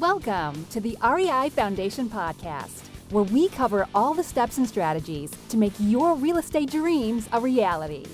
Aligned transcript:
Welcome 0.00 0.64
to 0.66 0.80
the 0.80 0.96
REI 1.02 1.48
Foundation 1.48 2.08
Podcast, 2.08 2.86
where 3.10 3.24
we 3.24 3.48
cover 3.48 3.88
all 3.92 4.14
the 4.14 4.22
steps 4.22 4.56
and 4.56 4.68
strategies 4.68 5.32
to 5.48 5.56
make 5.56 5.72
your 5.80 6.14
real 6.14 6.38
estate 6.38 6.70
dreams 6.70 7.28
a 7.32 7.40
reality. 7.40 8.06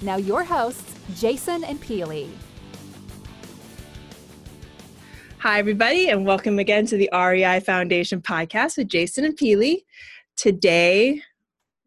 Now, 0.00 0.16
your 0.16 0.42
hosts, 0.42 0.94
Jason 1.20 1.64
and 1.64 1.78
Peely. 1.82 2.30
Hi, 5.40 5.58
everybody, 5.58 6.08
and 6.08 6.24
welcome 6.24 6.58
again 6.58 6.86
to 6.86 6.96
the 6.96 7.10
REI 7.12 7.60
Foundation 7.60 8.22
podcast 8.22 8.78
with 8.78 8.88
Jason 8.88 9.26
and 9.26 9.36
Peely. 9.36 9.84
Today, 10.38 11.20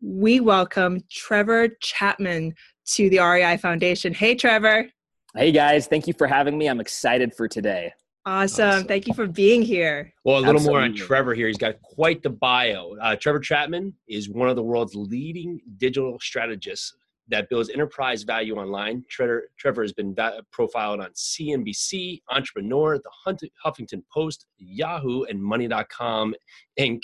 we 0.02 0.40
welcome 0.40 1.02
Trevor 1.10 1.70
Chapman 1.80 2.54
to 2.90 3.10
the 3.10 3.18
REI 3.18 3.58
Foundation. 3.58 4.14
Hey, 4.14 4.36
Trevor. 4.36 4.88
Hey, 5.36 5.52
guys. 5.52 5.88
Thank 5.88 6.06
you 6.06 6.14
for 6.14 6.28
having 6.28 6.60
me. 6.60 6.68
I'm 6.68 6.80
excited 6.80 7.34
for 7.34 7.48
today. 7.48 7.92
Awesome. 8.26 8.70
awesome. 8.70 8.88
Thank 8.88 9.08
you 9.08 9.14
for 9.14 9.28
being 9.28 9.62
here. 9.62 10.14
Well, 10.24 10.38
a 10.38 10.40
little 10.40 10.56
Absolutely. 10.56 10.80
more 10.80 10.82
on 10.84 10.96
Trevor 10.96 11.34
here. 11.34 11.48
He's 11.48 11.58
got 11.58 11.82
quite 11.82 12.22
the 12.22 12.30
bio. 12.30 12.96
Uh, 13.02 13.16
Trevor 13.16 13.40
Chapman 13.40 13.94
is 14.08 14.30
one 14.30 14.48
of 14.50 14.56
the 14.56 14.64
world's 14.64 14.94
leading 14.96 15.60
digital 15.78 16.20
strategists 16.20 16.94
that 17.30 17.50
builds 17.50 17.70
enterprise 17.70 18.24
value 18.24 18.56
online. 18.58 19.04
Trevor, 19.10 19.50
Trevor 19.58 19.82
has 19.84 19.94
been 19.94 20.14
va- 20.14 20.44
profiled 20.52 21.00
on 21.00 21.10
CNBC, 21.14 22.22
Entrepreneur, 22.30 23.00
The 23.00 23.42
Huffington 23.66 24.04
Post, 24.14 24.46
Yahoo, 24.58 25.24
and 25.24 25.42
Money.com 25.42 26.36
Inc. 26.80 27.04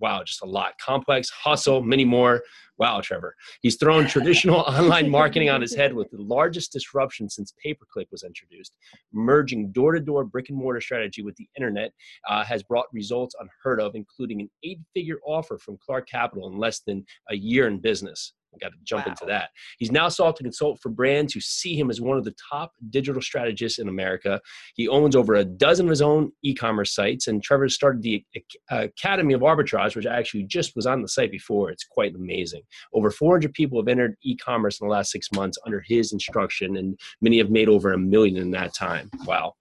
Wow, 0.00 0.22
just 0.24 0.42
a 0.42 0.46
lot. 0.46 0.72
Complex, 0.78 1.30
hustle, 1.30 1.82
many 1.82 2.04
more. 2.04 2.42
Wow, 2.78 3.00
Trevor. 3.00 3.34
He's 3.60 3.76
thrown 3.76 4.06
traditional 4.06 4.60
online 4.60 5.10
marketing 5.10 5.50
on 5.50 5.60
his 5.60 5.74
head 5.74 5.92
with 5.92 6.10
the 6.10 6.22
largest 6.22 6.72
disruption 6.72 7.28
since 7.28 7.52
pay 7.62 7.74
per 7.74 7.84
click 7.92 8.08
was 8.10 8.22
introduced. 8.22 8.76
Merging 9.12 9.72
door 9.72 9.92
to 9.92 10.00
door 10.00 10.24
brick 10.24 10.48
and 10.48 10.58
mortar 10.58 10.80
strategy 10.80 11.22
with 11.22 11.36
the 11.36 11.48
internet 11.56 11.92
uh, 12.28 12.44
has 12.44 12.62
brought 12.62 12.86
results 12.92 13.34
unheard 13.40 13.80
of, 13.80 13.94
including 13.94 14.40
an 14.40 14.50
eight 14.62 14.80
figure 14.94 15.18
offer 15.26 15.58
from 15.58 15.76
Clark 15.84 16.08
Capital 16.08 16.48
in 16.48 16.58
less 16.58 16.80
than 16.80 17.04
a 17.30 17.34
year 17.34 17.66
in 17.66 17.78
business. 17.78 18.32
We 18.52 18.58
got 18.58 18.72
to 18.72 18.78
jump 18.84 19.06
wow. 19.06 19.12
into 19.12 19.26
that. 19.26 19.50
He's 19.78 19.92
now 19.92 20.08
sought 20.08 20.36
to 20.36 20.42
consult 20.42 20.80
for 20.80 20.88
brands 20.88 21.32
who 21.32 21.40
see 21.40 21.78
him 21.78 21.90
as 21.90 22.00
one 22.00 22.16
of 22.16 22.24
the 22.24 22.34
top 22.50 22.72
digital 22.90 23.20
strategists 23.20 23.78
in 23.78 23.88
America. 23.88 24.40
He 24.74 24.88
owns 24.88 25.14
over 25.14 25.34
a 25.34 25.44
dozen 25.44 25.86
of 25.86 25.90
his 25.90 26.02
own 26.02 26.32
e-commerce 26.42 26.94
sites, 26.94 27.26
and 27.26 27.42
Trevor 27.42 27.68
started 27.68 28.02
the 28.02 28.24
Academy 28.70 29.34
of 29.34 29.42
Arbitrage, 29.42 29.96
which 29.96 30.06
I 30.06 30.16
actually 30.18 30.44
just 30.44 30.74
was 30.76 30.86
on 30.86 31.02
the 31.02 31.08
site 31.08 31.30
before. 31.30 31.70
It's 31.70 31.84
quite 31.84 32.14
amazing. 32.14 32.62
Over 32.92 33.10
400 33.10 33.52
people 33.52 33.80
have 33.80 33.88
entered 33.88 34.16
e-commerce 34.22 34.80
in 34.80 34.86
the 34.86 34.92
last 34.92 35.10
six 35.10 35.30
months 35.32 35.58
under 35.66 35.82
his 35.86 36.12
instruction, 36.12 36.76
and 36.76 36.98
many 37.20 37.38
have 37.38 37.50
made 37.50 37.68
over 37.68 37.92
a 37.92 37.98
million 37.98 38.36
in 38.36 38.50
that 38.52 38.74
time. 38.74 39.10
Wow. 39.24 39.54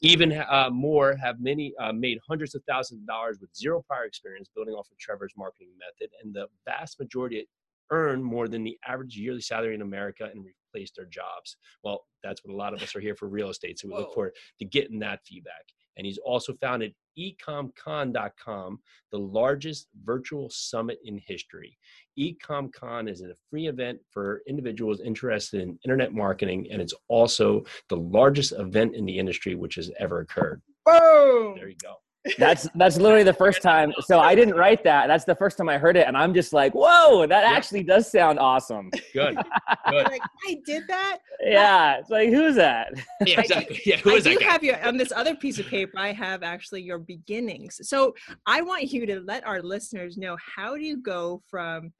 Even 0.00 0.32
uh, 0.32 0.70
more 0.70 1.16
have 1.16 1.40
many 1.40 1.72
uh, 1.80 1.92
made 1.92 2.18
hundreds 2.26 2.54
of 2.54 2.62
thousands 2.68 3.00
of 3.00 3.06
dollars 3.06 3.38
with 3.40 3.54
zero 3.56 3.82
prior 3.84 4.04
experience 4.04 4.48
building 4.54 4.74
off 4.74 4.88
of 4.92 4.98
Trevor's 4.98 5.32
marketing 5.36 5.70
method, 5.78 6.12
and 6.22 6.32
the 6.32 6.46
vast 6.64 7.00
majority 7.00 7.48
earn 7.90 8.22
more 8.22 8.48
than 8.48 8.64
the 8.64 8.78
average 8.86 9.16
yearly 9.16 9.40
salary 9.40 9.74
in 9.74 9.82
America 9.82 10.28
and 10.32 10.44
replace 10.44 10.90
their 10.90 11.06
jobs. 11.06 11.56
Well, 11.82 12.04
that's 12.22 12.44
what 12.44 12.52
a 12.52 12.56
lot 12.56 12.74
of 12.74 12.82
us 12.82 12.94
are 12.94 13.00
here 13.00 13.14
for 13.14 13.28
real 13.28 13.50
estate. 13.50 13.78
So 13.78 13.88
we 13.88 13.94
Whoa. 13.94 14.00
look 14.00 14.14
forward 14.14 14.34
to 14.58 14.64
getting 14.64 14.98
that 15.00 15.20
feedback. 15.24 15.64
And 15.96 16.06
he's 16.06 16.18
also 16.18 16.54
founded 16.60 16.94
ecomcon.com, 17.18 18.78
the 19.10 19.18
largest 19.18 19.88
virtual 20.04 20.48
summit 20.48 20.98
in 21.04 21.20
history. 21.26 21.76
Ecomcon 22.16 23.10
is 23.10 23.20
a 23.22 23.34
free 23.50 23.66
event 23.66 23.98
for 24.10 24.42
individuals 24.46 25.00
interested 25.00 25.60
in 25.60 25.78
internet 25.84 26.12
marketing, 26.12 26.68
and 26.70 26.80
it's 26.80 26.94
also 27.08 27.64
the 27.88 27.96
largest 27.96 28.52
event 28.52 28.94
in 28.94 29.04
the 29.06 29.18
industry 29.18 29.56
which 29.56 29.74
has 29.74 29.90
ever 29.98 30.20
occurred. 30.20 30.62
Boom! 30.86 31.56
There 31.56 31.68
you 31.68 31.76
go 31.82 31.96
that's 32.38 32.68
that's 32.74 32.96
literally 32.96 33.24
the 33.24 33.32
first 33.32 33.62
time. 33.62 33.92
So 34.00 34.20
I 34.20 34.34
didn't 34.34 34.54
write 34.54 34.84
that. 34.84 35.06
That's 35.06 35.24
the 35.24 35.34
first 35.34 35.56
time 35.56 35.68
I 35.68 35.78
heard 35.78 35.96
it, 35.96 36.06
and 36.06 36.16
I'm 36.16 36.34
just 36.34 36.52
like, 36.52 36.74
"Whoa, 36.74 37.26
that 37.26 37.44
actually 37.44 37.82
does 37.82 38.10
sound 38.10 38.38
awesome." 38.38 38.90
Good. 39.12 39.36
Good. 39.90 40.06
Like 40.06 40.22
I 40.48 40.60
did 40.66 40.84
that. 40.88 41.18
Yeah, 41.40 41.98
it's 41.98 42.10
like 42.10 42.30
who's 42.30 42.56
that? 42.56 42.92
Yeah, 43.24 43.40
exactly. 43.40 43.80
Yeah, 43.84 43.96
who 43.98 44.10
is 44.10 44.26
I 44.26 44.30
that? 44.30 44.40
do 44.40 44.44
have 44.44 44.64
your 44.64 44.84
on 44.86 44.96
this 44.96 45.12
other 45.12 45.34
piece 45.34 45.58
of 45.58 45.66
paper. 45.66 45.92
I 45.96 46.12
have 46.12 46.42
actually 46.42 46.82
your 46.82 46.98
beginnings. 46.98 47.80
So 47.82 48.14
I 48.46 48.60
want 48.60 48.92
you 48.92 49.06
to 49.06 49.20
let 49.20 49.46
our 49.46 49.62
listeners 49.62 50.16
know 50.16 50.36
how 50.56 50.76
do 50.76 50.82
you 50.82 50.98
go 50.98 51.42
from 51.48 51.92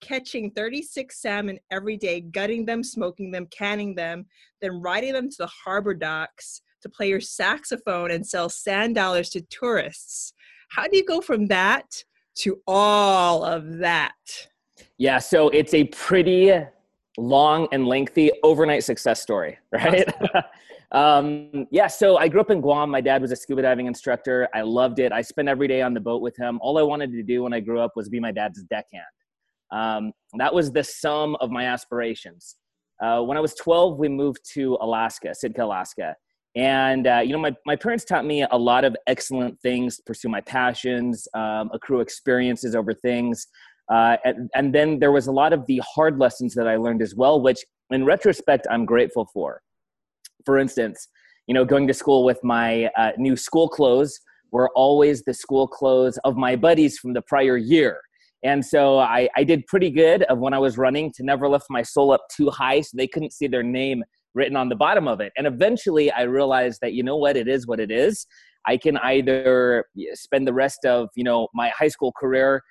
catching 0.00 0.50
36 0.52 1.20
salmon 1.20 1.58
every 1.70 1.96
day, 1.96 2.22
gutting 2.22 2.64
them, 2.64 2.82
smoking 2.82 3.30
them, 3.30 3.46
canning 3.50 3.94
them, 3.94 4.24
then 4.60 4.80
riding 4.80 5.12
them 5.12 5.28
to 5.28 5.36
the 5.38 5.46
harbor 5.46 5.94
docks 5.94 6.62
to 6.82 6.88
play 6.88 7.08
your 7.08 7.20
saxophone 7.20 8.10
and 8.10 8.26
sell 8.26 8.48
sand 8.48 8.94
dollars 8.94 9.30
to 9.30 9.40
tourists. 9.42 10.32
How 10.70 10.86
do 10.86 10.96
you 10.96 11.04
go 11.04 11.20
from 11.20 11.46
that 11.48 12.04
to 12.36 12.60
all 12.66 13.44
of 13.44 13.78
that? 13.78 14.14
Yeah, 14.98 15.18
so 15.18 15.48
it's 15.50 15.74
a 15.74 15.84
pretty 15.84 16.52
long 17.18 17.68
and 17.72 17.86
lengthy 17.86 18.30
overnight 18.42 18.84
success 18.84 19.20
story, 19.20 19.58
right? 19.72 20.08
um, 20.92 21.66
yeah, 21.70 21.86
so 21.86 22.16
I 22.16 22.28
grew 22.28 22.40
up 22.40 22.50
in 22.50 22.60
Guam. 22.60 22.90
My 22.90 23.00
dad 23.00 23.20
was 23.20 23.32
a 23.32 23.36
scuba 23.36 23.62
diving 23.62 23.86
instructor. 23.86 24.48
I 24.54 24.62
loved 24.62 24.98
it. 24.98 25.12
I 25.12 25.22
spent 25.22 25.48
every 25.48 25.68
day 25.68 25.82
on 25.82 25.94
the 25.94 26.00
boat 26.00 26.22
with 26.22 26.36
him. 26.36 26.58
All 26.62 26.78
I 26.78 26.82
wanted 26.82 27.12
to 27.12 27.22
do 27.22 27.42
when 27.42 27.52
I 27.52 27.60
grew 27.60 27.80
up 27.80 27.92
was 27.96 28.08
be 28.08 28.20
my 28.20 28.32
dad's 28.32 28.62
deckhand. 28.64 29.04
Um, 29.72 30.12
that 30.38 30.52
was 30.52 30.72
the 30.72 30.82
sum 30.82 31.36
of 31.36 31.50
my 31.50 31.64
aspirations. 31.64 32.56
Uh, 33.00 33.22
when 33.22 33.36
I 33.36 33.40
was 33.40 33.54
12, 33.54 33.98
we 33.98 34.08
moved 34.08 34.40
to 34.52 34.76
Alaska, 34.80 35.34
Sitka, 35.34 35.64
Alaska. 35.64 36.16
And, 36.56 37.06
uh, 37.06 37.20
you 37.24 37.32
know, 37.32 37.38
my, 37.38 37.54
my 37.64 37.76
parents 37.76 38.04
taught 38.04 38.24
me 38.24 38.44
a 38.50 38.58
lot 38.58 38.84
of 38.84 38.96
excellent 39.06 39.60
things, 39.60 40.00
pursue 40.04 40.28
my 40.28 40.40
passions, 40.40 41.28
um, 41.34 41.70
accrue 41.72 42.00
experiences 42.00 42.74
over 42.74 42.92
things. 42.92 43.46
Uh, 43.88 44.16
and, 44.24 44.50
and 44.54 44.74
then 44.74 44.98
there 44.98 45.12
was 45.12 45.26
a 45.26 45.32
lot 45.32 45.52
of 45.52 45.64
the 45.66 45.80
hard 45.84 46.18
lessons 46.18 46.54
that 46.54 46.66
I 46.66 46.76
learned 46.76 47.02
as 47.02 47.14
well, 47.14 47.40
which 47.40 47.64
in 47.90 48.04
retrospect, 48.04 48.66
I'm 48.70 48.84
grateful 48.84 49.28
for. 49.32 49.62
For 50.44 50.58
instance, 50.58 51.08
you 51.46 51.54
know, 51.54 51.64
going 51.64 51.86
to 51.88 51.94
school 51.94 52.24
with 52.24 52.38
my 52.42 52.86
uh, 52.96 53.12
new 53.16 53.36
school 53.36 53.68
clothes 53.68 54.20
were 54.52 54.70
always 54.74 55.22
the 55.22 55.34
school 55.34 55.66
clothes 55.66 56.18
of 56.24 56.36
my 56.36 56.56
buddies 56.56 56.98
from 56.98 57.12
the 57.12 57.22
prior 57.22 57.56
year. 57.56 58.00
And 58.42 58.64
so 58.64 58.98
I, 58.98 59.28
I 59.36 59.44
did 59.44 59.66
pretty 59.66 59.90
good 59.90 60.22
of 60.24 60.38
when 60.38 60.54
I 60.54 60.58
was 60.58 60.78
running 60.78 61.12
to 61.12 61.22
never 61.22 61.48
lift 61.48 61.66
my 61.68 61.82
sole 61.82 62.12
up 62.12 62.22
too 62.34 62.50
high 62.50 62.80
so 62.80 62.96
they 62.96 63.06
couldn't 63.06 63.32
see 63.32 63.48
their 63.48 63.62
name 63.62 64.02
written 64.34 64.56
on 64.56 64.68
the 64.68 64.76
bottom 64.76 65.08
of 65.08 65.20
it. 65.20 65.32
And 65.36 65.46
eventually 65.46 66.10
I 66.10 66.22
realized 66.22 66.80
that, 66.82 66.92
you 66.92 67.02
know 67.02 67.16
what, 67.16 67.36
it 67.36 67.48
is 67.48 67.66
what 67.66 67.80
it 67.80 67.90
is. 67.90 68.26
I 68.66 68.76
can 68.76 68.96
either 68.98 69.84
spend 70.12 70.46
the 70.46 70.52
rest 70.52 70.84
of, 70.84 71.08
you 71.16 71.24
know, 71.24 71.48
my 71.54 71.70
high 71.70 71.88
school 71.88 72.12
career 72.18 72.62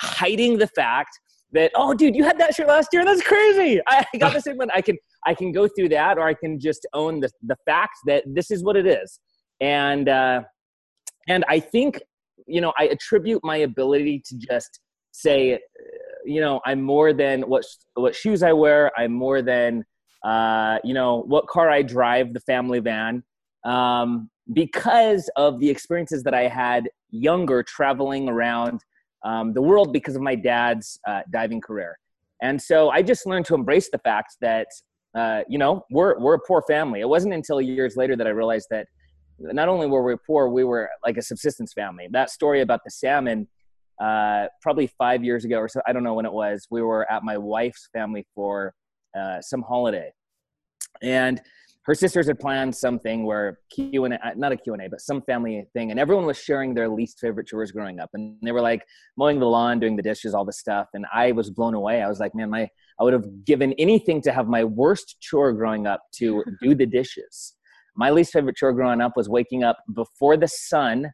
hiding 0.00 0.58
the 0.58 0.66
fact 0.68 1.10
that, 1.52 1.70
oh, 1.74 1.94
dude, 1.94 2.16
you 2.16 2.24
had 2.24 2.38
that 2.38 2.54
shirt 2.54 2.68
last 2.68 2.88
year. 2.92 3.04
That's 3.04 3.22
crazy. 3.22 3.80
I 3.88 4.04
got 4.18 4.32
the 4.32 4.40
same 4.40 4.56
one. 4.56 4.70
I 4.74 4.80
can, 4.80 4.96
I 5.26 5.34
can 5.34 5.52
go 5.52 5.68
through 5.68 5.90
that, 5.90 6.18
or 6.18 6.26
I 6.26 6.34
can 6.34 6.58
just 6.58 6.86
own 6.94 7.20
the, 7.20 7.30
the 7.42 7.56
fact 7.66 7.94
that 8.06 8.24
this 8.26 8.50
is 8.50 8.64
what 8.64 8.76
it 8.76 8.86
is. 8.86 9.20
And, 9.60 10.08
uh, 10.08 10.42
and 11.28 11.44
I 11.48 11.60
think, 11.60 12.00
you 12.46 12.60
know, 12.60 12.72
I 12.78 12.84
attribute 12.84 13.42
my 13.44 13.58
ability 13.58 14.22
to 14.26 14.36
just 14.38 14.80
say, 15.12 15.60
you 16.24 16.40
know, 16.40 16.60
I'm 16.64 16.82
more 16.82 17.12
than 17.12 17.42
what, 17.42 17.64
what 17.94 18.14
shoes 18.14 18.42
I 18.42 18.52
wear. 18.52 18.90
I'm 18.98 19.12
more 19.12 19.42
than, 19.42 19.84
uh, 20.24 20.78
you 20.84 20.94
know, 20.94 21.22
what 21.26 21.46
car 21.46 21.70
I 21.70 21.82
drive, 21.82 22.32
the 22.32 22.40
family 22.40 22.78
van, 22.78 23.22
um, 23.64 24.30
because 24.52 25.30
of 25.36 25.60
the 25.60 25.68
experiences 25.68 26.22
that 26.24 26.34
I 26.34 26.48
had 26.48 26.88
younger 27.10 27.62
traveling 27.62 28.28
around 28.28 28.80
um, 29.24 29.52
the 29.52 29.62
world 29.62 29.92
because 29.92 30.16
of 30.16 30.22
my 30.22 30.34
dad's 30.34 30.98
uh, 31.06 31.20
diving 31.30 31.60
career. 31.60 31.98
And 32.42 32.60
so 32.60 32.90
I 32.90 33.02
just 33.02 33.26
learned 33.26 33.46
to 33.46 33.54
embrace 33.54 33.88
the 33.90 33.98
fact 33.98 34.36
that, 34.40 34.66
uh, 35.14 35.42
you 35.48 35.58
know, 35.58 35.84
we're, 35.90 36.18
we're 36.18 36.34
a 36.34 36.40
poor 36.40 36.62
family. 36.62 37.00
It 37.00 37.08
wasn't 37.08 37.34
until 37.34 37.60
years 37.60 37.96
later 37.96 38.16
that 38.16 38.26
I 38.26 38.30
realized 38.30 38.66
that 38.70 38.86
not 39.38 39.68
only 39.68 39.86
were 39.86 40.02
we 40.02 40.16
poor, 40.26 40.48
we 40.48 40.64
were 40.64 40.90
like 41.04 41.16
a 41.16 41.22
subsistence 41.22 41.72
family. 41.72 42.08
That 42.10 42.30
story 42.30 42.60
about 42.60 42.80
the 42.84 42.90
salmon, 42.90 43.46
uh, 44.02 44.46
probably 44.60 44.88
five 44.98 45.22
years 45.22 45.44
ago 45.44 45.58
or 45.58 45.68
so, 45.68 45.80
I 45.86 45.92
don't 45.92 46.02
know 46.02 46.14
when 46.14 46.26
it 46.26 46.32
was, 46.32 46.66
we 46.70 46.82
were 46.82 47.10
at 47.10 47.22
my 47.22 47.38
wife's 47.38 47.88
family 47.92 48.26
for 48.34 48.74
uh, 49.16 49.40
some 49.40 49.62
holiday, 49.62 50.10
and 51.02 51.40
her 51.84 51.94
sisters 51.94 52.28
had 52.28 52.38
planned 52.38 52.74
something 52.74 53.24
where 53.24 53.58
Q 53.70 54.04
and 54.04 54.14
A, 54.14 54.26
uh, 54.26 54.30
not 54.36 54.52
a 54.52 54.56
Q 54.56 54.74
and 54.74 54.82
A, 54.82 54.88
but 54.88 55.00
some 55.00 55.20
family 55.22 55.66
thing, 55.72 55.90
and 55.90 55.98
everyone 55.98 56.26
was 56.26 56.38
sharing 56.38 56.74
their 56.74 56.88
least 56.88 57.18
favorite 57.18 57.46
chores 57.46 57.72
growing 57.72 57.98
up, 57.98 58.10
and 58.14 58.36
they 58.42 58.52
were 58.52 58.60
like 58.60 58.84
mowing 59.16 59.40
the 59.40 59.46
lawn, 59.46 59.80
doing 59.80 59.96
the 59.96 60.02
dishes, 60.02 60.34
all 60.34 60.44
the 60.44 60.52
stuff, 60.52 60.88
and 60.94 61.06
I 61.12 61.32
was 61.32 61.50
blown 61.50 61.74
away. 61.74 62.02
I 62.02 62.08
was 62.08 62.20
like, 62.20 62.34
man, 62.34 62.50
my 62.50 62.68
I 63.00 63.04
would 63.04 63.12
have 63.12 63.44
given 63.44 63.72
anything 63.74 64.22
to 64.22 64.32
have 64.32 64.46
my 64.46 64.62
worst 64.64 65.16
chore 65.20 65.52
growing 65.52 65.86
up 65.86 66.02
to 66.16 66.44
do 66.62 66.74
the 66.74 66.86
dishes. 66.86 67.54
My 67.96 68.10
least 68.10 68.32
favorite 68.32 68.56
chore 68.56 68.72
growing 68.72 69.00
up 69.00 69.16
was 69.16 69.28
waking 69.28 69.64
up 69.64 69.78
before 69.92 70.36
the 70.36 70.48
sun 70.48 71.10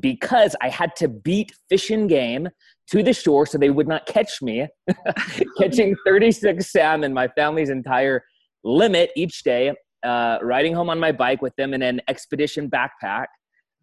because 0.00 0.56
I 0.62 0.68
had 0.68 0.94
to 0.96 1.08
beat 1.08 1.52
fish 1.68 1.90
and 1.90 2.08
game 2.08 2.48
to 2.90 3.02
the 3.02 3.12
shore 3.12 3.46
so 3.46 3.58
they 3.58 3.70
would 3.70 3.88
not 3.88 4.06
catch 4.06 4.40
me, 4.42 4.66
catching 5.58 5.96
36 6.06 6.70
salmon, 6.70 7.12
my 7.12 7.28
family's 7.28 7.70
entire 7.70 8.22
limit 8.64 9.10
each 9.16 9.42
day, 9.42 9.74
uh, 10.02 10.38
riding 10.42 10.74
home 10.74 10.90
on 10.90 10.98
my 10.98 11.12
bike 11.12 11.42
with 11.42 11.54
them 11.56 11.74
in 11.74 11.82
an 11.82 12.00
expedition 12.08 12.70
backpack. 12.70 13.26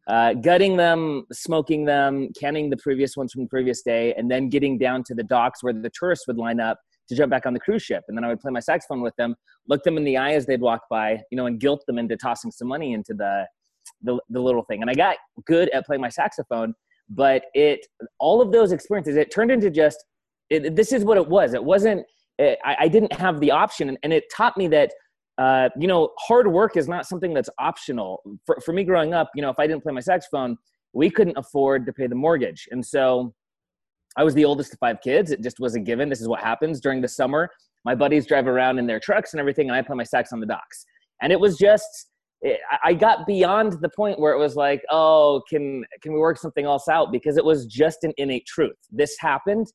uh, 0.09 0.33
gutting 0.33 0.75
them, 0.75 1.25
smoking 1.31 1.85
them, 1.85 2.29
canning 2.37 2.69
the 2.69 2.77
previous 2.77 3.15
ones 3.15 3.31
from 3.31 3.43
the 3.43 3.47
previous 3.47 3.83
day, 3.83 4.13
and 4.15 4.29
then 4.29 4.49
getting 4.49 4.77
down 4.77 5.03
to 5.03 5.13
the 5.13 5.23
docks 5.23 5.61
where 5.61 5.71
the 5.71 5.91
tourists 5.93 6.27
would 6.27 6.37
line 6.37 6.59
up 6.59 6.79
to 7.07 7.15
jump 7.15 7.29
back 7.29 7.45
on 7.45 7.53
the 7.53 7.59
cruise 7.59 7.83
ship. 7.83 8.03
And 8.07 8.17
then 8.17 8.23
I 8.23 8.27
would 8.27 8.39
play 8.39 8.51
my 8.51 8.59
saxophone 8.59 9.01
with 9.01 9.15
them, 9.17 9.35
look 9.67 9.83
them 9.83 9.97
in 9.97 10.03
the 10.03 10.17
eye 10.17 10.33
as 10.33 10.47
they'd 10.47 10.61
walk 10.61 10.81
by, 10.89 11.21
you 11.29 11.35
know, 11.37 11.45
and 11.45 11.59
guilt 11.59 11.83
them 11.85 11.99
into 11.99 12.17
tossing 12.17 12.49
some 12.51 12.67
money 12.67 12.93
into 12.93 13.13
the, 13.13 13.45
the, 14.01 14.19
the 14.29 14.39
little 14.39 14.63
thing. 14.63 14.81
And 14.81 14.89
I 14.89 14.95
got 14.95 15.17
good 15.45 15.69
at 15.69 15.85
playing 15.85 16.01
my 16.01 16.09
saxophone, 16.09 16.73
but 17.07 17.43
it, 17.53 17.85
all 18.19 18.41
of 18.41 18.51
those 18.51 18.71
experiences, 18.71 19.15
it 19.15 19.31
turned 19.31 19.51
into 19.51 19.69
just, 19.69 20.03
it, 20.49 20.75
this 20.75 20.91
is 20.91 21.05
what 21.05 21.17
it 21.17 21.27
was. 21.27 21.53
It 21.53 21.63
wasn't, 21.63 22.03
I, 22.39 22.75
I, 22.81 22.87
didn't 22.87 23.13
have 23.13 23.39
the 23.39 23.51
option. 23.51 23.97
And, 24.01 24.13
it 24.13 24.25
taught 24.33 24.55
me 24.57 24.67
that 24.69 24.91
uh, 25.37 25.69
you 25.79 25.87
know, 25.87 26.09
hard 26.17 26.51
work 26.51 26.75
is 26.75 26.87
not 26.87 27.05
something 27.05 27.33
that's 27.33 27.49
optional. 27.59 28.21
For, 28.45 28.59
for 28.63 28.73
me 28.73 28.83
growing 28.83 29.13
up, 29.13 29.29
you 29.35 29.41
know, 29.41 29.49
if 29.49 29.57
I 29.57 29.67
didn't 29.67 29.83
play 29.83 29.93
my 29.93 30.01
saxophone, 30.01 30.57
we 30.93 31.09
couldn't 31.09 31.37
afford 31.37 31.85
to 31.85 31.93
pay 31.93 32.07
the 32.07 32.15
mortgage. 32.15 32.67
And 32.71 32.85
so 32.85 33.33
I 34.17 34.23
was 34.23 34.33
the 34.33 34.43
oldest 34.43 34.73
of 34.73 34.79
five 34.79 34.97
kids. 35.01 35.31
It 35.31 35.41
just 35.41 35.59
was 35.61 35.75
a 35.75 35.79
given. 35.79 36.09
This 36.09 36.19
is 36.19 36.27
what 36.27 36.41
happens 36.41 36.81
during 36.81 37.01
the 37.01 37.07
summer. 37.07 37.49
My 37.85 37.95
buddies 37.95 38.25
drive 38.25 38.47
around 38.47 38.79
in 38.79 38.87
their 38.87 38.99
trucks 38.99 39.33
and 39.33 39.39
everything, 39.39 39.69
and 39.69 39.75
I 39.77 39.81
play 39.81 39.95
my 39.95 40.03
sax 40.03 40.33
on 40.33 40.41
the 40.41 40.45
docks. 40.45 40.85
And 41.21 41.31
it 41.31 41.39
was 41.39 41.57
just, 41.57 42.09
it, 42.41 42.59
I 42.83 42.93
got 42.93 43.25
beyond 43.25 43.77
the 43.81 43.89
point 43.89 44.19
where 44.19 44.33
it 44.33 44.39
was 44.39 44.57
like, 44.57 44.81
oh, 44.89 45.41
can 45.49 45.85
can 46.01 46.11
we 46.13 46.19
work 46.19 46.37
something 46.37 46.65
else 46.65 46.89
out? 46.89 47.11
Because 47.11 47.37
it 47.37 47.45
was 47.45 47.65
just 47.65 48.03
an 48.03 48.13
innate 48.17 48.45
truth. 48.45 48.75
This 48.91 49.15
happened, 49.19 49.67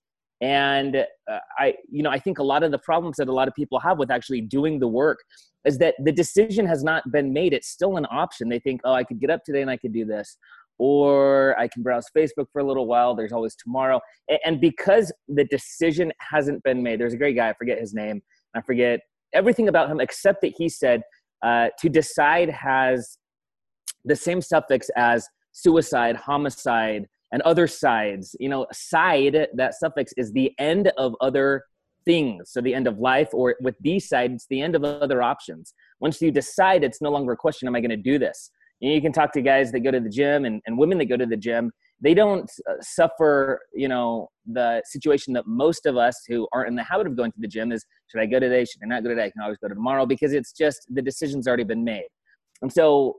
and 0.45 0.97
uh, 0.97 1.39
I, 1.59 1.75
you 1.91 2.03
know, 2.03 2.11
I 2.11 2.19
think 2.19 2.39
a 2.39 2.43
lot 2.43 2.63
of 2.63 2.71
the 2.71 2.79
problems 2.79 3.17
that 3.17 3.29
a 3.29 3.33
lot 3.33 3.49
of 3.49 3.55
people 3.55 3.81
have 3.81 3.99
with 3.99 4.11
actually 4.11 4.43
doing 4.43 4.79
the 4.79 4.87
work 4.87 5.21
is 5.65 5.79
that 5.79 5.95
the 6.05 6.13
decision 6.13 6.67
has 6.67 6.85
not 6.85 7.11
been 7.11 7.33
made. 7.33 7.55
It's 7.55 7.69
still 7.69 7.97
an 7.97 8.07
option. 8.11 8.51
They 8.51 8.59
think, 8.59 8.83
oh, 8.85 8.93
I 8.93 9.05
could 9.05 9.19
get 9.21 9.31
up 9.31 9.43
today 9.43 9.63
and 9.63 9.71
I 9.71 9.79
could 9.79 9.95
do 9.95 10.05
this, 10.05 10.37
or 10.77 11.59
I 11.59 11.67
can 11.67 11.83
browse 11.83 12.05
Facebook 12.15 12.49
for 12.53 12.61
a 12.61 12.65
little 12.65 12.87
while. 12.87 13.15
There's 13.15 13.33
always 13.33 13.57
tomorrow. 13.57 14.03
And 14.45 14.61
because 14.61 15.11
the 15.29 15.45
decision 15.45 16.13
hasn't 16.21 16.63
been 16.63 16.83
made, 16.83 17.01
there's 17.01 17.15
a 17.15 17.17
great 17.17 17.37
guy, 17.37 17.49
I 17.49 17.55
forget 17.55 17.81
his 17.81 17.95
name, 17.95 18.23
I 18.55 18.61
forget 18.61 19.01
everything 19.33 19.69
about 19.69 19.91
him 19.91 19.99
except 19.99 20.43
that 20.43 20.53
he 20.59 20.69
said 20.69 21.01
uh, 21.43 21.69
to 21.79 21.89
decide 21.89 22.51
has 22.51 23.17
the 24.05 24.15
same 24.15 24.43
suffix 24.43 24.91
as 24.95 25.27
suicide, 25.53 26.17
homicide, 26.17 27.07
and 27.35 27.43
other 27.43 27.67
sides. 27.67 28.37
You 28.39 28.49
know, 28.49 28.67
side, 28.73 29.49
that 29.55 29.75
suffix 29.75 30.15
is 30.17 30.33
the 30.33 30.53
end 30.59 30.93
of 30.97 31.17
other 31.21 31.65
things. 32.05 32.53
So 32.53 32.61
the 32.61 32.73
end 32.73 32.87
of 32.87 32.99
life, 32.99 33.29
or 33.33 33.57
with 33.61 33.75
B 33.83 33.99
side, 33.99 34.31
it's 34.31 34.47
the 34.49 34.63
end 34.63 34.77
of 34.77 34.85
other 34.85 35.21
options. 35.21 35.75
Once 35.99 36.23
you 36.23 36.31
decide, 36.31 36.85
it's 36.85 37.03
no 37.03 37.11
longer 37.11 37.33
a 37.33 37.37
question, 37.37 37.67
am 37.67 37.75
I 37.75 37.81
going 37.81 37.91
to 37.91 37.97
do 37.97 38.21
this? 38.21 38.53
You, 38.79 38.91
know, 38.91 38.95
you 38.95 39.03
can 39.03 39.13
talk 39.13 39.33
to 39.33 39.43
guys 39.43 39.73
that 39.73 39.81
go 39.81 39.91
to 39.91 39.99
the 39.99 40.09
gym 40.09 40.45
and, 40.45 40.63
and 40.67 40.79
women 40.79 40.97
that 40.99 41.07
go 41.07 41.17
to 41.17 41.27
the 41.27 41.37
gym. 41.37 41.73
They 42.01 42.15
don't 42.15 42.49
uh, 42.71 42.75
suffer, 42.81 43.61
you 43.75 43.89
know, 43.89 44.29
the 44.47 44.81
situation 44.87 45.33
that 45.33 45.45
most 45.49 45.87
of 45.87 45.97
us 45.97 46.23
who 46.29 46.47
aren't 46.53 46.69
in 46.69 46.77
the 46.77 46.85
habit 46.85 47.09
of 47.09 47.17
going 47.17 47.33
to 47.33 47.41
the 47.41 47.49
gym 47.49 47.73
is, 47.73 47.85
should 48.13 48.21
I 48.21 48.27
go 48.27 48.39
today? 48.39 48.65
Should 48.65 48.83
I 48.85 48.87
not 48.87 49.03
go 49.03 49.09
today? 49.09 49.25
I 49.25 49.31
can 49.31 49.43
always 49.43 49.59
go 49.59 49.67
to 49.67 49.75
tomorrow 49.75 50.07
because 50.07 50.33
it's 50.33 50.53
just 50.53 50.87
the 50.89 51.03
decision's 51.03 51.49
already 51.49 51.65
been 51.65 51.83
made. 51.83 52.07
And 52.63 52.73
so, 52.73 53.17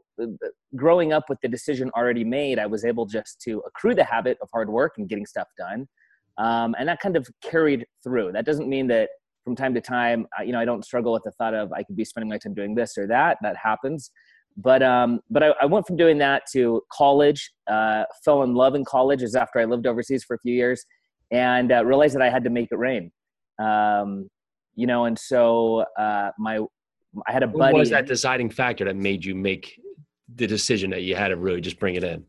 growing 0.76 1.14
up 1.14 1.26
with 1.30 1.40
the 1.42 1.48
decision 1.48 1.92
already 1.96 2.24
made, 2.24 2.60
I 2.60 2.66
was 2.66 2.86
able 2.86 3.06
just 3.06 3.42
to 3.42 3.62
accrue 3.68 3.96
the 3.96 4.04
habit 4.04 4.38
of 4.42 4.50
hard 4.52 4.70
work 4.70 4.94
and 4.98 5.08
getting 5.08 5.26
stuff 5.26 5.48
done. 5.58 5.88
Um, 6.38 6.76
and 6.78 6.88
that 6.90 7.00
kind 7.00 7.16
of 7.16 7.28
carried 7.42 7.86
through. 8.04 8.34
That 8.34 8.46
doesn't 8.46 8.68
mean 8.68 8.88
that 8.88 9.10
from 9.46 9.56
time 9.56 9.76
to 9.76 9.80
time 9.80 10.26
you 10.44 10.52
know 10.52 10.60
i 10.60 10.66
don't 10.66 10.84
struggle 10.84 11.14
with 11.14 11.22
the 11.24 11.32
thought 11.34 11.54
of 11.54 11.72
i 11.72 11.84
could 11.84 11.96
be 11.96 12.04
spending 12.04 12.28
my 12.28 12.38
time 12.38 12.54
doing 12.54 12.74
this 12.76 12.98
or 12.98 13.08
that. 13.08 13.38
That 13.42 13.56
happens. 13.56 14.12
But 14.58 14.82
um, 14.82 15.20
but 15.30 15.44
I, 15.44 15.54
I, 15.62 15.66
went 15.66 15.86
from 15.86 15.98
doing 15.98 16.18
that 16.20 16.44
to 16.54 16.82
college 16.92 17.52
uh, 17.68 18.06
fell 18.24 18.44
in 18.44 18.56
love 18.56 18.74
in 18.74 18.86
college 18.86 19.22
is 19.22 19.36
after 19.36 19.60
i 19.60 19.66
lived 19.66 19.86
overseas 19.86 20.24
for 20.24 20.36
a 20.36 20.40
few 20.40 20.54
years 20.54 20.86
and 21.32 21.72
uh, 21.72 21.86
realized 21.86 22.16
that 22.16 22.22
i 22.22 22.30
had 22.30 22.44
to 22.46 22.50
make 22.50 22.70
it 22.72 22.78
rain. 22.78 23.12
Um, 23.60 24.30
you 24.76 24.88
know 24.88 25.06
and 25.06 25.18
so 25.18 25.86
uh, 25.98 26.32
my 26.38 26.60
i 27.28 27.32
had 27.32 27.44
a 27.44 27.48
buddy 27.48 27.74
what 27.74 27.80
was 27.80 27.90
that 27.90 28.08
deciding 28.08 28.50
factor 28.50 28.86
that 28.86 28.96
made 28.96 29.24
you 29.24 29.36
make 29.36 29.80
the 30.34 30.48
decision 30.48 30.90
that 30.90 31.04
you 31.04 31.16
had 31.16 31.30
to 31.30 31.36
really 31.36 31.62
just 31.62 31.80
bring 31.80 31.96
it 31.96 32.04
in 32.04 32.24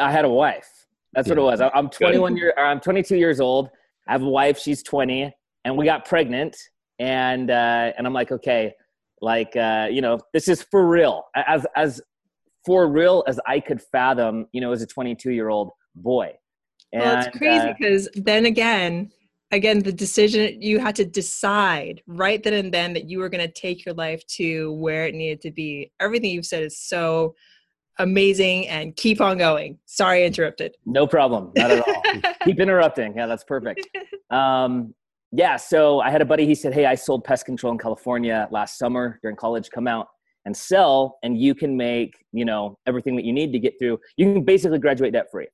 i 0.00 0.10
had 0.10 0.24
a 0.24 0.28
wife 0.28 0.84
that's 1.14 1.28
yeah. 1.28 1.34
what 1.34 1.56
it 1.56 1.60
was. 1.60 1.70
I'm 1.74 1.88
21 1.88 2.36
year. 2.36 2.54
I'm 2.58 2.80
22 2.80 3.16
years 3.16 3.40
old. 3.40 3.70
I 4.08 4.12
have 4.12 4.22
a 4.22 4.28
wife. 4.28 4.58
She's 4.58 4.82
20, 4.82 5.32
and 5.64 5.76
we 5.76 5.84
got 5.84 6.04
pregnant. 6.04 6.56
And 6.98 7.50
uh, 7.50 7.92
and 7.96 8.06
I'm 8.06 8.12
like, 8.12 8.32
okay, 8.32 8.72
like 9.20 9.54
uh, 9.56 9.88
you 9.90 10.00
know, 10.00 10.18
this 10.32 10.48
is 10.48 10.62
for 10.70 10.86
real. 10.86 11.24
As 11.34 11.66
as 11.76 12.00
for 12.66 12.88
real 12.88 13.24
as 13.26 13.38
I 13.46 13.60
could 13.60 13.80
fathom, 13.80 14.46
you 14.52 14.60
know, 14.60 14.72
as 14.72 14.82
a 14.82 14.86
22 14.86 15.30
year 15.30 15.48
old 15.48 15.70
boy. 15.94 16.32
And, 16.92 17.02
well, 17.02 17.18
it's 17.18 17.36
crazy 17.36 17.74
because 17.78 18.08
uh, 18.08 18.20
then 18.24 18.46
again, 18.46 19.10
again, 19.54 19.80
the 19.80 19.92
decision 19.92 20.60
you 20.60 20.78
had 20.78 20.96
to 20.96 21.04
decide 21.04 22.02
right 22.06 22.42
then 22.42 22.52
and 22.54 22.74
then 22.74 22.92
that 22.94 23.08
you 23.08 23.18
were 23.18 23.28
going 23.28 23.46
to 23.46 23.52
take 23.52 23.84
your 23.84 23.94
life 23.94 24.26
to 24.26 24.72
where 24.72 25.06
it 25.06 25.14
needed 25.14 25.40
to 25.42 25.50
be. 25.50 25.92
Everything 26.00 26.30
you've 26.30 26.46
said 26.46 26.62
is 26.62 26.78
so 26.78 27.34
amazing 27.98 28.66
and 28.68 28.96
keep 28.96 29.20
on 29.20 29.38
going. 29.38 29.78
Sorry, 29.86 30.22
I 30.22 30.26
interrupted. 30.26 30.74
No 30.84 31.06
problem. 31.06 31.52
Not 31.56 31.70
at 31.70 31.88
all. 31.88 32.34
keep 32.44 32.58
interrupting. 32.58 33.14
Yeah, 33.16 33.26
that's 33.26 33.44
perfect. 33.44 33.88
Um, 34.30 34.94
yeah, 35.30 35.56
so 35.56 36.00
I 36.00 36.10
had 36.10 36.22
a 36.22 36.24
buddy, 36.24 36.44
he 36.44 36.56
said, 36.56 36.74
Hey, 36.74 36.86
I 36.86 36.96
sold 36.96 37.22
pest 37.22 37.44
control 37.44 37.72
in 37.72 37.78
California 37.78 38.48
last 38.50 38.78
summer 38.78 39.20
during 39.22 39.36
college. 39.36 39.70
Come 39.70 39.86
out 39.86 40.08
and 40.44 40.56
sell, 40.56 41.18
and 41.22 41.38
you 41.38 41.54
can 41.54 41.76
make, 41.76 42.14
you 42.32 42.44
know, 42.44 42.76
everything 42.86 43.14
that 43.16 43.24
you 43.24 43.32
need 43.32 43.52
to 43.52 43.58
get 43.60 43.74
through. 43.78 44.00
You 44.16 44.32
can 44.32 44.44
basically 44.44 44.78
graduate 44.78 45.12
debt 45.12 45.26
free. 45.30 45.46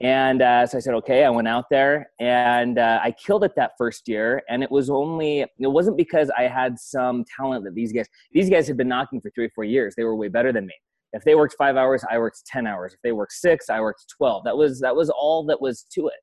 And 0.00 0.42
uh, 0.42 0.64
so 0.66 0.78
I 0.78 0.80
said, 0.80 0.94
okay, 0.94 1.24
I 1.24 1.30
went 1.30 1.48
out 1.48 1.64
there 1.70 2.10
and 2.20 2.78
uh, 2.78 3.00
I 3.02 3.10
killed 3.10 3.42
it 3.42 3.52
that 3.56 3.72
first 3.76 4.06
year. 4.06 4.42
And 4.48 4.62
it 4.62 4.70
was 4.70 4.90
only, 4.90 5.40
it 5.40 5.66
wasn't 5.66 5.96
because 5.96 6.30
I 6.38 6.42
had 6.42 6.78
some 6.78 7.24
talent 7.36 7.64
that 7.64 7.74
these 7.74 7.92
guys, 7.92 8.06
these 8.32 8.48
guys 8.48 8.68
had 8.68 8.76
been 8.76 8.88
knocking 8.88 9.20
for 9.20 9.30
three 9.30 9.46
or 9.46 9.50
four 9.56 9.64
years. 9.64 9.94
They 9.96 10.04
were 10.04 10.14
way 10.14 10.28
better 10.28 10.52
than 10.52 10.66
me. 10.66 10.74
If 11.14 11.24
they 11.24 11.34
worked 11.34 11.54
five 11.58 11.76
hours 11.76 12.04
i 12.10 12.18
worked 12.18 12.42
10 12.46 12.66
hours. 12.66 12.92
If 12.92 13.00
they 13.02 13.12
worked 13.12 13.32
six 13.32 13.70
i 13.70 13.80
worked 13.80 14.04
12 14.16 14.44
that 14.44 14.56
was 14.56 14.78
that 14.80 14.94
was 14.94 15.10
all 15.10 15.44
that 15.46 15.60
was 15.60 15.84
to 15.94 16.08
it. 16.08 16.14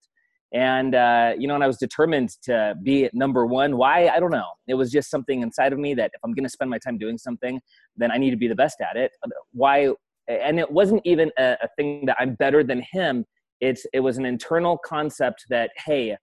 And 0.53 0.95
uh, 0.95 1.33
you 1.37 1.47
know 1.47 1.55
and 1.55 1.63
i 1.63 1.67
was 1.67 1.77
determined 1.77 2.29
to 2.43 2.75
be 2.81 3.05
at 3.05 3.13
number 3.13 3.45
one. 3.45 3.75
Why? 3.75 4.07
I 4.07 4.19
don't 4.21 4.31
know. 4.31 4.51
It 4.67 4.75
was 4.75 4.89
just 4.91 5.09
something 5.09 5.41
inside 5.41 5.73
of 5.73 5.79
me 5.79 5.95
that 5.95 6.11
if 6.13 6.21
i'm 6.23 6.33
going 6.33 6.45
to 6.45 6.49
spend 6.49 6.69
my 6.71 6.77
time 6.77 6.97
doing 6.97 7.17
something 7.17 7.59
then 7.97 8.09
i 8.11 8.17
need 8.17 8.31
to 8.31 8.37
be 8.37 8.47
the 8.47 8.55
best 8.55 8.79
at 8.79 8.95
it. 8.95 9.11
Why? 9.51 9.89
And 10.27 10.59
it 10.59 10.71
wasn't 10.71 11.01
even 11.03 11.29
a, 11.37 11.57
a 11.61 11.67
thing 11.75 12.05
that 12.05 12.15
i'm 12.19 12.35
better 12.35 12.63
than 12.63 12.81
him 12.91 13.25
it's 13.65 13.85
it 13.93 13.99
was 13.99 14.17
an 14.17 14.25
internal 14.25 14.77
concept 14.77 15.45
that 15.49 15.69
hey 15.85 16.15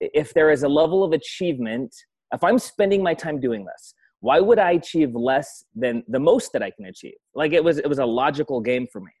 if 0.00 0.32
there 0.34 0.50
is 0.50 0.62
a 0.62 0.68
level 0.68 1.04
of 1.04 1.12
achievement 1.12 1.94
if 2.32 2.42
i'm 2.42 2.58
spending 2.58 3.02
my 3.02 3.14
time 3.14 3.38
doing 3.40 3.64
this 3.64 3.94
why 4.20 4.40
would 4.40 4.58
i 4.58 4.72
achieve 4.72 5.14
less 5.14 5.64
than 5.74 6.02
the 6.08 6.18
most 6.18 6.52
that 6.52 6.62
i 6.62 6.70
can 6.70 6.86
achieve? 6.86 7.18
Like 7.34 7.52
it 7.52 7.62
was 7.62 7.78
it 7.78 7.88
was 7.88 7.98
a 7.98 8.06
logical 8.06 8.60
game 8.60 8.86
for 8.92 9.00
me. 9.00 9.12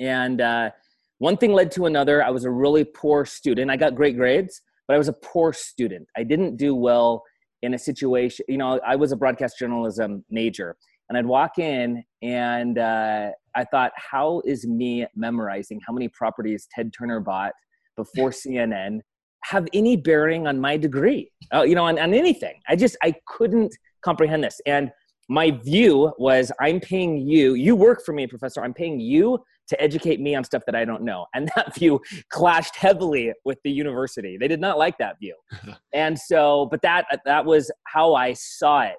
And 0.00 0.40
uh, 0.40 0.70
one 1.18 1.36
thing 1.36 1.52
led 1.52 1.70
to 1.72 1.86
another. 1.86 2.22
I 2.22 2.30
was 2.30 2.44
a 2.44 2.50
really 2.50 2.84
poor 2.84 3.24
student. 3.24 3.70
I 3.70 3.76
got 3.76 3.94
great 3.94 4.16
grades 4.16 4.60
but 4.86 4.94
i 4.94 4.98
was 4.98 5.08
a 5.08 5.12
poor 5.14 5.52
student. 5.52 6.06
I 6.16 6.22
didn't 6.22 6.56
do 6.56 6.74
well 6.74 7.22
in 7.62 7.74
a 7.74 7.78
situation 7.78 8.44
you 8.48 8.58
know 8.58 8.80
i 8.84 8.96
was 8.96 9.12
a 9.12 9.16
broadcast 9.16 9.56
journalism 9.56 10.24
major 10.30 10.76
and 11.08 11.16
i'd 11.16 11.24
walk 11.24 11.60
in 11.60 12.02
and 12.20 12.76
uh, 12.76 13.30
i 13.54 13.64
thought 13.64 13.92
how 13.96 14.42
is 14.44 14.66
me 14.66 15.06
memorizing 15.14 15.80
how 15.86 15.92
many 15.92 16.08
properties 16.08 16.68
ted 16.74 16.92
turner 16.96 17.20
bought 17.20 17.52
before 17.96 18.30
cnn 18.42 19.00
have 19.44 19.66
any 19.72 19.96
bearing 19.96 20.46
on 20.46 20.60
my 20.60 20.76
degree 20.76 21.30
uh, 21.54 21.62
you 21.62 21.74
know 21.74 21.84
on, 21.84 21.98
on 21.98 22.14
anything 22.14 22.60
i 22.68 22.76
just 22.76 22.96
i 23.02 23.12
couldn't 23.26 23.74
comprehend 24.02 24.44
this. 24.44 24.60
And 24.66 24.90
my 25.28 25.50
view 25.50 26.12
was 26.18 26.52
I'm 26.60 26.80
paying 26.80 27.16
you, 27.26 27.54
you 27.54 27.74
work 27.74 28.04
for 28.04 28.12
me, 28.12 28.26
professor, 28.26 28.62
I'm 28.62 28.74
paying 28.74 29.00
you 29.00 29.38
to 29.68 29.80
educate 29.80 30.20
me 30.20 30.34
on 30.34 30.44
stuff 30.44 30.64
that 30.66 30.74
I 30.74 30.84
don't 30.84 31.02
know. 31.02 31.26
And 31.34 31.50
that 31.56 31.74
view 31.74 32.00
clashed 32.30 32.76
heavily 32.76 33.32
with 33.44 33.58
the 33.64 33.70
university. 33.70 34.36
They 34.36 34.48
did 34.48 34.60
not 34.60 34.76
like 34.76 34.98
that 34.98 35.18
view. 35.20 35.36
and 35.94 36.18
so, 36.18 36.68
but 36.70 36.82
that, 36.82 37.06
that 37.24 37.44
was 37.44 37.70
how 37.84 38.14
I 38.14 38.34
saw 38.34 38.82
it. 38.82 38.96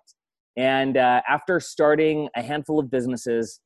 And 0.55 0.97
uh, 0.97 1.21
after 1.27 1.59
starting 1.59 2.29
a 2.35 2.41
handful 2.41 2.79
of 2.79 2.89
businesses, 2.89 3.59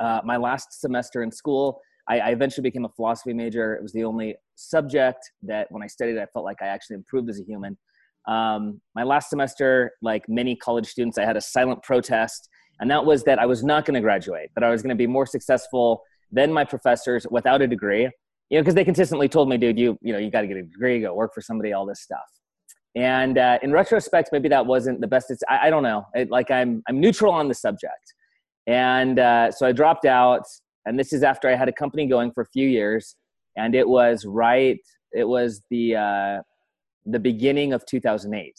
uh, 0.00 0.20
my 0.24 0.36
last 0.36 0.80
semester 0.80 1.22
in 1.22 1.30
school, 1.30 1.80
I, 2.08 2.18
I, 2.18 2.28
eventually 2.30 2.62
became 2.62 2.84
a 2.84 2.88
philosophy 2.90 3.32
major. 3.32 3.74
It 3.74 3.82
was 3.82 3.92
the 3.92 4.04
only 4.04 4.34
subject 4.56 5.18
that 5.42 5.68
when 5.70 5.82
I 5.82 5.86
studied, 5.86 6.18
I 6.18 6.26
felt 6.26 6.44
like 6.44 6.60
I 6.60 6.66
actually 6.66 6.96
improved 6.96 7.30
as 7.30 7.40
a 7.40 7.44
human. 7.44 7.78
Um, 8.26 8.80
my 8.94 9.02
last 9.02 9.30
semester, 9.30 9.92
like 10.02 10.24
many 10.28 10.56
college 10.56 10.86
students, 10.86 11.18
I 11.18 11.24
had 11.24 11.36
a 11.36 11.40
silent 11.40 11.82
protest, 11.82 12.48
and 12.80 12.90
that 12.90 13.04
was 13.04 13.22
that 13.24 13.38
I 13.38 13.46
was 13.46 13.62
not 13.62 13.84
going 13.84 13.94
to 13.94 14.00
graduate, 14.00 14.50
that 14.54 14.64
I 14.64 14.70
was 14.70 14.82
going 14.82 14.90
to 14.90 14.96
be 14.96 15.06
more 15.06 15.26
successful 15.26 16.02
than 16.32 16.52
my 16.52 16.64
professors 16.64 17.26
without 17.30 17.62
a 17.62 17.66
degree. 17.66 18.08
You 18.50 18.58
know, 18.58 18.62
because 18.62 18.74
they 18.74 18.84
consistently 18.84 19.28
told 19.28 19.48
me, 19.48 19.56
dude, 19.56 19.78
you 19.78 19.98
you 20.02 20.12
know, 20.12 20.18
you 20.18 20.30
got 20.30 20.42
to 20.42 20.46
get 20.46 20.56
a 20.56 20.62
degree, 20.62 21.00
go 21.00 21.14
work 21.14 21.32
for 21.34 21.40
somebody, 21.40 21.72
all 21.72 21.86
this 21.86 22.02
stuff. 22.02 22.24
And 22.96 23.38
uh, 23.38 23.58
in 23.62 23.72
retrospect, 23.72 24.30
maybe 24.32 24.48
that 24.50 24.64
wasn't 24.64 25.00
the 25.00 25.08
best. 25.08 25.30
It's, 25.30 25.42
I, 25.48 25.66
I 25.66 25.70
don't 25.70 25.82
know. 25.82 26.06
It, 26.14 26.30
like 26.30 26.50
I'm 26.50 26.82
I'm 26.88 27.00
neutral 27.00 27.32
on 27.32 27.48
the 27.48 27.54
subject, 27.54 28.14
and 28.66 29.18
uh, 29.18 29.50
so 29.50 29.66
I 29.66 29.72
dropped 29.72 30.06
out. 30.06 30.42
and 30.86 30.98
this 30.98 31.12
is 31.12 31.22
after 31.22 31.48
I 31.48 31.54
had 31.54 31.68
a 31.68 31.72
company 31.72 32.06
going 32.06 32.32
for 32.32 32.42
a 32.42 32.46
few 32.46 32.68
years, 32.68 33.16
and 33.56 33.74
it 33.74 33.88
was 33.88 34.24
right. 34.24 34.78
It 35.12 35.24
was 35.24 35.62
the 35.70 35.96
uh, 35.96 36.42
the 37.06 37.18
beginning 37.18 37.72
of 37.72 37.84
2008, 37.86 38.54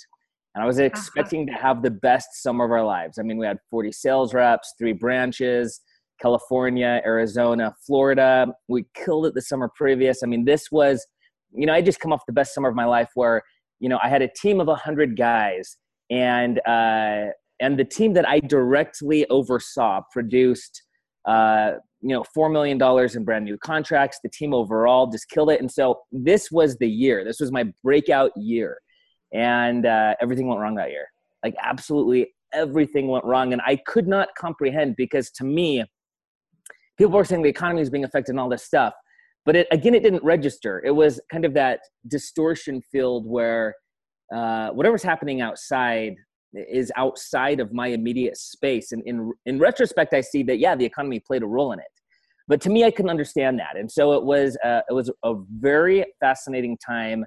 and 0.54 0.64
I 0.64 0.68
was 0.68 0.78
uh-huh. 0.78 0.86
expecting 0.86 1.50
uh-huh. 1.50 1.58
to 1.58 1.64
have 1.64 1.84
the 1.84 1.92
best 1.92 2.42
summer 2.42 2.66
of 2.66 2.72
our 2.72 2.86
lives. 2.86 3.18
I 3.20 3.24
mean, 3.24 3.38
we 3.38 3.46
had 3.46 3.58
40 3.70 3.92
sales 3.92 4.34
reps, 4.34 4.74
three 4.78 4.94
branches, 4.94 5.82
California, 6.22 7.02
Arizona, 7.06 7.74
Florida. 7.86 8.48
We 8.68 8.86
killed 8.94 9.26
it 9.26 9.34
the 9.34 9.42
summer 9.42 9.70
previous. 9.76 10.24
I 10.24 10.28
mean, 10.28 10.46
this 10.46 10.72
was, 10.72 11.06
you 11.54 11.66
know, 11.66 11.74
I 11.74 11.82
just 11.82 12.00
come 12.00 12.14
off 12.14 12.22
the 12.26 12.34
best 12.34 12.54
summer 12.54 12.70
of 12.70 12.76
my 12.76 12.86
life 12.86 13.10
where, 13.16 13.42
you 13.80 13.90
know, 13.90 14.00
I 14.02 14.10
had 14.10 14.22
a 14.22 14.30
team 14.30 14.60
of 14.60 14.68
100 14.68 15.18
guys 15.18 15.78
and 16.10 16.60
uh, 16.66 17.28
and 17.60 17.80
the 17.80 17.86
team 17.86 18.14
that 18.14 18.28
I 18.28 18.40
directly 18.40 19.26
oversaw 19.30 20.02
produced 20.12 20.82
uh, 21.26 21.74
you 22.02 22.10
know 22.10 22.24
four 22.34 22.50
million 22.50 22.78
dollars 22.78 23.16
in 23.16 23.24
brand 23.24 23.46
new 23.46 23.58
contracts. 23.58 24.20
The 24.24 24.30
team 24.30 24.54
overall 24.54 25.08
just 25.08 25.30
killed 25.30 25.50
it, 25.52 25.60
and 25.60 25.72
so 25.72 26.02
this 26.12 26.52
was 26.52 26.78
the 26.78 26.90
year. 26.90 27.24
This 27.24 27.40
was 27.40 27.52
my 27.52 27.66
breakout 27.84 28.32
year, 28.36 28.78
and 29.34 29.86
uh, 29.86 30.16
everything 30.22 30.48
went 30.48 30.62
wrong 30.62 30.76
that 30.76 30.92
year. 30.92 31.08
Like 31.44 31.56
absolutely 31.62 32.34
everything 32.54 33.08
went 33.08 33.26
wrong, 33.26 33.54
and 33.54 33.62
I 33.66 33.78
could 33.88 34.08
not 34.08 34.30
comprehend 34.38 34.96
because 34.98 35.32
to 35.32 35.44
me, 35.44 35.84
people 36.98 37.14
were 37.14 37.26
saying 37.26 37.42
the 37.42 37.50
economy 37.50 37.82
is 37.82 37.90
being 37.90 38.04
affected 38.04 38.34
and 38.34 38.40
all 38.40 38.50
this 38.50 38.64
stuff, 38.64 38.94
but 39.46 39.56
it, 39.56 39.68
again, 39.72 39.96
it 39.96 40.04
didn't 40.04 40.24
register. 40.24 40.82
It 40.86 40.92
was 40.92 41.20
kind 41.32 41.46
of 41.46 41.54
that 41.54 41.80
distortion 42.08 42.82
field 42.92 43.26
where 43.28 43.76
uh, 44.34 44.70
whatever's 44.70 45.04
happening 45.04 45.42
outside 45.42 46.16
is 46.56 46.92
outside 46.96 47.60
of 47.60 47.74
my 47.74 47.88
immediate 47.88 48.38
space. 48.38 48.92
And 48.92 49.04
in, 49.06 49.32
in 49.46 49.60
retrospect, 49.60 50.14
I 50.14 50.22
see 50.22 50.44
that, 50.44 50.60
yeah, 50.60 50.76
the 50.76 50.86
economy 50.86 51.20
played 51.20 51.44
a 51.44 51.48
role 51.48 51.72
in 51.72 51.80
it. 51.80 51.86
But 52.48 52.62
to 52.62 52.70
me, 52.70 52.84
I 52.84 52.92
couldn't 52.92 53.10
understand 53.10 53.60
that. 53.60 53.76
And 53.78 53.92
so 53.92 54.14
it 54.14 54.24
was, 54.24 54.58
uh, 54.64 54.82
it 54.90 54.94
was 54.94 55.12
a 55.24 55.34
very 55.60 56.06
fascinating 56.20 56.78
time 56.78 57.26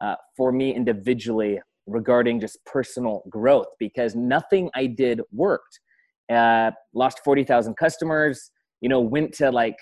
uh, 0.00 0.16
for 0.36 0.52
me 0.52 0.74
individually 0.74 1.60
regarding 1.86 2.40
just 2.40 2.58
personal 2.64 3.22
growth 3.28 3.66
because 3.78 4.14
nothing 4.14 4.70
I 4.74 4.86
did 4.86 5.20
worked. 5.32 5.80
Uh, 6.32 6.70
lost 6.94 7.20
40,000 7.24 7.76
customers, 7.76 8.50
you 8.80 8.88
know, 8.88 9.00
went 9.00 9.34
to 9.34 9.50
like 9.50 9.76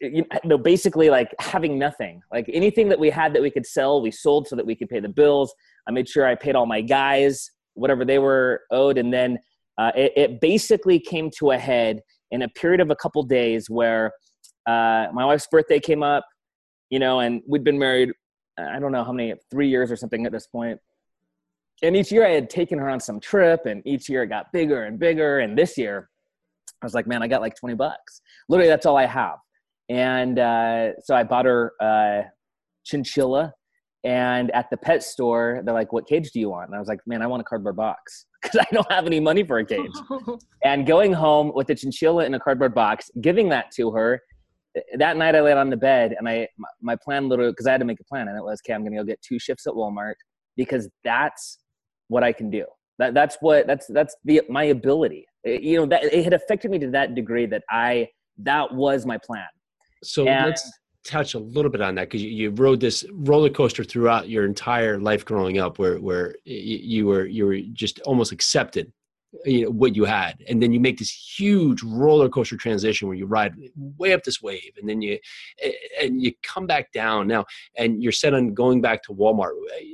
you 0.00 0.24
know, 0.44 0.58
basically 0.58 1.10
like 1.10 1.34
having 1.38 1.78
nothing. 1.78 2.20
Like 2.32 2.50
anything 2.52 2.88
that 2.88 2.98
we 2.98 3.10
had 3.10 3.34
that 3.34 3.42
we 3.42 3.50
could 3.50 3.66
sell, 3.66 4.00
we 4.00 4.10
sold 4.10 4.48
so 4.48 4.56
that 4.56 4.66
we 4.66 4.74
could 4.74 4.88
pay 4.88 5.00
the 5.00 5.08
bills. 5.08 5.54
I 5.88 5.92
made 5.92 6.08
sure 6.08 6.26
I 6.26 6.34
paid 6.34 6.54
all 6.54 6.66
my 6.66 6.80
guys 6.80 7.50
whatever 7.74 8.04
they 8.04 8.18
were 8.18 8.62
owed, 8.70 8.98
and 8.98 9.12
then 9.12 9.38
uh, 9.78 9.92
it, 9.96 10.12
it, 10.16 10.40
basically 10.40 10.98
came 10.98 11.30
to 11.38 11.52
a 11.52 11.58
head 11.58 12.00
in 12.30 12.42
a 12.42 12.48
period 12.48 12.80
of 12.80 12.90
a 12.90 12.96
couple 12.96 13.22
days 13.22 13.70
where 13.70 14.12
uh, 14.66 15.06
my 15.12 15.24
wife's 15.24 15.46
birthday 15.50 15.80
came 15.80 16.02
up, 16.02 16.24
you 16.90 16.98
know, 16.98 17.20
and 17.20 17.40
we'd 17.48 17.64
been 17.64 17.78
married. 17.78 18.10
I 18.58 18.78
don't 18.78 18.92
know 18.92 19.04
how 19.04 19.12
many, 19.12 19.34
three 19.50 19.68
years 19.68 19.90
or 19.90 19.96
something 19.96 20.26
at 20.26 20.32
this 20.32 20.46
point. 20.46 20.78
And 21.82 21.96
each 21.96 22.12
year 22.12 22.26
I 22.26 22.30
had 22.30 22.50
taken 22.50 22.78
her 22.78 22.90
on 22.90 23.00
some 23.00 23.20
trip, 23.20 23.64
and 23.64 23.82
each 23.86 24.08
year 24.08 24.24
it 24.24 24.28
got 24.28 24.52
bigger 24.52 24.84
and 24.84 24.98
bigger. 24.98 25.38
And 25.38 25.56
this 25.56 25.78
year, 25.78 26.10
I 26.82 26.86
was 26.86 26.94
like, 26.94 27.06
man, 27.06 27.22
I 27.22 27.28
got 27.28 27.40
like 27.40 27.56
20 27.56 27.74
bucks. 27.74 28.20
Literally, 28.48 28.68
that's 28.68 28.84
all 28.84 28.96
I 28.96 29.06
have. 29.06 29.38
And 29.90 30.38
uh, 30.38 30.92
so 31.02 31.16
I 31.16 31.24
bought 31.24 31.44
her 31.44 31.72
uh, 31.80 32.22
chinchilla. 32.84 33.52
And 34.02 34.50
at 34.52 34.70
the 34.70 34.78
pet 34.78 35.02
store, 35.02 35.60
they're 35.62 35.74
like, 35.74 35.92
"What 35.92 36.06
cage 36.06 36.30
do 36.30 36.40
you 36.40 36.48
want?" 36.48 36.68
And 36.68 36.76
I 36.76 36.78
was 36.78 36.88
like, 36.88 37.00
"Man, 37.06 37.20
I 37.20 37.26
want 37.26 37.42
a 37.42 37.44
cardboard 37.44 37.76
box 37.76 38.24
because 38.42 38.58
I 38.58 38.74
don't 38.74 38.90
have 38.90 39.04
any 39.04 39.20
money 39.20 39.44
for 39.44 39.58
a 39.58 39.66
cage." 39.66 39.90
and 40.64 40.86
going 40.86 41.12
home 41.12 41.52
with 41.54 41.66
the 41.66 41.74
chinchilla 41.74 42.24
in 42.24 42.32
a 42.32 42.40
cardboard 42.40 42.74
box, 42.74 43.10
giving 43.20 43.50
that 43.50 43.70
to 43.72 43.90
her. 43.90 44.18
That 44.96 45.18
night, 45.18 45.34
I 45.34 45.40
laid 45.40 45.58
on 45.58 45.68
the 45.68 45.76
bed, 45.76 46.14
and 46.16 46.26
I 46.26 46.48
my 46.80 46.96
plan 47.04 47.28
literally 47.28 47.52
because 47.52 47.66
I 47.66 47.72
had 47.72 47.80
to 47.80 47.84
make 47.84 48.00
a 48.00 48.04
plan, 48.04 48.28
and 48.28 48.38
it 48.38 48.42
was, 48.42 48.60
"Okay, 48.64 48.72
I'm 48.72 48.82
going 48.82 48.92
to 48.92 48.98
go 48.98 49.04
get 49.04 49.20
two 49.20 49.38
shifts 49.38 49.66
at 49.66 49.74
Walmart 49.74 50.14
because 50.56 50.88
that's 51.04 51.58
what 52.08 52.24
I 52.24 52.32
can 52.32 52.48
do. 52.48 52.64
That 52.98 53.12
that's 53.12 53.36
what 53.40 53.66
that's 53.66 53.86
that's 53.88 54.16
the 54.24 54.40
my 54.48 54.64
ability. 54.64 55.26
It, 55.44 55.60
you 55.60 55.76
know, 55.76 55.86
that 55.86 56.04
it 56.04 56.24
had 56.24 56.32
affected 56.32 56.70
me 56.70 56.78
to 56.78 56.90
that 56.92 57.14
degree 57.14 57.44
that 57.46 57.64
I 57.68 58.08
that 58.38 58.72
was 58.72 59.04
my 59.04 59.18
plan 59.18 59.48
so 60.02 60.26
and, 60.26 60.46
let's 60.46 60.70
touch 61.04 61.34
a 61.34 61.38
little 61.38 61.70
bit 61.70 61.80
on 61.80 61.94
that 61.94 62.08
because 62.08 62.22
you, 62.22 62.30
you, 62.30 62.50
rode 62.50 62.80
this 62.80 63.04
roller 63.12 63.50
coaster 63.50 63.84
throughout 63.84 64.28
your 64.28 64.44
entire 64.44 64.98
life 64.98 65.24
growing 65.24 65.58
up, 65.58 65.78
where 65.78 65.98
where 65.98 66.34
you 66.44 67.06
were 67.06 67.26
you 67.26 67.46
were 67.46 67.58
just 67.72 68.00
almost 68.00 68.32
accepted 68.32 68.92
you 69.44 69.64
know, 69.64 69.70
what 69.70 69.94
you 69.94 70.04
had, 70.04 70.42
and 70.48 70.62
then 70.62 70.72
you 70.72 70.80
make 70.80 70.98
this 70.98 71.10
huge 71.10 71.82
roller 71.82 72.28
coaster 72.28 72.56
transition 72.56 73.08
where 73.08 73.16
you 73.16 73.26
ride 73.26 73.54
way 73.76 74.12
up 74.12 74.24
this 74.24 74.42
wave, 74.42 74.72
and 74.78 74.88
then 74.88 75.00
you 75.00 75.18
and 76.00 76.20
you 76.22 76.32
come 76.42 76.66
back 76.66 76.92
down 76.92 77.28
now, 77.28 77.44
and 77.76 78.02
you're 78.02 78.12
set 78.12 78.34
on 78.34 78.54
going 78.54 78.80
back 78.80 79.02
to 79.04 79.12
Walmart. 79.12 79.52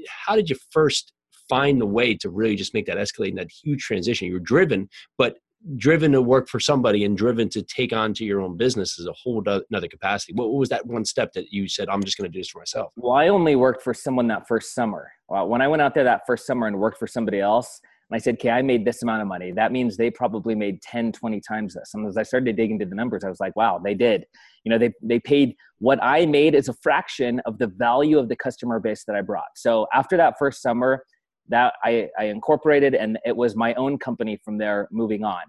How 0.09 0.37
did 0.37 0.49
you 0.51 0.57
first 0.71 1.13
find 1.49 1.81
the 1.81 1.87
way 1.87 2.15
to 2.15 2.31
really 2.31 2.57
just 2.57 2.75
make 2.75 2.87
that 2.87 2.97
escalate 2.97 3.31
in 3.31 3.37
that 3.37 3.51
huge 3.51 3.83
transition? 3.85 4.27
You 4.27 4.35
were 4.35 4.41
driven, 4.41 4.89
but 5.19 5.37
driven 5.75 6.13
to 6.13 6.23
work 6.23 6.49
for 6.49 6.61
somebody 6.61 7.05
and 7.05 7.17
driven 7.17 7.49
to 7.49 7.63
take 7.63 7.93
on 7.93 8.15
to 8.15 8.25
your 8.25 8.41
own 8.41 8.57
business 8.57 8.99
is 8.99 9.07
a 9.07 9.13
whole 9.13 9.43
another 9.71 9.89
capacity. 9.89 10.33
What, 10.35 10.53
was 10.53 10.69
that 10.69 10.87
one 10.87 11.05
step 11.05 11.33
that 11.33 11.53
you 11.53 11.69
said, 11.69 11.89
I'm 11.89 12.05
just 12.05 12.17
going 12.17 12.31
to 12.31 12.33
do 12.33 12.41
this 12.41 12.51
for 12.51 12.61
myself? 12.61 12.93
Well, 12.97 13.13
I 13.13 13.29
only 13.29 13.57
worked 13.57 13.83
for 13.83 13.93
someone 13.93 14.29
that 14.29 14.47
first 14.47 14.75
summer. 14.75 15.11
Well, 15.29 15.49
when 15.49 15.61
I 15.61 15.69
went 15.69 15.83
out 15.83 15.95
there 15.95 16.05
that 16.05 16.23
first 16.27 16.47
summer 16.47 16.67
and 16.67 16.79
worked 16.79 16.99
for 16.99 17.07
somebody 17.07 17.41
else, 17.41 17.81
and 18.09 18.17
I 18.17 18.21
said, 18.21 18.35
okay, 18.35 18.51
I 18.51 18.63
made 18.63 18.85
this 18.85 19.03
amount 19.03 19.23
of 19.23 19.29
money. 19.29 19.51
That 19.51 19.73
means 19.73 19.97
they 19.97 20.13
probably 20.13 20.55
made 20.55 20.81
10, 20.83 21.11
20 21.11 21.41
times 21.41 21.75
this. 21.75 21.91
And 21.93 22.07
as 22.07 22.17
I 22.17 22.23
started 22.23 22.47
to 22.47 22.53
dig 22.53 22.71
into 22.71 22.87
the 22.87 22.95
numbers, 22.95 23.25
I 23.25 23.29
was 23.29 23.41
like, 23.41 23.57
wow, 23.57 23.81
they 23.83 23.95
did. 23.95 24.27
You 24.63 24.71
know, 24.71 24.79
they, 24.79 24.93
they 25.03 25.19
paid 25.19 25.57
what 25.79 25.99
I 26.01 26.25
made 26.25 26.55
as 26.55 26.69
a 26.69 26.75
fraction 26.75 27.41
of 27.47 27.59
the 27.59 27.67
value 27.67 28.19
of 28.19 28.29
the 28.29 28.37
customer 28.37 28.79
base 28.79 29.03
that 29.09 29.17
I 29.17 29.23
brought. 29.23 29.49
So 29.57 29.89
after 29.93 30.17
that 30.19 30.35
first 30.39 30.63
summer, 30.63 31.03
that 31.49 31.75
I, 31.83 32.09
I 32.19 32.25
incorporated 32.25 32.95
and 32.95 33.19
it 33.25 33.37
was 33.37 33.57
my 33.57 33.75
own 33.75 33.99
company 33.99 34.37
from 34.45 34.59
there 34.59 34.89
moving 34.91 35.25
on. 35.25 35.43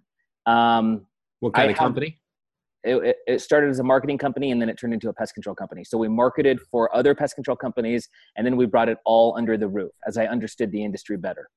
Um, 0.46 1.06
what 1.40 1.54
kind 1.54 1.70
I 1.70 1.72
of 1.72 1.78
company? 1.78 2.20
It, 2.84 3.18
it, 3.28 3.42
started 3.42 3.70
as 3.70 3.80
a 3.80 3.84
marketing 3.84 4.18
company 4.18 4.52
and 4.52 4.62
then 4.62 4.70
it 4.70 4.78
turned 4.78 4.94
into 4.94 5.10
a 5.10 5.14
pest 5.14 5.34
control 5.34 5.56
company. 5.56 5.84
So 5.84 5.98
we 5.98 6.08
marketed 6.08 6.62
for 6.72 6.96
other 6.96 7.14
pest 7.14 7.36
control 7.36 7.58
companies 7.58 8.08
and 8.38 8.46
then 8.46 8.56
we 8.56 8.66
brought 8.66 8.88
it 8.88 8.98
all 9.06 9.36
under 9.38 9.58
the 9.58 9.68
roof 9.68 9.92
as 10.08 10.18
I 10.18 10.28
understood 10.28 10.72
the 10.72 10.84
industry 10.84 11.18
better. 11.18 11.50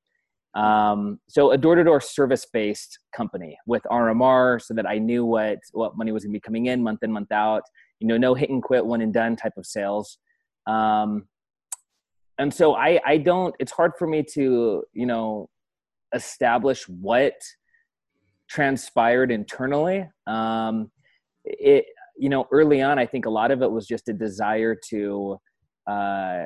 Um, 0.54 1.20
so 1.28 1.52
a 1.52 1.59
door-to-door 1.59 2.00
service-based 2.00 2.99
company 3.14 3.56
with 3.66 3.82
RMR, 3.85 4.61
so 4.61 4.75
that 4.75 4.88
I 4.88 4.99
knew 4.99 5.25
what 5.25 5.59
what 5.73 5.97
money 5.97 6.11
was 6.11 6.25
going 6.25 6.32
to 6.32 6.37
be 6.37 6.40
coming 6.40 6.66
in 6.66 6.82
month 6.82 7.02
in 7.02 7.12
month 7.12 7.30
out. 7.30 7.62
You 8.00 8.09
know, 8.09 8.16
no 8.16 8.35
hit 8.35 8.50
and 8.50 8.62
quit, 8.62 8.85
one 8.85 9.00
and 9.00 9.12
done 9.12 9.37
type 9.37 9.52
of 9.56 9.64
sales. 9.64 10.18
Um, 10.66 11.28
and 12.40 12.52
so 12.52 12.75
I 12.75 12.99
I 13.06 13.18
don't. 13.18 13.54
It's 13.61 13.70
hard 13.70 13.92
for 13.99 14.06
me 14.06 14.25
to 14.35 14.82
you 14.92 15.06
know 15.06 15.49
establish 16.14 16.88
what 16.88 17.35
transpired 18.49 19.30
internally. 19.30 20.09
Um, 20.26 20.90
it, 21.44 21.85
you 22.16 22.28
know, 22.28 22.47
early 22.50 22.82
on, 22.82 22.99
I 22.99 23.06
think 23.06 23.26
a 23.26 23.30
lot 23.30 23.50
of 23.50 23.62
it 23.62 23.70
was 23.70 23.87
just 23.87 24.09
a 24.09 24.12
desire 24.12 24.76
to 24.88 25.38
uh, 25.87 26.44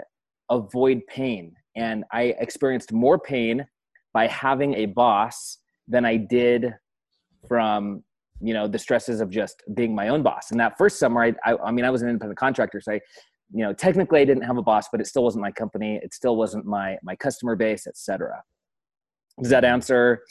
avoid 0.51 1.01
pain. 1.09 1.53
And 1.77 2.05
I 2.13 2.35
experienced 2.39 2.93
more 2.93 3.19
pain 3.19 3.65
by 4.13 4.27
having 4.27 4.75
a 4.75 4.87
boss 4.87 5.59
than 5.89 6.05
I 6.05 6.17
did 6.17 6.75
from 7.49 8.03
you 8.41 8.53
know 8.53 8.67
the 8.67 8.79
stresses 8.79 9.21
of 9.21 9.31
just 9.31 9.63
being 9.75 9.95
my 9.95 10.09
own 10.09 10.23
boss 10.23 10.51
and 10.51 10.59
that 10.59 10.77
first 10.77 10.99
summer 10.99 11.23
I, 11.23 11.35
I, 11.45 11.57
I 11.67 11.71
mean 11.71 11.85
i 11.85 11.91
was 11.91 12.03
an 12.03 12.09
independent 12.09 12.37
contractor 12.37 12.81
so 12.81 12.95
I, 12.95 13.01
you 13.53 13.65
know 13.65 13.73
technically 13.73 14.21
i 14.21 14.25
didn't 14.25 14.45
have 14.45 14.57
a 14.57 14.63
boss 14.63 14.87
but 14.91 15.01
it 15.01 15.07
still 15.07 15.25
wasn't 15.25 15.41
my 15.41 15.53
company 15.53 16.01
it 16.03 16.15
still 16.15 16.37
wasn't 16.37 16.65
my 16.65 16.97
my 17.03 17.17
customer 17.17 17.57
base 17.57 17.87
etc 17.87 18.43
does 19.41 19.51
that 19.51 19.65
answer 19.65 20.23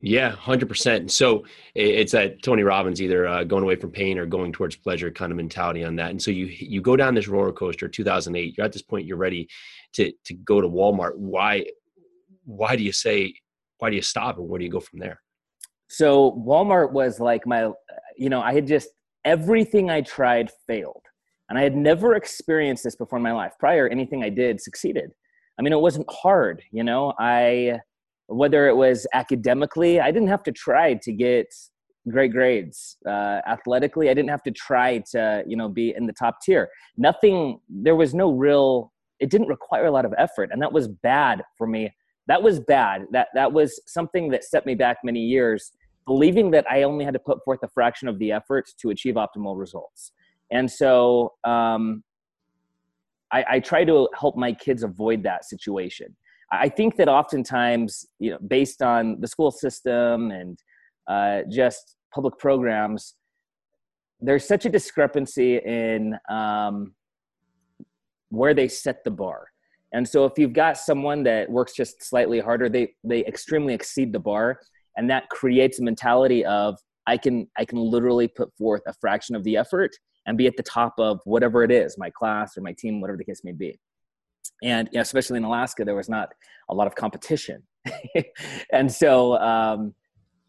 yeah, 0.00 0.30
hundred 0.30 0.68
percent. 0.68 1.10
So 1.10 1.44
it's 1.74 2.12
that 2.12 2.42
Tony 2.42 2.62
Robbins 2.62 3.02
either 3.02 3.26
uh, 3.26 3.42
going 3.42 3.64
away 3.64 3.74
from 3.74 3.90
pain 3.90 4.16
or 4.16 4.26
going 4.26 4.52
towards 4.52 4.76
pleasure 4.76 5.10
kind 5.10 5.32
of 5.32 5.36
mentality 5.36 5.82
on 5.82 5.96
that. 5.96 6.10
And 6.10 6.22
so 6.22 6.30
you 6.30 6.46
you 6.46 6.80
go 6.80 6.94
down 6.94 7.14
this 7.14 7.26
roller 7.26 7.52
coaster. 7.52 7.88
2008. 7.88 8.56
You're 8.56 8.64
at 8.64 8.72
this 8.72 8.82
point. 8.82 9.06
You're 9.06 9.16
ready 9.16 9.48
to 9.94 10.12
to 10.26 10.34
go 10.34 10.60
to 10.60 10.68
Walmart. 10.68 11.16
Why 11.16 11.64
why 12.44 12.76
do 12.76 12.84
you 12.84 12.92
say 12.92 13.34
why 13.78 13.90
do 13.90 13.96
you 13.96 14.02
stop 14.02 14.38
and 14.38 14.48
where 14.48 14.58
do 14.58 14.64
you 14.64 14.70
go 14.70 14.80
from 14.80 15.00
there? 15.00 15.20
So 15.88 16.32
Walmart 16.46 16.92
was 16.92 17.18
like 17.18 17.44
my 17.44 17.72
you 18.16 18.28
know 18.28 18.40
I 18.40 18.54
had 18.54 18.68
just 18.68 18.90
everything 19.24 19.90
I 19.90 20.02
tried 20.02 20.48
failed, 20.68 21.02
and 21.48 21.58
I 21.58 21.62
had 21.62 21.76
never 21.76 22.14
experienced 22.14 22.84
this 22.84 22.96
before 22.96 23.18
in 23.18 23.22
my 23.22 23.32
life. 23.32 23.52
Prior, 23.58 23.88
anything 23.88 24.22
I 24.22 24.28
did 24.28 24.60
succeeded. 24.60 25.10
I 25.58 25.62
mean, 25.62 25.72
it 25.72 25.80
wasn't 25.80 26.06
hard. 26.10 26.62
You 26.72 26.84
know, 26.84 27.14
I 27.18 27.80
whether 28.26 28.68
it 28.68 28.76
was 28.76 29.06
academically, 29.14 30.00
I 30.00 30.10
didn't 30.10 30.28
have 30.28 30.42
to 30.42 30.52
try 30.52 30.94
to 30.94 31.12
get 31.12 31.46
great 32.10 32.30
grades. 32.30 32.98
Uh, 33.06 33.40
athletically, 33.46 34.10
I 34.10 34.14
didn't 34.14 34.28
have 34.28 34.42
to 34.42 34.50
try 34.50 34.98
to, 35.12 35.42
you 35.46 35.56
know, 35.56 35.68
be 35.68 35.94
in 35.96 36.06
the 36.06 36.12
top 36.12 36.36
tier. 36.42 36.68
Nothing, 36.98 37.58
there 37.70 37.96
was 37.96 38.14
no 38.14 38.30
real, 38.30 38.92
it 39.18 39.30
didn't 39.30 39.48
require 39.48 39.86
a 39.86 39.90
lot 39.90 40.04
of 40.04 40.12
effort. 40.18 40.50
And 40.52 40.60
that 40.60 40.72
was 40.72 40.88
bad 40.88 41.42
for 41.56 41.66
me. 41.66 41.90
That 42.26 42.42
was 42.42 42.60
bad. 42.60 43.06
That, 43.12 43.28
that 43.34 43.50
was 43.50 43.80
something 43.86 44.28
that 44.30 44.44
set 44.44 44.66
me 44.66 44.74
back 44.74 44.98
many 45.02 45.20
years. 45.20 45.72
believing 46.08 46.50
that 46.50 46.64
I 46.68 46.82
only 46.84 47.04
had 47.04 47.12
to 47.14 47.20
put 47.20 47.44
forth 47.44 47.60
a 47.62 47.68
fraction 47.68 48.08
of 48.08 48.18
the 48.18 48.32
effort 48.32 48.68
to 48.80 48.90
achieve 48.90 49.14
optimal 49.14 49.56
results. 49.56 50.12
And 50.50 50.70
so 50.70 51.34
um, 51.44 52.02
I, 53.32 53.44
I 53.50 53.60
try 53.60 53.84
to 53.84 54.08
help 54.18 54.36
my 54.36 54.52
kids 54.52 54.82
avoid 54.82 55.22
that 55.24 55.44
situation. 55.44 56.16
I 56.50 56.68
think 56.68 56.96
that 56.96 57.08
oftentimes, 57.08 58.06
you 58.18 58.30
know, 58.30 58.38
based 58.46 58.82
on 58.82 59.20
the 59.20 59.26
school 59.26 59.50
system 59.50 60.30
and 60.30 60.58
uh, 61.06 61.42
just 61.50 61.96
public 62.14 62.38
programs, 62.38 63.14
there's 64.20 64.46
such 64.46 64.64
a 64.64 64.70
discrepancy 64.70 65.58
in 65.58 66.16
um, 66.30 66.94
where 68.30 68.54
they 68.54 68.68
set 68.68 69.04
the 69.04 69.10
bar. 69.10 69.48
And 69.92 70.06
so 70.06 70.24
if 70.24 70.32
you've 70.36 70.52
got 70.52 70.76
someone 70.76 71.22
that 71.24 71.50
works 71.50 71.74
just 71.74 72.02
slightly 72.02 72.40
harder, 72.40 72.68
they 72.68 72.94
they 73.04 73.24
extremely 73.24 73.72
exceed 73.72 74.12
the 74.12 74.18
bar, 74.18 74.60
and 74.96 75.08
that 75.08 75.28
creates 75.30 75.78
a 75.80 75.82
mentality 75.82 76.44
of 76.44 76.78
I 77.06 77.16
can 77.16 77.48
I 77.56 77.64
can 77.64 77.78
literally 77.78 78.28
put 78.28 78.54
forth 78.56 78.82
a 78.86 78.92
fraction 79.00 79.34
of 79.34 79.44
the 79.44 79.56
effort 79.56 79.92
and 80.28 80.36
be 80.36 80.46
at 80.46 80.56
the 80.56 80.62
top 80.62 80.94
of 80.98 81.20
whatever 81.24 81.64
it 81.64 81.72
is, 81.72 81.96
my 81.98 82.10
class 82.10 82.56
or 82.56 82.60
my 82.60 82.72
team, 82.72 83.00
whatever 83.00 83.16
the 83.16 83.24
case 83.24 83.40
may 83.42 83.52
be. 83.52 83.80
And 84.62 84.88
you 84.92 84.98
know, 84.98 85.02
especially 85.02 85.38
in 85.38 85.44
Alaska, 85.44 85.84
there 85.84 85.96
was 85.96 86.08
not 86.08 86.32
a 86.68 86.74
lot 86.74 86.86
of 86.86 86.94
competition, 86.94 87.62
and 88.72 88.90
so 88.92 89.38
um, 89.38 89.94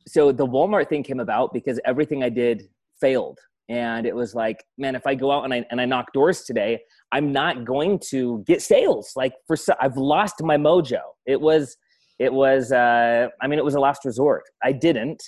so 0.08 0.32
the 0.32 0.46
Walmart 0.46 0.90
thing 0.90 1.04
came 1.04 1.20
about 1.20 1.54
because 1.54 1.80
everything 1.86 2.24
I 2.24 2.30
did 2.30 2.64
failed. 3.00 3.40
And 3.70 4.08
it 4.08 4.16
was 4.16 4.34
like 4.34 4.64
man 4.80 4.96
if 4.96 5.06
i 5.06 5.14
go 5.14 5.32
out 5.32 5.44
and 5.44 5.54
i, 5.54 5.64
and 5.70 5.80
I 5.80 5.86
knock 5.86 6.12
doors 6.12 6.42
today 6.42 6.80
i'm 7.12 7.32
not 7.32 7.66
going 7.66 8.00
to 8.10 8.44
get 8.48 8.62
sales. 8.62 9.14
Like 9.16 9.34
for 9.48 9.56
i've 9.80 9.96
lost 9.96 10.42
my 10.42 10.58
mojo. 10.58 11.02
It 11.28 11.40
was 11.40 11.78
it 12.18 12.34
was 12.34 12.72
uh, 12.72 13.28
i 13.42 13.48
mean 13.48 13.60
it 13.60 13.66
was 13.66 13.76
a 13.76 13.80
last 13.80 14.06
resort. 14.06 14.44
I 14.64 14.72
didn't 14.72 15.22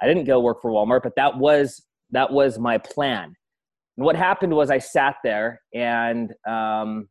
i 0.00 0.06
didn't 0.06 0.24
go 0.24 0.38
work 0.38 0.62
for 0.62 0.70
walmart 0.70 1.02
but 1.02 1.16
that 1.16 1.36
was 1.36 1.84
that 2.12 2.32
was 2.32 2.58
my 2.58 2.78
plan 2.78 3.34
and 3.98 4.04
what 4.04 4.16
happened 4.16 4.54
was 4.54 4.70
i 4.70 4.78
sat 4.78 5.16
there 5.22 5.60
and 5.74 6.32
um, 6.48 7.08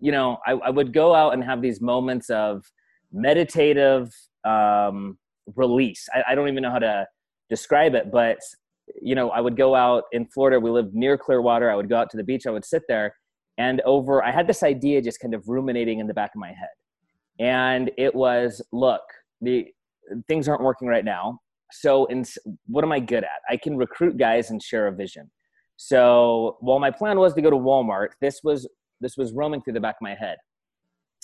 you 0.00 0.10
know 0.12 0.38
I, 0.46 0.52
I 0.52 0.70
would 0.70 0.94
go 0.94 1.14
out 1.14 1.34
and 1.34 1.44
have 1.44 1.60
these 1.60 1.82
moments 1.82 2.30
of 2.30 2.64
meditative 3.12 4.10
um, 4.44 5.18
release 5.54 6.08
I, 6.14 6.32
I 6.32 6.34
don't 6.34 6.48
even 6.48 6.62
know 6.62 6.70
how 6.70 6.78
to 6.78 7.06
describe 7.50 7.94
it 7.94 8.10
but 8.10 8.38
you 9.00 9.14
know, 9.14 9.30
I 9.30 9.40
would 9.40 9.56
go 9.56 9.74
out 9.74 10.04
in 10.12 10.26
Florida. 10.26 10.60
We 10.60 10.70
lived 10.70 10.94
near 10.94 11.16
Clearwater. 11.16 11.70
I 11.70 11.74
would 11.74 11.88
go 11.88 11.96
out 11.96 12.10
to 12.10 12.16
the 12.16 12.24
beach. 12.24 12.46
I 12.46 12.50
would 12.50 12.64
sit 12.64 12.82
there, 12.88 13.14
and 13.58 13.80
over. 13.82 14.22
I 14.22 14.30
had 14.30 14.46
this 14.46 14.62
idea 14.62 15.00
just 15.02 15.20
kind 15.20 15.34
of 15.34 15.48
ruminating 15.48 16.00
in 16.00 16.06
the 16.06 16.14
back 16.14 16.32
of 16.34 16.40
my 16.40 16.48
head, 16.48 16.68
and 17.38 17.90
it 17.96 18.14
was, 18.14 18.62
look, 18.72 19.02
the 19.40 19.66
things 20.28 20.48
aren't 20.48 20.62
working 20.62 20.88
right 20.88 21.04
now. 21.04 21.40
So, 21.72 22.06
in 22.06 22.24
what 22.66 22.84
am 22.84 22.92
I 22.92 23.00
good 23.00 23.24
at? 23.24 23.40
I 23.48 23.56
can 23.56 23.76
recruit 23.76 24.16
guys 24.16 24.50
and 24.50 24.62
share 24.62 24.86
a 24.86 24.92
vision. 24.92 25.30
So, 25.76 26.56
while 26.60 26.78
my 26.78 26.90
plan 26.90 27.18
was 27.18 27.34
to 27.34 27.42
go 27.42 27.50
to 27.50 27.56
Walmart, 27.56 28.10
this 28.20 28.40
was 28.42 28.68
this 29.00 29.16
was 29.16 29.32
roaming 29.32 29.62
through 29.62 29.74
the 29.74 29.80
back 29.80 29.96
of 29.96 30.02
my 30.02 30.14
head. 30.14 30.36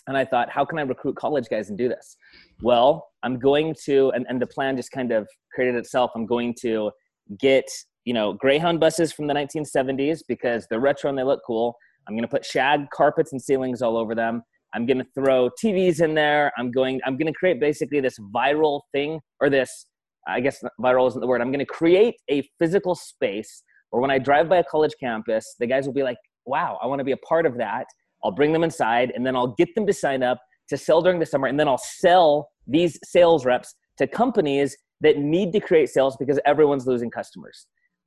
And 0.06 0.16
I 0.16 0.24
thought, 0.24 0.50
how 0.50 0.64
can 0.64 0.78
I 0.78 0.82
recruit 0.82 1.16
college 1.16 1.48
guys 1.48 1.68
and 1.68 1.78
do 1.78 1.88
this? 1.88 2.16
Well, 2.62 3.08
I'm 3.22 3.38
going 3.38 3.74
to, 3.84 4.10
and, 4.10 4.26
and 4.28 4.40
the 4.40 4.46
plan 4.46 4.76
just 4.76 4.90
kind 4.90 5.12
of 5.12 5.28
created 5.54 5.76
itself. 5.76 6.10
I'm 6.14 6.26
going 6.26 6.54
to 6.62 6.90
get 7.38 7.64
you 8.04 8.14
know 8.14 8.32
Greyhound 8.32 8.80
buses 8.80 9.12
from 9.12 9.26
the 9.26 9.34
1970s 9.34 10.20
because 10.26 10.66
they're 10.68 10.80
retro 10.80 11.10
and 11.10 11.18
they 11.18 11.22
look 11.22 11.40
cool. 11.46 11.76
I'm 12.08 12.14
going 12.14 12.22
to 12.22 12.28
put 12.28 12.44
shag 12.44 12.90
carpets 12.90 13.32
and 13.32 13.40
ceilings 13.40 13.82
all 13.82 13.96
over 13.96 14.14
them. 14.14 14.42
I'm 14.74 14.86
going 14.86 14.98
to 14.98 15.06
throw 15.14 15.50
TVs 15.62 16.00
in 16.00 16.14
there. 16.14 16.52
I'm 16.58 16.70
going 16.70 17.00
I'm 17.04 17.16
going 17.16 17.32
to 17.32 17.38
create 17.38 17.60
basically 17.60 18.00
this 18.00 18.18
viral 18.34 18.80
thing 18.92 19.20
or 19.40 19.50
this 19.50 19.86
I 20.26 20.40
guess 20.40 20.62
viral 20.80 21.08
isn't 21.08 21.20
the 21.20 21.26
word. 21.26 21.40
I'm 21.40 21.50
going 21.50 21.60
to 21.60 21.66
create 21.66 22.14
a 22.30 22.48
physical 22.58 22.94
space 22.94 23.62
where 23.90 24.00
when 24.00 24.10
I 24.10 24.18
drive 24.18 24.48
by 24.48 24.58
a 24.58 24.64
college 24.64 24.94
campus, 24.98 25.56
the 25.58 25.66
guys 25.66 25.86
will 25.86 25.92
be 25.92 26.02
like, 26.02 26.18
"Wow, 26.46 26.78
I 26.82 26.86
want 26.86 27.00
to 27.00 27.04
be 27.04 27.12
a 27.12 27.18
part 27.18 27.46
of 27.46 27.56
that." 27.58 27.86
I'll 28.24 28.32
bring 28.32 28.52
them 28.52 28.64
inside 28.64 29.12
and 29.14 29.26
then 29.26 29.34
I'll 29.36 29.54
get 29.54 29.74
them 29.74 29.86
to 29.86 29.92
sign 29.92 30.22
up 30.22 30.38
to 30.68 30.76
sell 30.76 31.02
during 31.02 31.18
the 31.18 31.26
summer 31.26 31.46
and 31.46 31.58
then 31.58 31.68
I'll 31.68 31.78
sell 31.78 32.50
these 32.66 32.98
sales 33.04 33.44
reps 33.44 33.74
to 33.98 34.06
companies 34.06 34.76
that 35.00 35.18
need 35.18 35.52
to 35.52 35.60
create 35.60 35.88
sales 35.88 36.16
because 36.18 36.38
everyone's 36.44 36.86
losing 36.86 37.10
customers. 37.10 37.66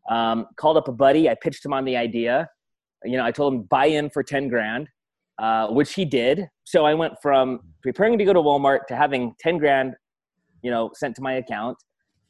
Um, 0.10 0.46
called 0.58 0.78
up 0.78 0.88
a 0.88 0.92
buddy. 0.92 1.30
I 1.30 1.36
pitched 1.36 1.66
him 1.66 1.74
on 1.74 1.86
the 1.86 1.98
idea. 1.98 2.48
You 3.04 3.18
know, 3.18 3.26
I 3.26 3.32
told 3.32 3.54
him 3.54 3.64
buy 3.64 3.88
in 3.88 4.10
for 4.10 4.22
10 4.22 4.48
grand, 4.48 4.88
uh, 5.40 5.68
which 5.68 5.94
he 5.94 6.06
did. 6.06 6.48
So 6.64 6.86
I 6.86 6.94
went 6.94 7.14
from 7.22 7.62
preparing 7.82 8.18
to 8.18 8.26
go 8.26 8.34
to 8.34 8.40
Walmart 8.40 8.86
to 8.90 8.96
having 8.96 9.34
10 9.40 9.58
grand, 9.58 9.96
you 10.62 10.72
know, 10.72 10.92
sent 10.94 11.16
to 11.16 11.22
my 11.22 11.34
account. 11.34 11.78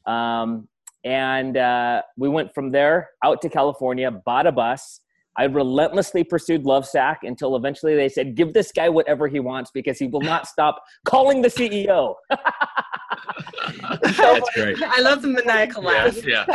Um, 0.06 0.68
and 1.04 1.56
uh, 1.56 2.02
we 2.16 2.28
went 2.28 2.54
from 2.54 2.70
there 2.70 3.10
out 3.22 3.42
to 3.42 3.48
California, 3.48 4.10
bought 4.10 4.46
a 4.46 4.52
bus. 4.52 5.00
I 5.36 5.44
relentlessly 5.44 6.24
pursued 6.24 6.64
Lovesac 6.64 7.16
until 7.22 7.56
eventually 7.56 7.94
they 7.96 8.08
said, 8.08 8.36
give 8.36 8.54
this 8.54 8.72
guy 8.72 8.88
whatever 8.88 9.28
he 9.28 9.40
wants 9.40 9.70
because 9.72 9.98
he 9.98 10.06
will 10.06 10.20
not 10.20 10.46
stop 10.48 10.82
calling 11.04 11.42
the 11.42 11.48
CEO. 11.48 12.14
That's 13.80 14.50
great. 14.54 14.80
I 14.82 15.00
love 15.00 15.22
the 15.22 15.28
maniacal 15.28 15.82
laugh. 15.82 16.24
Yeah. 16.24 16.46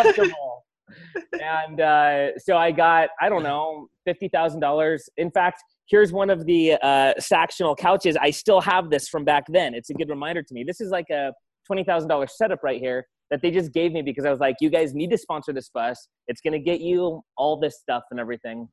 and 1.33 1.81
uh, 1.81 2.39
so 2.39 2.57
I 2.57 2.71
got, 2.71 3.09
I 3.21 3.29
don't 3.29 3.43
know, 3.43 3.87
$50,000. 4.07 4.99
In 5.17 5.29
fact, 5.29 5.61
here's 5.87 6.11
one 6.11 6.29
of 6.29 6.45
the 6.45 6.73
uh, 6.81 7.13
Sactional 7.19 7.77
couches. 7.77 8.17
I 8.19 8.31
still 8.31 8.61
have 8.61 8.89
this 8.89 9.09
from 9.09 9.25
back 9.25 9.43
then. 9.49 9.75
It's 9.75 9.89
a 9.89 9.93
good 9.93 10.09
reminder 10.09 10.41
to 10.41 10.53
me. 10.53 10.63
This 10.63 10.79
is 10.79 10.89
like 10.89 11.09
a 11.11 11.33
$20,000 11.69 12.29
setup 12.29 12.63
right 12.63 12.79
here 12.79 13.05
that 13.29 13.41
they 13.41 13.51
just 13.51 13.73
gave 13.73 13.91
me 13.91 14.01
because 14.01 14.25
I 14.25 14.31
was 14.31 14.39
like, 14.39 14.55
you 14.59 14.69
guys 14.69 14.93
need 14.93 15.11
to 15.11 15.17
sponsor 15.17 15.53
this 15.53 15.69
bus. 15.69 16.07
It's 16.27 16.41
going 16.41 16.53
to 16.53 16.59
get 16.59 16.81
you 16.81 17.21
all 17.37 17.59
this 17.59 17.79
stuff 17.79 18.03
and 18.11 18.19
everything. 18.19 18.67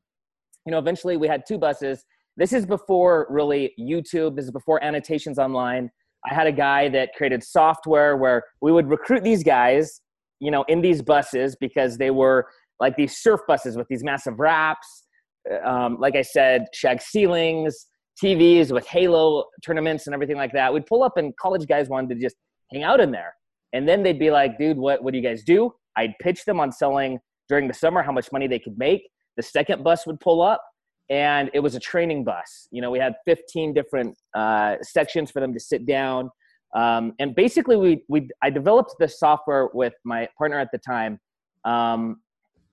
You 0.65 0.71
know, 0.71 0.79
eventually 0.79 1.17
we 1.17 1.27
had 1.27 1.43
two 1.47 1.57
buses. 1.57 2.03
This 2.35 2.53
is 2.53 2.65
before 2.65 3.27
really 3.29 3.73
YouTube. 3.79 4.35
This 4.35 4.45
is 4.45 4.51
before 4.51 4.83
annotations 4.83 5.39
online. 5.39 5.89
I 6.29 6.33
had 6.33 6.47
a 6.47 6.51
guy 6.51 6.89
that 6.89 7.11
created 7.15 7.43
software 7.43 8.17
where 8.17 8.43
we 8.61 8.71
would 8.71 8.89
recruit 8.89 9.23
these 9.23 9.43
guys, 9.43 10.01
you 10.39 10.51
know, 10.51 10.63
in 10.67 10.81
these 10.81 11.01
buses 11.01 11.55
because 11.59 11.97
they 11.97 12.11
were 12.11 12.47
like 12.79 12.95
these 12.95 13.17
surf 13.17 13.41
buses 13.47 13.77
with 13.77 13.87
these 13.87 14.03
massive 14.03 14.39
wraps. 14.39 15.03
Uh, 15.49 15.67
um, 15.67 15.97
like 15.99 16.15
I 16.15 16.21
said, 16.21 16.65
shag 16.73 17.01
ceilings, 17.01 17.87
TVs 18.21 18.71
with 18.71 18.85
Halo 18.87 19.45
tournaments 19.65 20.07
and 20.07 20.13
everything 20.13 20.37
like 20.37 20.51
that. 20.53 20.73
We'd 20.73 20.85
pull 20.85 21.03
up 21.03 21.17
and 21.17 21.35
college 21.37 21.67
guys 21.67 21.89
wanted 21.89 22.15
to 22.15 22.21
just 22.21 22.35
hang 22.71 22.83
out 22.83 22.99
in 22.99 23.11
there. 23.11 23.33
And 23.77 23.87
then 23.87 24.01
they'd 24.01 24.17
be 24.17 24.31
like, 24.31 24.57
dude, 24.57 24.75
what, 24.75 25.03
what 25.03 25.11
do 25.11 25.19
you 25.19 25.23
guys 25.23 25.43
do? 25.43 25.71
I'd 25.95 26.15
pitch 26.19 26.45
them 26.45 26.59
on 26.59 26.71
selling 26.71 27.19
during 27.47 27.67
the 27.67 27.75
summer 27.75 28.01
how 28.01 28.11
much 28.11 28.31
money 28.31 28.47
they 28.47 28.57
could 28.57 28.75
make. 28.75 29.07
The 29.35 29.43
second 29.43 29.83
bus 29.83 30.07
would 30.07 30.19
pull 30.19 30.41
up 30.41 30.63
and 31.11 31.51
it 31.53 31.59
was 31.59 31.75
a 31.75 31.79
training 31.79 32.23
bus. 32.23 32.67
You 32.71 32.81
know, 32.81 32.89
we 32.89 32.97
had 32.97 33.13
15 33.25 33.75
different 33.75 34.17
uh, 34.35 34.77
sections 34.81 35.29
for 35.29 35.41
them 35.41 35.53
to 35.53 35.59
sit 35.59 35.85
down. 35.85 36.31
Um, 36.75 37.13
and 37.19 37.35
basically, 37.35 37.75
we, 37.75 38.03
we, 38.09 38.27
I 38.41 38.49
developed 38.49 38.95
this 38.97 39.19
software 39.19 39.69
with 39.75 39.93
my 40.03 40.27
partner 40.39 40.57
at 40.57 40.69
the 40.71 40.79
time. 40.79 41.19
Um, 41.63 42.21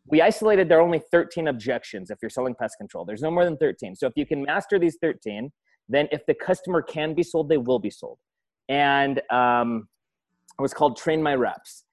we 0.07 0.23
isolated 0.23 0.71
there 0.71 0.79
are 0.79 0.83
only 0.83 1.03
13 1.13 1.49
objections 1.49 2.11
if 2.11 2.17
you're 2.23 2.31
selling 2.31 2.55
pest 2.55 2.77
control. 2.79 3.05
There's 3.05 3.23
no 3.23 3.31
more 3.31 3.45
than 3.45 3.59
13. 3.59 3.95
So 3.95 4.07
if 4.07 4.15
you 4.17 4.25
can 4.25 4.43
master 4.43 4.79
these 4.79 4.97
13, 5.03 5.53
then 5.87 6.09
if 6.13 6.25
the 6.25 6.35
customer 6.35 6.81
can 6.81 7.13
be 7.13 7.23
sold, 7.23 7.51
they 7.51 7.59
will 7.59 7.79
be 7.79 7.91
sold. 7.91 8.17
And 8.71 9.21
um, 9.31 9.87
it 10.59 10.63
was 10.63 10.75
called 10.75 10.97
Train 10.97 11.23
My 11.23 11.35
Reps. 11.35 11.85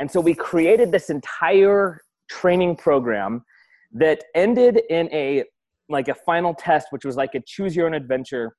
And 0.00 0.10
so 0.10 0.20
we 0.20 0.34
created 0.34 0.90
this 0.90 1.10
entire 1.10 2.00
training 2.28 2.76
program 2.76 3.44
that 3.92 4.24
ended 4.34 4.80
in 4.90 5.08
a 5.12 5.44
like 5.88 6.08
a 6.08 6.14
final 6.14 6.54
test, 6.54 6.88
which 6.90 7.04
was 7.04 7.16
like 7.16 7.34
a 7.34 7.40
choose 7.46 7.76
your 7.76 7.86
own 7.86 7.94
adventure 7.94 8.56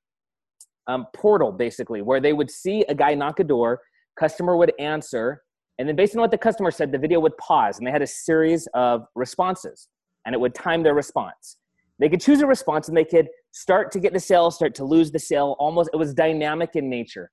um, 0.86 1.06
portal, 1.14 1.50
basically, 1.52 2.02
where 2.02 2.20
they 2.20 2.32
would 2.32 2.50
see 2.50 2.84
a 2.88 2.94
guy 2.94 3.14
knock 3.14 3.40
a 3.40 3.44
door, 3.44 3.80
customer 4.18 4.56
would 4.56 4.72
answer, 4.78 5.42
and 5.78 5.88
then 5.88 5.96
based 5.96 6.14
on 6.14 6.20
what 6.20 6.30
the 6.30 6.38
customer 6.38 6.70
said, 6.70 6.92
the 6.92 6.98
video 6.98 7.20
would 7.20 7.36
pause, 7.38 7.78
and 7.78 7.86
they 7.86 7.90
had 7.90 8.02
a 8.02 8.06
series 8.06 8.68
of 8.74 9.06
responses, 9.14 9.88
and 10.24 10.34
it 10.34 10.40
would 10.40 10.54
time 10.54 10.82
their 10.82 10.94
response. 10.94 11.56
They 11.98 12.08
could 12.08 12.20
choose 12.20 12.40
a 12.40 12.46
response, 12.46 12.88
and 12.88 12.96
they 12.96 13.04
could 13.04 13.28
start 13.52 13.90
to 13.92 14.00
get 14.00 14.12
the 14.12 14.20
sale, 14.20 14.50
start 14.50 14.74
to 14.76 14.84
lose 14.84 15.10
the 15.10 15.18
sale. 15.18 15.56
Almost, 15.58 15.90
it 15.92 15.96
was 15.96 16.14
dynamic 16.14 16.70
in 16.76 16.88
nature. 16.88 17.30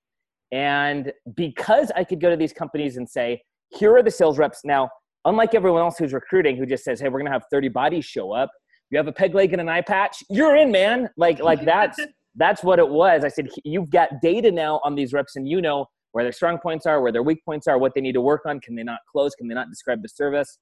And 0.51 1.11
because 1.35 1.91
I 1.95 2.03
could 2.03 2.19
go 2.19 2.29
to 2.29 2.37
these 2.37 2.53
companies 2.53 2.97
and 2.97 3.09
say, 3.09 3.41
here 3.69 3.95
are 3.95 4.03
the 4.03 4.11
sales 4.11 4.37
reps. 4.37 4.61
Now, 4.65 4.89
unlike 5.25 5.55
everyone 5.55 5.81
else 5.81 5.97
who's 5.97 6.13
recruiting, 6.13 6.57
who 6.57 6.65
just 6.65 6.83
says, 6.83 6.99
hey, 6.99 7.07
we're 7.07 7.19
going 7.19 7.25
to 7.25 7.31
have 7.31 7.45
30 7.51 7.69
bodies 7.69 8.05
show 8.05 8.31
up, 8.31 8.51
you 8.91 8.97
have 8.97 9.07
a 9.07 9.11
peg 9.11 9.33
leg 9.33 9.53
and 9.53 9.61
an 9.61 9.69
eye 9.69 9.81
patch, 9.81 10.23
you're 10.29 10.55
in, 10.55 10.71
man. 10.71 11.09
Like 11.17 11.39
like 11.39 11.63
that's 11.63 11.97
that's 12.35 12.63
what 12.63 12.77
it 12.77 12.87
was. 12.87 13.23
I 13.23 13.29
said 13.29 13.49
you've 13.63 13.89
got 13.89 14.09
data 14.21 14.51
now 14.51 14.79
on 14.83 14.95
these 14.95 15.13
reps, 15.13 15.37
and 15.37 15.47
you 15.47 15.61
know 15.61 15.85
where 16.11 16.25
their 16.25 16.33
strong 16.33 16.57
points 16.57 16.85
are, 16.85 17.01
where 17.01 17.11
their 17.11 17.23
weak 17.23 17.43
points 17.45 17.67
are, 17.67 17.77
what 17.77 17.93
they 17.95 18.01
need 18.01 18.11
to 18.13 18.21
work 18.21 18.41
on. 18.45 18.59
Can 18.59 18.75
they 18.75 18.83
not 18.83 18.99
close? 19.09 19.33
Can 19.33 19.47
they 19.47 19.55
not 19.55 19.69
describe 19.69 20.01
the 20.01 20.09
service? 20.09 20.59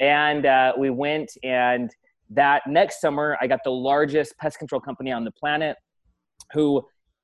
And 0.00 0.46
uh, 0.46 0.72
we 0.76 0.90
went 0.90 1.30
and 1.44 1.90
that 2.30 2.62
next 2.66 3.00
summer, 3.00 3.36
I 3.40 3.46
got 3.46 3.60
the 3.64 3.70
largest 3.70 4.36
pest 4.38 4.58
control 4.58 4.80
company 4.80 5.12
on 5.12 5.24
the 5.24 5.32
planet, 5.32 5.76
who 6.52 6.82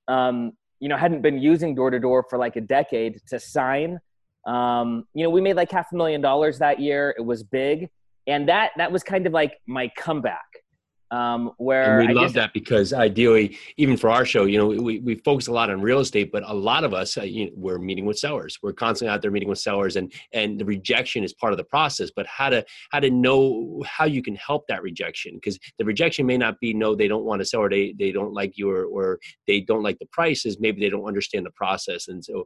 um, 0.09 0.53
you 0.81 0.89
know 0.89 0.97
hadn't 0.97 1.23
been 1.23 1.39
using 1.39 1.75
door 1.75 1.91
to 1.91 1.99
door 1.99 2.25
for 2.29 2.39
like 2.39 2.57
a 2.57 2.61
decade 2.61 3.21
to 3.29 3.41
sign. 3.41 3.99
Um, 4.47 5.05
you 5.15 5.25
know, 5.25 5.31
we 5.31 5.41
made 5.41 5.57
like 5.57 5.71
half 5.71 5.93
a 5.93 5.97
million 5.97 6.21
dollars 6.21 6.59
that 6.59 6.79
year. 6.81 7.15
It 7.19 7.23
was 7.23 7.43
big, 7.43 7.89
and 8.27 8.49
that 8.49 8.71
that 8.77 8.93
was 8.93 9.03
kind 9.03 9.27
of 9.27 9.33
like 9.33 9.59
my 9.67 9.91
comeback 9.97 10.47
um, 11.11 11.53
where 11.59 12.01
and 12.01 12.09
we 12.09 12.15
I 12.15 12.17
love 12.17 12.25
just- 12.25 12.35
that 12.35 12.53
because 12.53 12.93
ideally 12.93 13.57
even 13.77 13.97
for 13.97 14.11
our 14.11 14.25
show 14.25 14.45
you 14.45 14.59
know 14.59 14.67
we, 14.67 14.99
we 15.01 15.15
focus 15.17 15.47
a 15.47 15.53
lot 15.53 15.71
on 15.71 15.81
real 15.81 16.01
estate 16.01 16.33
but 16.33 16.43
a 16.47 16.55
lot 16.55 16.85
of 16.85 16.93
us 16.93 17.17
uh, 17.17 17.23
you 17.23 17.47
know, 17.47 17.53
we're 17.55 17.79
meeting 17.79 18.07
with 18.07 18.19
sellers. 18.19 18.59
We're 18.63 18.73
constantly 18.73 19.13
out 19.13 19.23
there 19.23 19.31
meeting 19.31 19.49
with 19.49 19.59
sellers 19.59 19.97
and 19.97 20.13
and 20.33 20.59
the 20.59 20.65
rejection 20.65 21.23
is 21.25 21.33
part 21.33 21.53
of 21.53 21.57
the 21.59 21.65
process 21.65 22.11
but 22.15 22.27
how 22.27 22.49
to 22.51 22.65
how 22.91 23.01
to 23.01 23.11
know 23.11 23.83
how 23.87 24.05
you 24.05 24.23
can 24.23 24.37
help 24.37 24.67
that 24.69 24.83
rejection? 24.83 25.35
Because 25.35 25.59
the 25.79 25.85
rejection 25.85 26.27
may 26.27 26.39
not 26.39 26.59
be 26.61 26.75
no 26.75 26.95
they 26.95 27.09
don't 27.09 27.25
want 27.25 27.41
to 27.41 27.45
sell 27.45 27.61
or 27.61 27.71
they 27.71 27.95
they 27.99 28.13
don't 28.13 28.33
like 28.33 28.59
you 28.59 28.71
or, 28.71 28.85
or 28.85 29.19
they 29.47 29.61
don't 29.61 29.83
like 29.83 29.99
the 29.99 30.07
prices. 30.07 30.59
Maybe 30.59 30.81
they 30.81 30.91
don't 30.91 31.07
understand 31.07 31.47
the 31.47 31.51
process. 31.53 32.09
And 32.09 32.25
so 32.25 32.45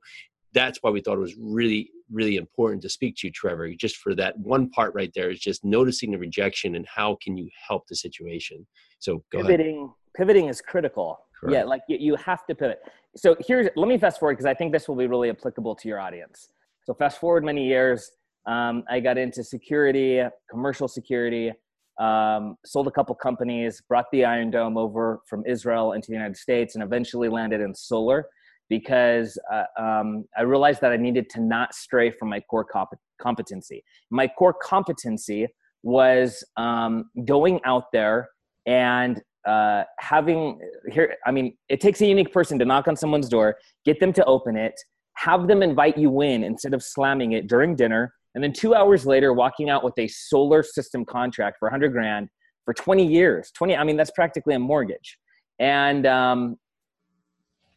that's 0.52 0.78
why 0.82 0.90
we 0.90 1.00
thought 1.00 1.16
it 1.16 1.20
was 1.20 1.36
really 1.38 1.90
really 2.10 2.36
important 2.36 2.82
to 2.82 2.88
speak 2.88 3.14
to 3.16 3.28
you 3.28 3.32
trevor 3.32 3.72
just 3.74 3.96
for 3.96 4.14
that 4.14 4.36
one 4.38 4.68
part 4.70 4.92
right 4.94 5.12
there 5.14 5.30
is 5.30 5.38
just 5.38 5.64
noticing 5.64 6.10
the 6.10 6.18
rejection 6.18 6.74
and 6.74 6.86
how 6.92 7.16
can 7.22 7.36
you 7.36 7.48
help 7.68 7.86
the 7.86 7.94
situation. 7.94 8.66
So 8.98 9.22
go 9.30 9.40
ahead. 9.40 9.50
Pivoting 9.50 9.92
pivoting 10.16 10.46
is 10.46 10.60
critical. 10.60 11.18
Yeah 11.48 11.64
like 11.64 11.82
you, 11.88 11.96
you 11.98 12.16
have 12.16 12.46
to 12.46 12.54
pivot. 12.54 12.80
So 13.16 13.36
here's 13.46 13.68
let 13.76 13.88
me 13.88 13.98
fast 13.98 14.18
forward 14.18 14.34
because 14.34 14.46
i 14.46 14.54
think 14.54 14.72
this 14.72 14.88
will 14.88 14.96
be 14.96 15.06
really 15.06 15.30
applicable 15.30 15.74
to 15.76 15.88
your 15.88 16.00
audience. 16.00 16.48
So 16.84 16.94
fast 16.94 17.20
forward 17.20 17.44
many 17.44 17.66
years 17.66 18.10
um, 18.46 18.84
i 18.88 19.00
got 19.00 19.18
into 19.18 19.42
security 19.44 20.22
commercial 20.50 20.88
security 20.88 21.52
um, 21.98 22.56
sold 22.64 22.88
a 22.88 22.90
couple 22.90 23.14
companies 23.14 23.82
brought 23.88 24.06
the 24.12 24.24
iron 24.24 24.50
dome 24.50 24.78
over 24.78 25.20
from 25.28 25.44
israel 25.46 25.92
into 25.92 26.06
the 26.08 26.14
united 26.14 26.36
states 26.36 26.74
and 26.74 26.82
eventually 26.82 27.28
landed 27.28 27.60
in 27.60 27.74
solar 27.74 28.26
because 28.70 29.38
uh, 29.52 29.64
um, 29.78 30.24
i 30.38 30.40
realized 30.40 30.80
that 30.80 30.92
i 30.92 30.96
needed 30.96 31.28
to 31.28 31.42
not 31.42 31.74
stray 31.74 32.10
from 32.10 32.30
my 32.30 32.40
core 32.40 32.64
comp- 32.64 32.98
competency. 33.20 33.84
My 34.10 34.26
core 34.26 34.54
competency 34.54 35.46
was 35.82 36.42
um, 36.56 37.10
going 37.26 37.60
out 37.64 37.84
there 37.92 38.28
and 38.66 39.20
uh, 39.46 39.84
having 39.98 40.58
here 40.90 41.14
i 41.26 41.30
mean 41.30 41.56
it 41.68 41.80
takes 41.80 42.00
a 42.00 42.06
unique 42.06 42.32
person 42.32 42.58
to 42.58 42.64
knock 42.64 42.88
on 42.88 42.96
someone's 42.96 43.28
door 43.28 43.56
get 43.86 43.98
them 43.98 44.12
to 44.12 44.24
open 44.24 44.56
it 44.56 44.74
have 45.14 45.48
them 45.48 45.62
invite 45.62 45.96
you 45.96 46.20
in 46.20 46.44
instead 46.44 46.74
of 46.74 46.82
slamming 46.82 47.32
it 47.32 47.46
during 47.46 47.74
dinner 47.74 48.12
and 48.34 48.44
then 48.44 48.52
two 48.52 48.74
hours 48.74 49.06
later 49.06 49.32
walking 49.32 49.70
out 49.70 49.82
with 49.82 49.94
a 49.98 50.06
solar 50.08 50.62
system 50.62 51.06
contract 51.06 51.56
for 51.58 51.66
100 51.68 51.90
grand 51.90 52.28
for 52.66 52.74
20 52.74 53.06
years 53.06 53.50
20 53.56 53.76
i 53.76 53.82
mean 53.82 53.96
that's 53.96 54.12
practically 54.12 54.54
a 54.54 54.58
mortgage. 54.58 55.16
And 55.58 56.06
um, 56.06 56.56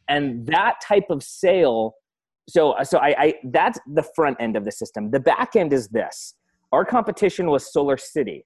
and 0.08 0.46
that 0.46 0.76
type 0.86 1.06
of 1.10 1.22
sale 1.22 1.94
so 2.48 2.74
so 2.82 2.98
I, 2.98 3.14
I 3.18 3.34
that's 3.44 3.78
the 3.86 4.02
front 4.14 4.36
end 4.40 4.56
of 4.56 4.64
the 4.64 4.72
system. 4.72 5.10
The 5.10 5.20
back 5.20 5.56
end 5.56 5.72
is 5.72 5.88
this. 5.88 6.34
Our 6.72 6.84
competition 6.84 7.50
was 7.50 7.72
solar 7.72 7.96
city. 7.96 8.44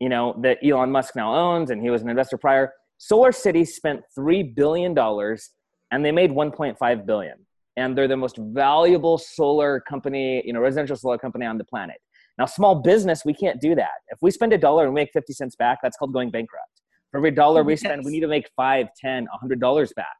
You 0.00 0.08
know 0.08 0.38
that 0.42 0.58
elon 0.64 0.90
musk 0.90 1.16
now 1.16 1.34
owns 1.34 1.70
and 1.70 1.80
he 1.80 1.90
was 1.90 2.02
an 2.02 2.10
investor 2.10 2.36
prior. 2.36 2.72
Solar 2.98 3.32
city 3.32 3.64
spent 3.64 4.00
$3 4.18 4.54
billion 4.54 4.96
and 4.98 6.04
they 6.04 6.12
made 6.12 6.30
1.5 6.30 7.06
billion. 7.06 7.34
And 7.76 7.96
they're 7.96 8.08
the 8.08 8.16
most 8.16 8.38
valuable 8.38 9.18
solar 9.18 9.80
company 9.80 10.42
you 10.44 10.52
know 10.52 10.60
residential 10.60 10.96
solar 10.96 11.18
company 11.18 11.46
on 11.46 11.56
the 11.56 11.64
planet. 11.64 11.96
Now 12.38 12.44
small 12.44 12.82
business 12.82 13.24
we 13.24 13.32
can't 13.32 13.60
do 13.60 13.74
that. 13.76 13.96
If 14.08 14.18
we 14.20 14.30
spend 14.30 14.52
a 14.52 14.58
dollar 14.58 14.84
and 14.84 14.94
we 14.94 15.00
make 15.00 15.10
50 15.14 15.32
cents 15.32 15.56
back 15.56 15.78
that's 15.82 15.96
called 15.96 16.12
going 16.12 16.30
bankrupt. 16.30 16.82
For 17.10 17.18
every 17.18 17.30
dollar 17.30 17.64
we 17.64 17.76
spend 17.76 18.04
we 18.04 18.12
need 18.12 18.20
to 18.20 18.28
make 18.28 18.50
5 18.56 18.88
10 19.00 19.24
100 19.24 19.58
dollars 19.58 19.92
back 19.96 20.16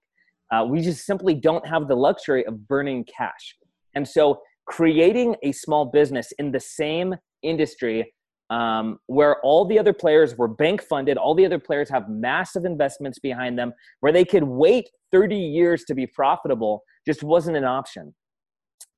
uh, 0.53 0.65
we 0.65 0.81
just 0.81 1.05
simply 1.05 1.35
don't 1.35 1.67
have 1.67 1.89
the 1.89 1.95
luxury 1.95 2.45
of 2.47 2.67
burning 2.69 3.05
cash 3.05 3.57
and 3.95 4.07
so 4.07 4.41
creating 4.67 5.37
a 5.43 5.53
small 5.53 5.87
business 5.87 6.33
in 6.39 6.53
the 6.53 6.61
same 6.61 7.15
industry 7.43 8.13
um, 8.51 8.99
where 9.07 9.41
all 9.43 9.65
the 9.65 9.79
other 9.79 9.93
players 9.93 10.37
were 10.37 10.49
bank 10.49 10.83
funded, 10.83 11.17
all 11.17 11.35
the 11.35 11.45
other 11.45 11.59
players 11.59 11.89
have 11.89 12.09
massive 12.09 12.65
investments 12.65 13.19
behind 13.19 13.59
them, 13.59 13.73
where 14.01 14.13
they 14.13 14.25
could 14.25 14.45
wait 14.45 14.89
30 15.13 15.37
years 15.37 15.85
to 15.85 15.95
be 15.95 16.07
profitable, 16.07 16.83
just 17.07 17.23
wasn't 17.23 17.57
an 17.57 17.65
option. 17.65 18.15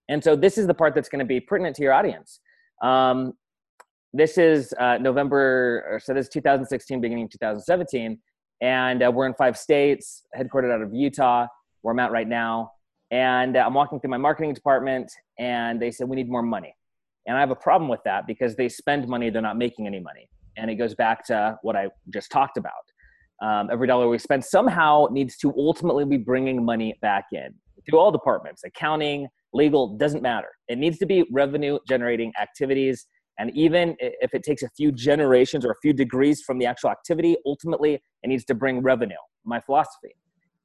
And 0.08 0.22
so 0.22 0.36
this 0.36 0.58
is 0.58 0.66
the 0.66 0.74
part 0.74 0.94
that's 0.94 1.08
going 1.08 1.20
to 1.20 1.24
be 1.24 1.40
pertinent 1.40 1.76
to 1.76 1.82
your 1.82 1.92
audience. 1.92 2.40
Um, 2.82 3.34
this 4.12 4.38
is 4.38 4.72
uh, 4.78 4.98
November, 4.98 5.84
or 5.90 6.00
so 6.00 6.14
this 6.14 6.26
is 6.26 6.30
2016, 6.30 7.00
beginning 7.00 7.24
of 7.24 7.30
2017, 7.30 8.18
and 8.60 9.02
uh, 9.02 9.10
we're 9.12 9.26
in 9.26 9.34
five 9.34 9.56
states, 9.56 10.24
headquartered 10.36 10.72
out 10.72 10.82
of 10.82 10.92
Utah, 10.92 11.46
where 11.82 11.92
I'm 11.92 12.00
at 12.00 12.10
right 12.10 12.28
now. 12.28 12.72
And 13.10 13.56
uh, 13.56 13.64
I'm 13.64 13.74
walking 13.74 14.00
through 14.00 14.10
my 14.10 14.18
marketing 14.18 14.52
department, 14.52 15.10
and 15.38 15.80
they 15.80 15.90
said 15.90 16.08
we 16.08 16.16
need 16.16 16.28
more 16.28 16.42
money. 16.42 16.74
And 17.26 17.36
I 17.36 17.40
have 17.40 17.50
a 17.50 17.56
problem 17.56 17.88
with 17.88 18.00
that 18.04 18.26
because 18.26 18.56
they 18.56 18.68
spend 18.68 19.06
money, 19.08 19.30
they're 19.30 19.42
not 19.42 19.58
making 19.58 19.86
any 19.86 20.00
money. 20.00 20.28
And 20.56 20.70
it 20.70 20.76
goes 20.76 20.94
back 20.94 21.24
to 21.26 21.58
what 21.62 21.76
I 21.76 21.88
just 22.12 22.30
talked 22.30 22.56
about. 22.56 22.72
Um, 23.40 23.68
every 23.70 23.86
dollar 23.86 24.08
we 24.08 24.18
spend 24.18 24.44
somehow 24.44 25.06
needs 25.10 25.36
to 25.38 25.54
ultimately 25.56 26.04
be 26.04 26.16
bringing 26.16 26.64
money 26.64 26.98
back 27.00 27.26
in 27.32 27.54
through 27.88 27.98
all 27.98 28.10
departments 28.10 28.64
accounting, 28.64 29.28
legal, 29.52 29.96
doesn't 29.96 30.22
matter. 30.22 30.48
It 30.68 30.78
needs 30.78 30.98
to 30.98 31.06
be 31.06 31.24
revenue 31.30 31.78
generating 31.86 32.32
activities. 32.40 33.06
And 33.38 33.56
even 33.56 33.96
if 34.00 34.34
it 34.34 34.42
takes 34.42 34.62
a 34.62 34.68
few 34.76 34.90
generations 34.90 35.64
or 35.64 35.70
a 35.70 35.76
few 35.80 35.92
degrees 35.92 36.42
from 36.42 36.58
the 36.58 36.66
actual 36.66 36.90
activity, 36.90 37.36
ultimately 37.46 37.94
it 37.94 38.28
needs 38.28 38.44
to 38.46 38.54
bring 38.54 38.82
revenue, 38.82 39.16
my 39.44 39.60
philosophy. 39.60 40.14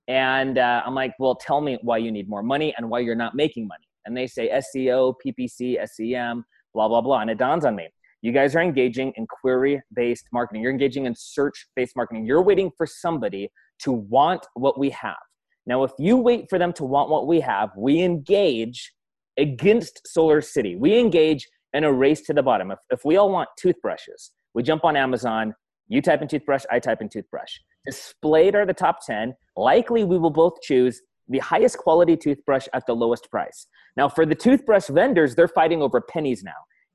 And 0.07 0.57
uh, 0.57 0.81
I'm 0.85 0.95
like, 0.95 1.13
well, 1.19 1.35
tell 1.35 1.61
me 1.61 1.77
why 1.81 1.97
you 1.97 2.11
need 2.11 2.27
more 2.27 2.43
money 2.43 2.73
and 2.77 2.89
why 2.89 2.99
you're 2.99 3.15
not 3.15 3.35
making 3.35 3.67
money. 3.67 3.87
And 4.05 4.17
they 4.17 4.27
say 4.27 4.49
SEO, 4.49 5.13
PPC, 5.25 5.77
SEM, 5.87 6.43
blah, 6.73 6.87
blah, 6.87 7.01
blah. 7.01 7.19
And 7.19 7.29
it 7.29 7.37
dawns 7.37 7.63
on 7.63 7.75
me. 7.75 7.87
You 8.21 8.31
guys 8.31 8.55
are 8.55 8.61
engaging 8.61 9.13
in 9.17 9.27
query 9.27 9.81
based 9.93 10.25
marketing. 10.33 10.61
You're 10.61 10.71
engaging 10.71 11.05
in 11.05 11.13
search 11.15 11.67
based 11.75 11.95
marketing. 11.95 12.25
You're 12.25 12.41
waiting 12.41 12.71
for 12.77 12.87
somebody 12.87 13.51
to 13.79 13.91
want 13.91 14.45
what 14.55 14.79
we 14.79 14.89
have. 14.91 15.17
Now, 15.65 15.83
if 15.83 15.91
you 15.97 16.17
wait 16.17 16.49
for 16.49 16.57
them 16.57 16.73
to 16.73 16.83
want 16.83 17.09
what 17.09 17.27
we 17.27 17.39
have, 17.41 17.69
we 17.77 18.01
engage 18.01 18.93
against 19.37 20.01
Solar 20.07 20.41
City. 20.41 20.75
We 20.75 20.97
engage 20.97 21.47
in 21.73 21.83
a 21.83 21.91
race 21.91 22.21
to 22.21 22.33
the 22.33 22.43
bottom. 22.43 22.71
If, 22.71 22.79
if 22.89 23.05
we 23.05 23.17
all 23.17 23.31
want 23.31 23.49
toothbrushes, 23.57 24.31
we 24.53 24.63
jump 24.63 24.85
on 24.85 24.95
Amazon, 24.95 25.55
you 25.87 26.01
type 26.01 26.21
in 26.21 26.27
toothbrush, 26.27 26.63
I 26.71 26.79
type 26.79 27.01
in 27.01 27.09
toothbrush. 27.09 27.51
Displayed 27.85 28.55
are 28.55 28.65
the 28.65 28.73
top 28.73 29.05
10. 29.05 29.33
Likely, 29.57 30.03
we 30.03 30.17
will 30.17 30.29
both 30.29 30.61
choose 30.61 31.01
the 31.27 31.39
highest 31.39 31.77
quality 31.77 32.15
toothbrush 32.15 32.67
at 32.73 32.85
the 32.85 32.93
lowest 32.93 33.29
price. 33.29 33.67
Now, 33.97 34.09
for 34.09 34.25
the 34.25 34.35
toothbrush 34.35 34.87
vendors, 34.87 35.35
they're 35.35 35.47
fighting 35.47 35.81
over 35.81 36.01
pennies 36.01 36.43
now. 36.43 36.51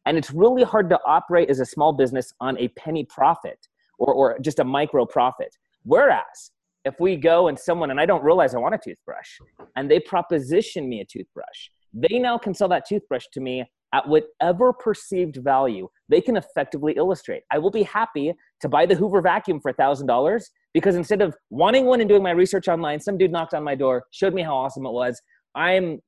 And 0.07 0.17
it's 0.17 0.31
really 0.31 0.63
hard 0.63 0.89
to 0.91 0.99
operate 1.05 1.51
as 1.51 1.61
a 1.61 1.67
small 1.67 1.93
business 1.93 2.33
on 2.41 2.59
a 2.59 2.69
penny 2.69 3.05
profit 3.05 3.59
or, 3.99 4.15
or 4.15 4.39
just 4.41 4.59
a 4.59 4.65
micro 4.65 5.05
profit. 5.05 5.55
Whereas, 5.85 6.51
if 6.85 6.95
we 7.01 7.17
go 7.17 7.49
and 7.49 7.59
someone, 7.59 7.91
and 7.91 8.01
I 8.01 8.07
don't 8.07 8.25
realize 8.25 8.55
I 8.55 8.59
want 8.59 8.75
a 8.75 8.79
toothbrush, 8.83 9.29
and 9.77 9.91
they 9.91 10.01
proposition 10.01 10.89
me 10.89 11.01
a 11.01 11.05
toothbrush, 11.05 11.69
they 11.93 12.19
now 12.19 12.39
can 12.39 12.55
sell 12.55 12.69
that 12.69 12.87
toothbrush 12.87 13.25
to 13.33 13.41
me 13.41 13.65
at 13.93 14.07
whatever 14.07 14.73
perceived 14.73 15.37
value 15.37 15.89
they 16.09 16.21
can 16.21 16.37
effectively 16.37 16.95
illustrate. 16.97 17.43
I 17.51 17.59
will 17.59 17.71
be 17.71 17.83
happy 17.83 18.35
to 18.61 18.69
buy 18.69 18.87
the 18.87 18.95
Hoover 18.95 19.21
vacuum 19.21 19.61
for 19.61 19.73
$1,000 19.73 20.43
because 20.75 20.97
instead 20.97 21.23
of 21.23 21.37
wanting 21.51 21.87
one 21.87 22.01
and 22.01 22.09
doing 22.09 22.23
my 22.23 22.31
research 22.31 22.69
online, 22.69 23.01
some 23.01 23.19
dude 23.19 23.33
knocked 23.33 23.55
on 23.55 23.63
my 23.65 23.75
door, 23.75 24.05
showed 24.11 24.35
me 24.35 24.43
how 24.43 24.57
awesome 24.57 24.87
it 24.87 24.93
was. 24.93 25.21
I'm 25.55 26.01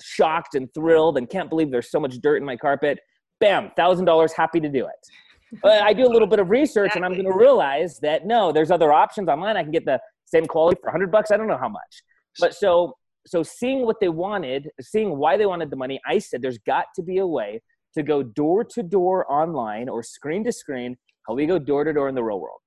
shocked 0.00 0.54
and 0.54 0.68
thrilled 0.74 1.18
and 1.18 1.28
can't 1.28 1.48
believe 1.48 1.70
there's 1.70 1.90
so 1.90 2.00
much 2.00 2.18
dirt 2.20 2.36
in 2.36 2.44
my 2.44 2.56
carpet. 2.56 2.98
Bam, 3.40 3.70
$1,000, 3.78 4.32
happy 4.32 4.60
to 4.60 4.68
do 4.68 4.86
it. 4.86 4.92
But 5.62 5.82
I 5.82 5.92
do 5.92 6.06
a 6.06 6.08
little 6.08 6.26
bit 6.26 6.38
of 6.38 6.48
research 6.48 6.92
and 6.94 7.04
I'm 7.04 7.12
going 7.12 7.26
to 7.26 7.36
realize 7.36 7.98
that 7.98 8.26
no, 8.26 8.52
there's 8.52 8.70
other 8.70 8.90
options 8.90 9.28
online. 9.28 9.54
I 9.54 9.62
can 9.62 9.70
get 9.70 9.84
the 9.84 10.00
same 10.24 10.46
quality 10.46 10.78
for 10.80 10.86
100 10.86 11.12
bucks. 11.12 11.30
I 11.30 11.36
don't 11.36 11.46
know 11.46 11.58
how 11.58 11.68
much. 11.68 12.02
But 12.40 12.54
so 12.54 12.96
so 13.26 13.42
seeing 13.42 13.86
what 13.86 14.00
they 14.00 14.08
wanted, 14.08 14.68
seeing 14.80 15.16
why 15.16 15.36
they 15.36 15.46
wanted 15.46 15.70
the 15.70 15.76
money, 15.76 16.00
I 16.06 16.18
said 16.18 16.42
there's 16.42 16.58
got 16.58 16.86
to 16.96 17.02
be 17.02 17.18
a 17.18 17.26
way 17.26 17.60
to 17.94 18.02
go 18.02 18.22
door 18.22 18.64
to 18.64 18.82
door 18.82 19.30
online 19.30 19.88
or 19.88 20.02
screen 20.02 20.44
to 20.44 20.52
screen, 20.52 20.96
how 21.26 21.34
we 21.34 21.46
go 21.46 21.58
door 21.58 21.84
to 21.84 21.92
door 21.92 22.08
in 22.08 22.14
the 22.14 22.22
real 22.22 22.40
world. 22.40 22.60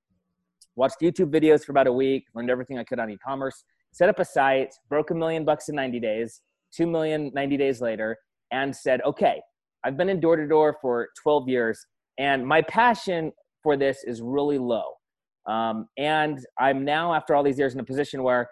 Watched 0.75 1.01
YouTube 1.01 1.31
videos 1.31 1.63
for 1.63 1.71
about 1.71 1.87
a 1.87 1.93
week, 1.93 2.25
learned 2.35 2.49
everything 2.49 2.77
I 2.77 2.83
could 2.83 2.99
on 2.99 3.09
e-commerce, 3.09 3.63
set 3.91 4.09
up 4.09 4.19
a 4.19 4.25
site, 4.25 4.73
broke 4.89 5.09
a 5.11 5.15
million 5.15 5.45
bucks 5.45 5.69
in 5.69 5.75
90 5.75 5.99
days, 5.99 6.41
2 6.75 6.85
million 6.85 7.31
90 7.33 7.57
days 7.57 7.81
later, 7.81 8.17
and 8.51 8.75
said, 8.75 9.01
okay, 9.05 9.41
I've 9.83 9.97
been 9.97 10.09
in 10.09 10.19
door 10.19 10.35
to 10.35 10.47
door 10.47 10.77
for 10.81 11.09
12 11.21 11.47
years, 11.49 11.85
and 12.17 12.45
my 12.45 12.61
passion 12.61 13.31
for 13.63 13.77
this 13.77 13.99
is 14.05 14.21
really 14.21 14.57
low. 14.57 14.83
Um, 15.47 15.87
and 15.97 16.39
I'm 16.59 16.83
now, 16.83 17.13
after 17.13 17.35
all 17.35 17.43
these 17.43 17.59
years, 17.59 17.73
in 17.73 17.79
a 17.79 17.83
position 17.83 18.23
where 18.23 18.49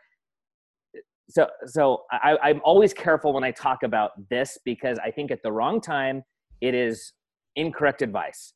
so 1.30 1.48
so 1.66 2.04
I, 2.12 2.38
i'm 2.44 2.62
always 2.64 2.94
careful 2.94 3.34
when 3.34 3.44
i 3.44 3.52
talk 3.52 3.84
about 3.84 4.12
this 4.30 4.58
because 4.66 5.00
i 5.00 5.12
think 5.12 5.32
at 5.32 5.42
the 5.44 5.52
wrong 5.52 5.82
time 5.82 6.24
it 6.62 6.74
is 6.74 7.14
incorrect 7.56 8.02
advice 8.02 8.54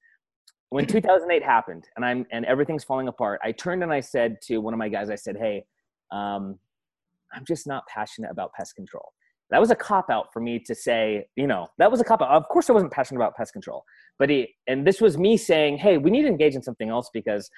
when 0.69 0.85
2008 0.87 1.43
happened 1.43 1.85
and 1.95 2.05
i'm 2.05 2.25
and 2.31 2.45
everything's 2.45 2.83
falling 2.83 3.07
apart 3.07 3.39
i 3.43 3.51
turned 3.51 3.83
and 3.83 3.91
i 3.91 3.99
said 3.99 4.37
to 4.41 4.57
one 4.57 4.73
of 4.73 4.77
my 4.77 4.89
guys 4.89 5.09
i 5.09 5.15
said 5.15 5.37
hey 5.37 5.63
um, 6.11 6.57
i'm 7.33 7.45
just 7.45 7.67
not 7.67 7.83
passionate 7.87 8.31
about 8.31 8.51
pest 8.53 8.75
control 8.75 9.11
that 9.49 9.59
was 9.59 9.71
a 9.71 9.75
cop 9.75 10.09
out 10.09 10.33
for 10.33 10.41
me 10.41 10.59
to 10.59 10.75
say, 10.75 11.25
you 11.35 11.47
know, 11.47 11.67
that 11.77 11.89
was 11.89 12.01
a 12.01 12.03
cop 12.03 12.21
out. 12.21 12.29
Of 12.29 12.47
course, 12.49 12.69
I 12.69 12.73
wasn't 12.73 12.91
passionate 12.91 13.19
about 13.19 13.35
pest 13.35 13.53
control, 13.53 13.83
but 14.19 14.29
he, 14.29 14.53
and 14.67 14.85
this 14.85 14.99
was 14.99 15.17
me 15.17 15.37
saying, 15.37 15.77
hey, 15.77 15.97
we 15.97 16.11
need 16.11 16.23
to 16.23 16.27
engage 16.27 16.55
in 16.55 16.61
something 16.61 16.89
else 16.89 17.09
because 17.13 17.49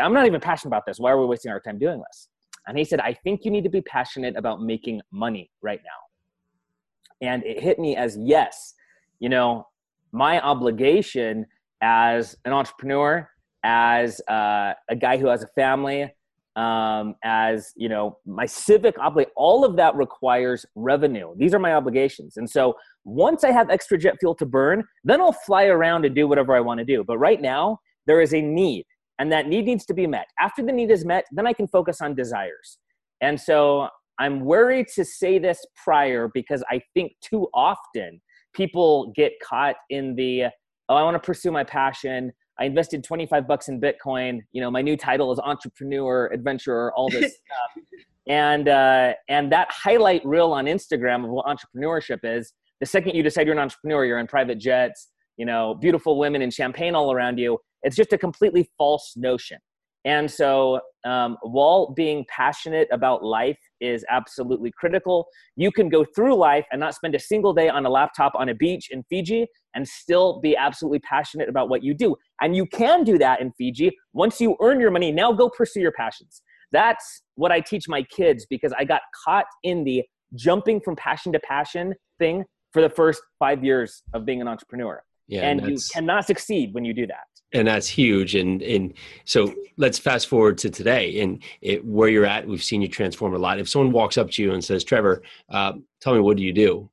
I'm 0.00 0.12
not 0.12 0.26
even 0.26 0.40
passionate 0.40 0.68
about 0.68 0.84
this. 0.86 0.98
Why 0.98 1.10
are 1.10 1.20
we 1.20 1.26
wasting 1.26 1.50
our 1.50 1.60
time 1.60 1.78
doing 1.78 2.00
this? 2.08 2.28
And 2.66 2.78
he 2.78 2.84
said, 2.84 3.00
I 3.00 3.12
think 3.12 3.44
you 3.44 3.50
need 3.50 3.64
to 3.64 3.70
be 3.70 3.82
passionate 3.82 4.36
about 4.36 4.62
making 4.62 5.00
money 5.10 5.50
right 5.62 5.80
now. 5.84 7.26
And 7.26 7.44
it 7.44 7.60
hit 7.60 7.78
me 7.78 7.96
as 7.96 8.16
yes, 8.20 8.74
you 9.20 9.28
know, 9.28 9.66
my 10.12 10.40
obligation 10.40 11.46
as 11.80 12.36
an 12.44 12.52
entrepreneur, 12.52 13.28
as 13.64 14.20
uh, 14.28 14.74
a 14.88 14.96
guy 14.96 15.16
who 15.16 15.26
has 15.26 15.42
a 15.42 15.48
family, 15.48 16.12
um, 16.56 17.14
as 17.24 17.72
you 17.76 17.88
know 17.88 18.18
my 18.26 18.44
civic 18.44 18.98
obligation 18.98 19.32
all 19.36 19.64
of 19.64 19.76
that 19.76 19.94
requires 19.94 20.66
revenue. 20.74 21.34
These 21.36 21.54
are 21.54 21.58
my 21.58 21.72
obligations. 21.72 22.36
And 22.36 22.48
so 22.48 22.74
once 23.04 23.42
i 23.42 23.50
have 23.50 23.70
extra 23.70 23.98
jet 23.98 24.14
fuel 24.20 24.34
to 24.36 24.46
burn 24.46 24.84
then 25.02 25.20
i'll 25.20 25.32
fly 25.32 25.64
around 25.64 26.04
and 26.04 26.14
do 26.14 26.28
whatever 26.28 26.54
i 26.54 26.60
want 26.60 26.78
to 26.78 26.84
do. 26.84 27.02
But 27.04 27.18
right 27.18 27.40
now 27.40 27.78
there 28.06 28.20
is 28.20 28.34
a 28.34 28.42
need 28.42 28.84
and 29.18 29.30
that 29.30 29.46
need 29.46 29.66
needs 29.66 29.84
to 29.84 29.94
be 29.94 30.06
met 30.06 30.26
after 30.40 30.64
the 30.64 30.72
need 30.72 30.90
is 30.90 31.04
met 31.04 31.24
then 31.32 31.46
i 31.46 31.52
can 31.52 31.66
focus 31.66 32.00
on 32.00 32.14
desires 32.14 32.78
and 33.20 33.40
so 33.40 33.88
i'm 34.18 34.40
worried 34.40 34.86
to 34.88 35.04
say 35.04 35.38
this 35.38 35.64
prior 35.82 36.30
because 36.32 36.62
i 36.70 36.80
think 36.94 37.12
too 37.22 37.48
often 37.54 38.20
people 38.54 39.12
get 39.16 39.32
caught 39.42 39.76
in 39.90 40.14
the 40.14 40.44
oh 40.88 40.94
i 40.94 41.02
want 41.02 41.14
to 41.14 41.26
pursue 41.26 41.50
my 41.50 41.64
passion 41.64 42.32
I 42.58 42.66
invested 42.66 43.02
25 43.02 43.48
bucks 43.48 43.68
in 43.68 43.80
Bitcoin. 43.80 44.40
You 44.52 44.60
know, 44.60 44.70
my 44.70 44.82
new 44.82 44.96
title 44.96 45.32
is 45.32 45.40
entrepreneur, 45.40 46.26
adventurer, 46.32 46.92
all 46.94 47.08
this 47.08 47.34
stuff. 47.44 47.84
And 48.28 48.68
uh, 48.68 49.14
and 49.28 49.50
that 49.50 49.68
highlight 49.70 50.24
reel 50.24 50.52
on 50.52 50.66
Instagram 50.66 51.24
of 51.24 51.30
what 51.30 51.46
entrepreneurship 51.46 52.20
is. 52.22 52.52
The 52.80 52.86
second 52.86 53.14
you 53.14 53.22
decide 53.22 53.46
you're 53.46 53.54
an 53.54 53.62
entrepreneur, 53.62 54.04
you're 54.04 54.18
in 54.18 54.26
private 54.26 54.58
jets, 54.58 55.08
you 55.36 55.46
know, 55.46 55.74
beautiful 55.74 56.18
women 56.18 56.42
and 56.42 56.52
champagne 56.52 56.94
all 56.94 57.12
around 57.12 57.38
you. 57.38 57.58
It's 57.82 57.96
just 57.96 58.12
a 58.12 58.18
completely 58.18 58.70
false 58.78 59.14
notion. 59.16 59.58
And 60.04 60.28
so, 60.28 60.80
um, 61.04 61.36
while 61.42 61.92
being 61.94 62.24
passionate 62.28 62.88
about 62.92 63.24
life 63.24 63.58
is 63.80 64.04
absolutely 64.10 64.72
critical, 64.76 65.26
you 65.56 65.70
can 65.70 65.88
go 65.88 66.04
through 66.04 66.34
life 66.34 66.64
and 66.72 66.80
not 66.80 66.94
spend 66.94 67.14
a 67.14 67.20
single 67.20 67.52
day 67.52 67.68
on 67.68 67.86
a 67.86 67.90
laptop 67.90 68.32
on 68.34 68.48
a 68.48 68.54
beach 68.54 68.88
in 68.90 69.04
Fiji 69.08 69.46
and 69.74 69.86
still 69.86 70.40
be 70.40 70.56
absolutely 70.56 70.98
passionate 71.00 71.48
about 71.48 71.68
what 71.68 71.84
you 71.84 71.94
do. 71.94 72.16
And 72.40 72.56
you 72.56 72.66
can 72.66 73.04
do 73.04 73.16
that 73.18 73.40
in 73.40 73.52
Fiji. 73.52 73.92
Once 74.12 74.40
you 74.40 74.56
earn 74.60 74.80
your 74.80 74.90
money, 74.90 75.12
now 75.12 75.32
go 75.32 75.48
pursue 75.48 75.80
your 75.80 75.92
passions. 75.92 76.42
That's 76.72 77.22
what 77.36 77.52
I 77.52 77.60
teach 77.60 77.88
my 77.88 78.02
kids 78.02 78.46
because 78.48 78.72
I 78.76 78.84
got 78.84 79.02
caught 79.24 79.46
in 79.62 79.84
the 79.84 80.02
jumping 80.34 80.80
from 80.80 80.96
passion 80.96 81.32
to 81.32 81.40
passion 81.40 81.94
thing 82.18 82.44
for 82.72 82.80
the 82.82 82.90
first 82.90 83.22
five 83.38 83.62
years 83.64 84.02
of 84.14 84.24
being 84.24 84.40
an 84.40 84.48
entrepreneur. 84.48 85.02
Yeah, 85.28 85.42
and, 85.42 85.60
and 85.60 85.70
you 85.70 85.78
cannot 85.92 86.26
succeed 86.26 86.74
when 86.74 86.84
you 86.84 86.92
do 86.92 87.06
that 87.06 87.31
and 87.52 87.68
that's 87.68 87.88
huge. 87.88 88.34
And 88.34 88.62
and 88.62 88.94
so 89.24 89.54
let's 89.76 89.98
fast 89.98 90.28
forward 90.28 90.58
to 90.58 90.70
today 90.70 91.20
and 91.20 91.42
it, 91.60 91.84
where 91.84 92.08
you're 92.08 92.26
at 92.26 92.46
we've 92.46 92.62
seen 92.62 92.82
you 92.82 92.88
transform 92.88 93.34
a 93.34 93.38
lot. 93.38 93.58
If 93.58 93.68
someone 93.68 93.92
walks 93.92 94.18
up 94.18 94.30
to 94.32 94.42
you 94.42 94.52
and 94.52 94.64
says 94.64 94.84
trevor 94.84 95.22
uh, 95.50 95.74
tell 96.00 96.14
me 96.14 96.20
what 96.20 96.36
do 96.36 96.42
you 96.42 96.52
do? 96.52 96.90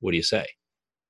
What 0.00 0.12
do 0.12 0.16
you 0.16 0.22
say? 0.22 0.46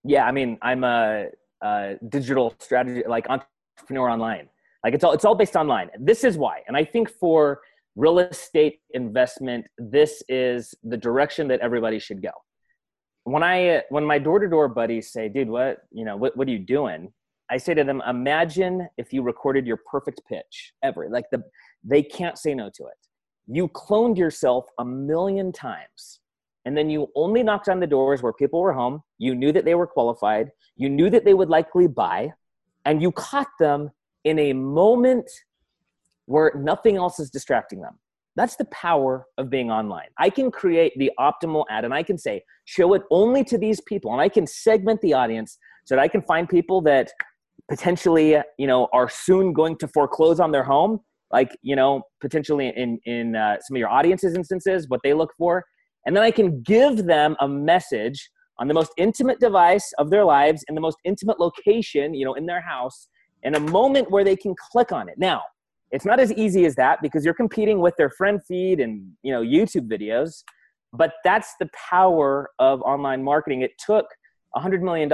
Yeah 0.05 0.27
i 0.27 0.33
mean 0.33 0.59
i'm 0.63 0.85
a, 0.85 1.27
a, 1.63 1.97
digital 2.09 2.55
strategy 2.61 3.03
like 3.07 3.27
entrepreneur 3.29 4.11
online. 4.11 4.49
Like 4.85 4.95
it's 4.95 5.05
all 5.05 5.13
it's 5.13 5.25
all 5.25 5.35
based 5.35 5.57
online. 5.57 5.91
This 5.99 6.25
is 6.25 6.37
why. 6.37 6.63
And 6.67 6.77
i 6.77 6.85
think 6.85 7.11
for 7.11 7.61
real 7.97 8.21
estate 8.21 8.79
investment 8.91 9.67
this 9.77 10.23
is 10.29 10.75
the 10.85 10.97
direction 10.97 11.49
that 11.49 11.61
everybody 11.61 11.99
should 11.99 12.23
go. 12.23 12.31
When 13.25 13.43
i 13.43 13.83
when 13.91 14.05
my 14.05 14.19
door-to-door 14.19 14.69
buddies 14.69 15.13
say 15.13 15.29
dude 15.29 15.49
what 15.49 15.79
you 15.91 16.05
know 16.05 16.17
what, 16.17 16.37
what 16.37 16.49
are 16.49 16.53
you 16.53 16.61
doing 16.61 17.13
I 17.51 17.57
say 17.57 17.75
to 17.75 17.85
them, 17.85 18.03
imagine 18.07 18.89
if 18.99 19.13
you 19.13 19.23
recorded 19.23 19.67
your 19.67 19.79
perfect 19.91 20.21
pitch 20.29 20.73
ever. 20.83 21.09
Like 21.11 21.25
the 21.31 21.43
they 21.85 22.03
can't 22.03 22.39
say 22.39 22.55
no 22.55 22.71
to 22.75 22.85
it. 22.85 22.99
You 23.47 23.69
cloned 23.69 24.19
yourself 24.19 24.67
a 24.79 24.85
million 24.85 25.53
times. 25.53 26.21
And 26.65 26.77
then 26.77 26.91
you 26.91 27.09
only 27.15 27.43
knocked 27.43 27.69
on 27.69 27.81
the 27.81 27.87
doors 27.87 28.23
where 28.23 28.33
people 28.33 28.61
were 28.61 28.75
home. 28.75 29.03
You 29.17 29.35
knew 29.35 29.53
that 29.53 29.65
they 29.65 29.75
were 29.75 29.87
qualified. 29.87 30.51
You 30.77 30.91
knew 30.91 31.09
that 31.09 31.25
they 31.25 31.33
would 31.33 31.49
likely 31.49 31.87
buy. 31.87 32.33
And 32.85 33.01
you 33.01 33.11
caught 33.13 33.49
them 33.59 33.91
in 34.25 34.39
a 34.39 34.53
moment 34.53 35.31
where 36.27 36.53
nothing 36.57 36.97
else 36.97 37.19
is 37.19 37.31
distracting 37.31 37.81
them. 37.81 37.99
That's 38.37 38.57
the 38.57 38.67
power 38.67 39.27
of 39.39 39.49
being 39.49 39.71
online. 39.71 40.09
I 40.19 40.31
can 40.31 40.51
create 40.51 40.93
the 40.97 41.11
optimal 41.19 41.65
ad 41.71 41.85
and 41.85 41.95
I 41.95 42.03
can 42.03 42.19
say, 42.19 42.45
show 42.67 42.93
it 42.95 43.03
only 43.11 43.43
to 43.45 43.57
these 43.59 43.81
people. 43.81 44.13
And 44.13 44.21
I 44.21 44.29
can 44.29 44.47
segment 44.47 45.01
the 45.01 45.15
audience 45.15 45.59
so 45.87 45.97
that 45.97 46.03
I 46.03 46.07
can 46.07 46.23
find 46.23 46.49
people 46.49 46.83
that 46.83 47.11
potentially 47.69 48.37
you 48.59 48.67
know 48.67 48.89
are 48.93 49.09
soon 49.09 49.53
going 49.53 49.77
to 49.77 49.89
foreclose 49.89 50.41
on 50.41 50.53
their 50.53 50.65
home 50.65 51.01
like 51.31 51.57
you 51.63 51.77
know 51.77 52.03
potentially 52.21 52.73
in 52.77 52.99
in 53.05 53.37
uh, 53.37 53.57
some 53.61 53.77
of 53.77 53.79
your 53.79 53.89
audience's 53.89 54.35
instances 54.35 54.89
what 54.89 55.01
they 55.03 55.15
look 55.15 55.33
for. 55.37 55.65
And 56.07 56.17
then 56.17 56.23
i 56.23 56.31
can 56.31 56.63
give 56.63 57.05
them 57.05 57.37
a 57.41 57.49
message 57.49 58.31
on 58.59 58.67
the 58.67 58.75
most 58.75 58.93
intimate 58.97 59.39
device 59.41 59.93
of 59.99 60.11
their 60.11 60.25
lives 60.25 60.65
in 60.69 60.75
the 60.75 60.81
most 60.81 60.97
intimate 61.05 61.39
location 61.39 62.15
you 62.15 62.25
know 62.25 62.35
in 62.35 62.47
their 62.47 62.61
house 62.61 63.09
in 63.43 63.55
a 63.55 63.61
moment 63.61 64.11
where 64.11 64.25
they 64.25 64.35
can 64.35 64.55
click 64.73 64.91
on 64.91 65.09
it. 65.09 65.17
Now 65.19 65.43
it's 65.91 66.05
not 66.05 66.21
as 66.21 66.33
easy 66.33 66.67
as 66.67 66.75
that 66.77 67.01
because 67.03 67.25
you're 67.25 67.35
competing 67.35 67.81
with 67.81 67.95
their 67.97 68.11
friend 68.11 68.41
feed 68.47 68.79
and 68.81 69.11
you 69.23 69.33
know 69.33 69.43
youtube 69.43 69.89
videos 69.89 70.43
but 70.93 71.15
that's 71.25 71.55
the 71.61 71.69
power 71.91 72.51
of 72.59 72.81
online 72.83 73.23
marketing. 73.23 73.63
It 73.63 73.73
took 73.85 74.07
a 74.55 74.61
$100 74.61 74.81
million 74.81 75.11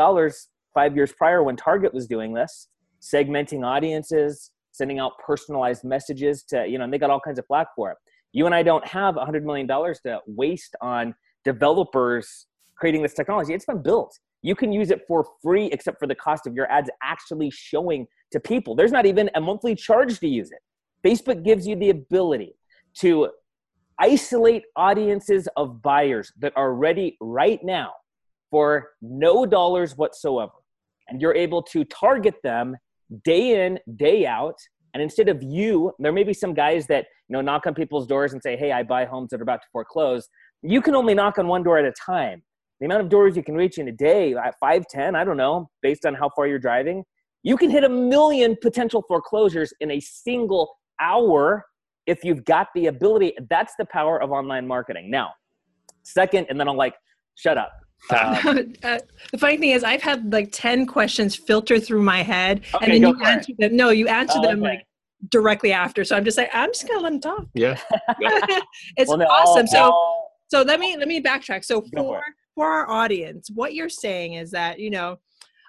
five 0.74 0.94
years 0.96 1.12
prior 1.12 1.42
when 1.42 1.56
Target 1.56 1.94
was 1.94 2.06
doing 2.06 2.34
this, 2.34 2.68
segmenting 3.00 3.64
audiences, 3.64 4.50
sending 4.72 4.98
out 4.98 5.12
personalized 5.24 5.84
messages 5.84 6.42
to, 6.42 6.66
you 6.66 6.78
know, 6.78 6.84
and 6.84 6.92
they 6.92 6.98
got 6.98 7.10
all 7.10 7.20
kinds 7.20 7.38
of 7.38 7.46
flack 7.46 7.68
for 7.76 7.92
it. 7.92 7.96
You 8.32 8.46
and 8.46 8.54
I 8.54 8.64
don't 8.64 8.86
have 8.86 9.16
a 9.16 9.20
$100 9.20 9.44
million 9.44 9.68
to 9.68 10.20
waste 10.26 10.74
on 10.80 11.14
developers 11.44 12.46
creating 12.76 13.02
this 13.02 13.14
technology. 13.14 13.54
It's 13.54 13.64
been 13.64 13.82
built. 13.82 14.18
You 14.42 14.56
can 14.56 14.72
use 14.72 14.90
it 14.90 15.02
for 15.06 15.24
free, 15.40 15.66
except 15.66 16.00
for 16.00 16.08
the 16.08 16.14
cost 16.14 16.46
of 16.46 16.54
your 16.54 16.70
ads 16.70 16.90
actually 17.02 17.50
showing 17.50 18.06
to 18.32 18.40
people. 18.40 18.74
There's 18.74 18.92
not 18.92 19.06
even 19.06 19.30
a 19.36 19.40
monthly 19.40 19.76
charge 19.76 20.18
to 20.18 20.28
use 20.28 20.50
it. 20.50 20.58
Facebook 21.06 21.44
gives 21.44 21.66
you 21.66 21.76
the 21.76 21.90
ability 21.90 22.56
to 22.98 23.30
isolate 24.00 24.64
audiences 24.74 25.48
of 25.56 25.80
buyers 25.80 26.32
that 26.40 26.52
are 26.56 26.74
ready 26.74 27.16
right 27.20 27.60
now 27.62 27.92
for 28.50 28.90
no 29.00 29.46
dollars 29.46 29.96
whatsoever 29.96 30.52
and 31.08 31.20
you're 31.20 31.34
able 31.34 31.62
to 31.62 31.84
target 31.84 32.34
them 32.42 32.76
day 33.24 33.64
in, 33.64 33.78
day 33.96 34.26
out. 34.26 34.56
And 34.92 35.02
instead 35.02 35.28
of 35.28 35.42
you, 35.42 35.92
there 35.98 36.12
may 36.12 36.22
be 36.22 36.34
some 36.34 36.54
guys 36.54 36.86
that 36.86 37.06
you 37.28 37.34
know 37.34 37.40
knock 37.40 37.66
on 37.66 37.74
people's 37.74 38.06
doors 38.06 38.32
and 38.32 38.42
say, 38.42 38.56
"Hey, 38.56 38.72
I 38.72 38.82
buy 38.82 39.04
homes 39.04 39.30
that 39.30 39.40
are 39.40 39.42
about 39.42 39.60
to 39.62 39.68
foreclose." 39.72 40.28
You 40.62 40.80
can 40.80 40.94
only 40.94 41.14
knock 41.14 41.38
on 41.38 41.48
one 41.48 41.62
door 41.62 41.78
at 41.78 41.84
a 41.84 41.92
time. 41.92 42.42
The 42.80 42.86
amount 42.86 43.02
of 43.02 43.08
doors 43.08 43.36
you 43.36 43.42
can 43.42 43.54
reach 43.54 43.78
in 43.78 43.88
a 43.88 43.92
day, 43.92 44.34
at 44.34 44.54
five, 44.58 44.84
ten, 44.88 45.14
I 45.14 45.24
don't 45.24 45.36
know, 45.36 45.68
based 45.82 46.06
on 46.06 46.14
how 46.14 46.30
far 46.34 46.46
you're 46.46 46.58
driving, 46.58 47.04
you 47.42 47.56
can 47.56 47.70
hit 47.70 47.84
a 47.84 47.88
million 47.88 48.56
potential 48.60 49.02
foreclosures 49.06 49.72
in 49.80 49.90
a 49.90 50.00
single 50.00 50.74
hour 51.00 51.64
if 52.06 52.24
you've 52.24 52.44
got 52.44 52.68
the 52.74 52.86
ability. 52.86 53.34
That's 53.50 53.74
the 53.78 53.84
power 53.86 54.20
of 54.20 54.32
online 54.32 54.66
marketing. 54.66 55.10
Now, 55.10 55.32
second, 56.02 56.46
and 56.48 56.58
then 56.58 56.68
I'm 56.68 56.76
like, 56.76 56.94
shut 57.34 57.58
up. 57.58 57.72
Um, 58.10 58.74
uh, 58.82 58.98
the 59.32 59.38
funny 59.38 59.56
thing 59.56 59.70
is, 59.70 59.84
I've 59.84 60.02
had 60.02 60.32
like 60.32 60.50
ten 60.52 60.86
questions 60.86 61.34
filter 61.34 61.78
through 61.78 62.02
my 62.02 62.22
head, 62.22 62.62
okay, 62.74 62.84
and 62.84 62.94
then 62.94 63.02
you 63.02 63.22
answer 63.24 63.52
it. 63.52 63.58
them. 63.58 63.76
No, 63.76 63.90
you 63.90 64.08
answer 64.08 64.38
oh, 64.38 64.42
them 64.42 64.62
okay. 64.62 64.76
like 64.76 64.86
directly 65.30 65.72
after. 65.72 66.04
So 66.04 66.16
I'm 66.16 66.24
just 66.24 66.38
like, 66.38 66.50
I'm 66.52 66.70
just 66.70 66.86
gonna 66.86 67.00
let 67.00 67.10
them 67.10 67.20
talk. 67.20 67.46
Yeah, 67.54 67.78
it's 68.96 69.08
well, 69.08 69.22
awesome. 69.30 69.66
so, 69.66 69.92
so 70.48 70.62
let 70.62 70.80
me 70.80 70.96
let 70.96 71.08
me 71.08 71.22
backtrack. 71.22 71.64
So 71.64 71.82
for 71.94 72.22
for 72.54 72.66
our 72.66 72.90
audience, 72.90 73.50
what 73.52 73.74
you're 73.74 73.88
saying 73.88 74.34
is 74.34 74.50
that 74.50 74.78
you 74.78 74.90
know 74.90 75.18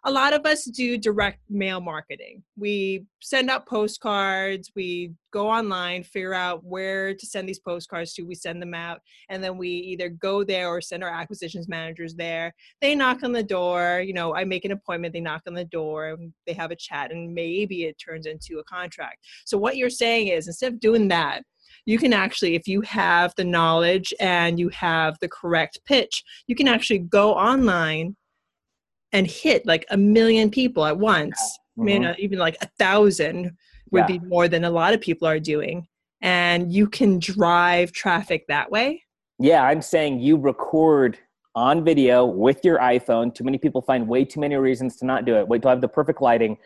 a 0.08 0.12
lot 0.12 0.34
of 0.34 0.46
us 0.46 0.66
do 0.66 1.00
direct 1.00 1.40
mail 1.50 1.82
marketing. 1.82 2.44
We 2.56 3.06
send 3.24 3.50
out 3.50 3.66
postcards, 3.66 4.72
we 4.76 5.14
go 5.32 5.50
online, 5.50 6.04
figure 6.04 6.36
out 6.36 6.64
where 6.64 7.16
to 7.16 7.26
send 7.26 7.50
these 7.50 7.58
postcards 7.58 8.14
to, 8.14 8.22
we 8.22 8.36
send 8.36 8.62
them 8.62 8.76
out, 8.76 9.02
and 9.30 9.44
then 9.44 9.58
we 9.58 9.68
either 9.68 10.10
go 10.10 10.44
there 10.44 10.68
or 10.70 10.80
send 10.80 11.04
our 11.04 11.10
acquisitions 11.10 11.68
managers 11.68 12.14
there. 12.14 12.54
They 12.82 12.94
knock 12.94 13.24
on 13.24 13.32
the 13.32 13.42
door, 13.42 14.04
you 14.06 14.14
know, 14.14 14.36
I 14.36 14.44
make 14.46 14.64
an 14.64 14.72
appointment, 14.72 15.12
they 15.12 15.22
knock 15.22 15.42
on 15.48 15.56
the 15.56 15.66
door, 15.66 16.10
and 16.10 16.32
they 16.46 16.54
have 16.54 16.70
a 16.70 16.76
chat, 16.76 17.12
and 17.12 17.34
maybe 17.34 17.86
it 17.86 17.98
turns 17.98 18.28
into 18.28 18.60
a 18.60 18.64
contract. 18.64 19.26
So, 19.46 19.58
what 19.58 19.76
you're 19.76 19.90
saying 19.90 20.28
is 20.28 20.46
instead 20.46 20.74
of 20.74 20.80
doing 20.80 21.08
that, 21.08 21.42
you 21.88 21.98
can 21.98 22.14
actually, 22.14 22.54
if 22.54 22.68
you 22.68 22.82
have 22.82 23.34
the 23.38 23.44
knowledge 23.44 24.14
and 24.20 24.60
you 24.60 24.70
have 24.70 25.18
the 25.20 25.30
correct 25.30 25.80
pitch, 25.86 26.24
you 26.46 26.56
can 26.56 26.68
actually 26.68 27.00
go 27.00 27.34
online 27.34 28.16
and 29.16 29.26
hit 29.26 29.66
like 29.66 29.86
a 29.92 29.98
million 29.98 30.52
people 30.52 30.86
at 30.86 30.98
once. 30.98 31.40
Mm-hmm. 31.78 31.82
I 31.82 31.86
mean, 31.86 32.16
even 32.20 32.38
like 32.38 32.58
a 32.62 32.68
thousand 32.78 33.56
would 33.92 34.10
yeah. 34.10 34.18
be 34.18 34.20
more 34.20 34.50
than 34.50 34.66
a 34.66 34.70
lot 34.70 34.94
of 34.94 35.00
people 35.00 35.26
are 35.26 35.40
doing. 35.40 35.88
And 36.22 36.72
you 36.72 36.88
can 36.88 37.20
drive 37.20 37.94
traffic 37.94 38.46
that 38.50 38.70
way. 38.70 39.04
Yeah, 39.40 39.64
I'm 39.64 39.82
saying 39.82 40.20
you 40.20 40.36
record 40.38 41.18
on 41.56 41.86
video 41.86 42.26
with 42.26 42.60
your 42.66 42.80
iPhone. 42.80 43.34
Too 43.34 43.46
many 43.46 43.58
people 43.58 43.82
find 43.82 44.06
way 44.06 44.26
too 44.26 44.42
many 44.42 44.56
reasons 44.56 44.98
to 44.98 45.06
not 45.06 45.24
do 45.24 45.36
it. 45.38 45.48
Wait 45.48 45.62
till 45.62 45.70
I 45.70 45.72
have 45.72 45.82
the 45.82 45.88
perfect 45.88 46.22
lighting. 46.22 46.58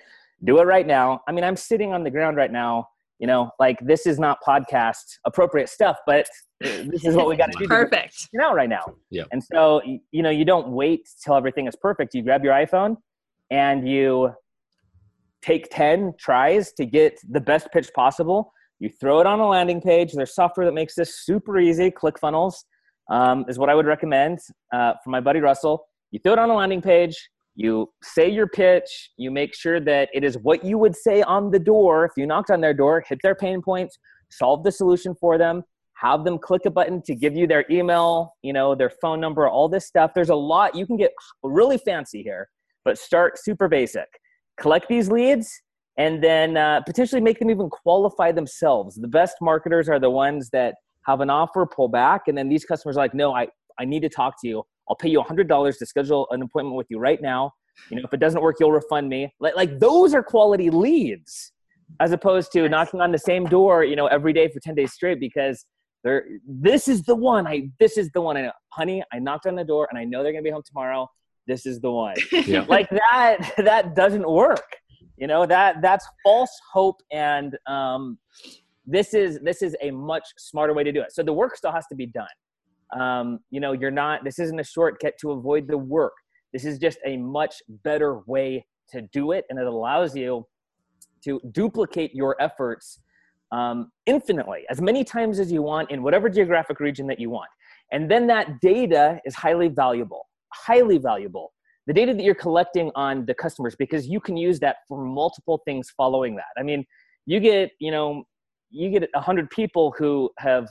Do 0.43 0.59
it 0.59 0.63
right 0.63 0.87
now. 0.87 1.21
I 1.27 1.31
mean, 1.31 1.43
I'm 1.43 1.55
sitting 1.55 1.93
on 1.93 2.03
the 2.03 2.09
ground 2.09 2.35
right 2.35 2.51
now. 2.51 2.89
You 3.19 3.27
know, 3.27 3.51
like 3.59 3.77
this 3.81 4.07
is 4.07 4.17
not 4.17 4.39
podcast 4.47 5.03
appropriate 5.25 5.69
stuff, 5.69 5.97
but 6.07 6.25
this 6.59 7.05
is 7.05 7.15
what 7.15 7.27
we 7.27 7.35
got 7.35 7.51
to 7.51 7.59
do. 7.59 7.67
Perfect. 7.67 8.29
You 8.33 8.39
know, 8.39 8.53
right 8.53 8.69
now. 8.69 8.93
Yeah. 9.09 9.23
And 9.31 9.43
so, 9.43 9.81
you 10.11 10.23
know, 10.23 10.29
you 10.29 10.45
don't 10.45 10.69
wait 10.69 11.09
till 11.23 11.35
everything 11.35 11.67
is 11.67 11.75
perfect. 11.75 12.13
You 12.13 12.23
grab 12.23 12.43
your 12.43 12.53
iPhone 12.53 12.97
and 13.49 13.87
you 13.87 14.33
take 15.41 15.69
10 15.71 16.13
tries 16.19 16.73
to 16.73 16.85
get 16.85 17.19
the 17.29 17.39
best 17.39 17.69
pitch 17.71 17.89
possible. 17.95 18.53
You 18.79 18.89
throw 18.89 19.19
it 19.19 19.27
on 19.27 19.39
a 19.39 19.47
landing 19.47 19.81
page. 19.81 20.13
There's 20.13 20.35
software 20.35 20.65
that 20.65 20.73
makes 20.73 20.95
this 20.95 21.23
super 21.23 21.59
easy. 21.59 21.91
ClickFunnels 21.91 22.55
um, 23.09 23.45
is 23.47 23.57
what 23.57 23.69
I 23.69 23.75
would 23.75 23.85
recommend 23.85 24.39
uh, 24.73 24.93
from 25.03 25.11
my 25.11 25.19
buddy 25.19 25.39
Russell. 25.39 25.85
You 26.11 26.19
throw 26.19 26.33
it 26.33 26.39
on 26.39 26.49
a 26.49 26.55
landing 26.55 26.81
page. 26.81 27.29
You 27.55 27.89
say 28.03 28.29
your 28.29 28.47
pitch. 28.47 29.11
You 29.17 29.31
make 29.31 29.53
sure 29.53 29.79
that 29.81 30.09
it 30.13 30.23
is 30.23 30.37
what 30.37 30.63
you 30.63 30.77
would 30.77 30.95
say 30.95 31.21
on 31.23 31.51
the 31.51 31.59
door. 31.59 32.05
If 32.05 32.11
you 32.15 32.25
knocked 32.25 32.51
on 32.51 32.61
their 32.61 32.73
door, 32.73 33.03
hit 33.07 33.19
their 33.21 33.35
pain 33.35 33.61
points, 33.61 33.97
solve 34.29 34.63
the 34.63 34.71
solution 34.71 35.13
for 35.13 35.37
them, 35.37 35.63
have 35.99 36.23
them 36.23 36.37
click 36.37 36.61
a 36.65 36.71
button 36.71 37.01
to 37.01 37.13
give 37.13 37.35
you 37.35 37.45
their 37.45 37.65
email, 37.69 38.35
you 38.41 38.53
know, 38.53 38.73
their 38.73 38.91
phone 39.01 39.19
number, 39.19 39.47
all 39.47 39.67
this 39.67 39.85
stuff. 39.85 40.11
There's 40.15 40.29
a 40.29 40.35
lot. 40.35 40.75
You 40.75 40.85
can 40.85 40.95
get 40.95 41.11
really 41.43 41.77
fancy 41.77 42.23
here, 42.23 42.49
but 42.85 42.97
start 42.97 43.37
super 43.37 43.67
basic. 43.67 44.07
Collect 44.59 44.87
these 44.87 45.09
leads 45.09 45.61
and 45.97 46.23
then 46.23 46.55
uh, 46.55 46.81
potentially 46.81 47.19
make 47.19 47.39
them 47.39 47.49
even 47.49 47.69
qualify 47.69 48.31
themselves. 48.31 48.95
The 48.95 49.09
best 49.09 49.35
marketers 49.41 49.89
are 49.89 49.99
the 49.99 50.09
ones 50.09 50.49
that 50.51 50.75
have 51.05 51.19
an 51.19 51.29
offer, 51.29 51.65
pull 51.65 51.89
back, 51.89 52.27
and 52.27 52.37
then 52.37 52.47
these 52.47 52.63
customers 52.63 52.95
are 52.95 53.01
like, 53.01 53.13
no, 53.13 53.35
I, 53.35 53.47
I 53.77 53.83
need 53.83 54.01
to 54.03 54.09
talk 54.09 54.35
to 54.41 54.47
you. 54.47 54.63
I'll 54.87 54.95
pay 54.95 55.09
you 55.09 55.21
$100 55.21 55.77
to 55.77 55.85
schedule 55.85 56.27
an 56.31 56.41
appointment 56.41 56.77
with 56.77 56.87
you 56.89 56.99
right 56.99 57.21
now. 57.21 57.51
You 57.89 57.97
know, 57.97 58.03
if 58.05 58.13
it 58.13 58.21
doesn't 58.21 58.41
work, 58.41 58.55
you'll 58.59 58.71
refund 58.71 59.09
me. 59.09 59.33
Like, 59.41 59.55
like 59.55 59.79
those 59.79 60.13
are 60.13 60.23
quality 60.23 60.69
leads 60.69 61.51
as 61.99 62.13
opposed 62.13 62.51
to 62.53 62.69
knocking 62.69 63.01
on 63.01 63.11
the 63.11 63.17
same 63.17 63.45
door, 63.45 63.83
you 63.83 63.95
know, 63.95 64.07
every 64.07 64.31
day 64.31 64.47
for 64.47 64.59
10 64.59 64.75
days 64.75 64.93
straight 64.93 65.19
because 65.19 65.65
they're, 66.03 66.25
this 66.47 66.87
is 66.87 67.03
the 67.03 67.15
one. 67.15 67.45
I, 67.47 67.69
this 67.79 67.97
is 67.97 68.09
the 68.11 68.21
one. 68.21 68.37
I 68.37 68.41
know, 68.43 68.51
honey, 68.69 69.03
I 69.11 69.19
knocked 69.19 69.45
on 69.45 69.55
the 69.55 69.63
door 69.63 69.87
and 69.89 69.99
I 69.99 70.05
know 70.05 70.23
they're 70.23 70.31
to 70.33 70.41
be 70.41 70.49
home 70.49 70.63
tomorrow. 70.65 71.09
This 71.47 71.65
is 71.65 71.79
the 71.79 71.91
one. 71.91 72.15
Yeah. 72.31 72.65
like 72.67 72.89
that, 72.89 73.53
that 73.57 73.95
doesn't 73.95 74.29
work 74.29 74.65
you 75.19 75.27
know 75.27 75.45
that 75.45 75.81
that's 75.81 76.07
false 76.23 76.57
hope 76.71 77.01
and 77.11 77.57
um, 77.67 78.17
this 78.85 79.13
is 79.13 79.39
this 79.43 79.61
is 79.61 79.75
a 79.81 79.91
much 79.91 80.23
smarter 80.37 80.73
way 80.73 80.83
to 80.83 80.91
do 80.91 81.01
it 81.01 81.11
so 81.11 81.21
the 81.21 81.33
work 81.33 81.55
still 81.55 81.71
has 81.71 81.85
to 81.87 81.95
be 81.95 82.07
done 82.07 82.27
um, 82.99 83.39
you 83.51 83.59
know 83.59 83.73
you're 83.73 83.91
not 83.91 84.23
this 84.23 84.39
isn't 84.39 84.59
a 84.59 84.63
shortcut 84.63 85.13
to 85.19 85.31
avoid 85.31 85.67
the 85.67 85.77
work 85.77 86.13
this 86.53 86.65
is 86.65 86.79
just 86.79 86.97
a 87.05 87.17
much 87.17 87.55
better 87.83 88.21
way 88.25 88.65
to 88.89 89.01
do 89.13 89.33
it 89.33 89.45
and 89.49 89.59
it 89.59 89.67
allows 89.67 90.15
you 90.15 90.45
to 91.23 91.39
duplicate 91.51 92.15
your 92.15 92.41
efforts 92.41 93.01
um, 93.51 93.91
infinitely 94.05 94.65
as 94.69 94.81
many 94.81 95.03
times 95.03 95.39
as 95.39 95.51
you 95.51 95.61
want 95.61 95.89
in 95.91 96.03
whatever 96.03 96.29
geographic 96.29 96.79
region 96.79 97.07
that 97.07 97.19
you 97.19 97.29
want. 97.29 97.49
And 97.91 98.09
then 98.09 98.27
that 98.27 98.61
data 98.61 99.19
is 99.25 99.33
highly 99.35 99.67
valuable 99.67 100.25
highly 100.53 100.97
valuable. 100.97 101.53
The 101.87 101.93
data 101.93 102.13
that 102.13 102.23
you're 102.23 102.35
collecting 102.35 102.91
on 102.95 103.25
the 103.25 103.33
customers 103.33 103.75
because 103.77 104.07
you 104.07 104.19
can 104.19 104.37
use 104.37 104.59
that 104.59 104.77
for 104.87 105.03
multiple 105.03 105.61
things 105.65 105.91
following 105.95 106.35
that. 106.35 106.51
I 106.57 106.63
mean 106.63 106.85
you 107.25 107.39
get 107.39 107.71
you 107.79 107.91
know 107.91 108.23
you 108.69 108.89
get 108.89 109.09
100 109.13 109.49
people 109.49 109.93
who 109.97 110.29
have 110.37 110.69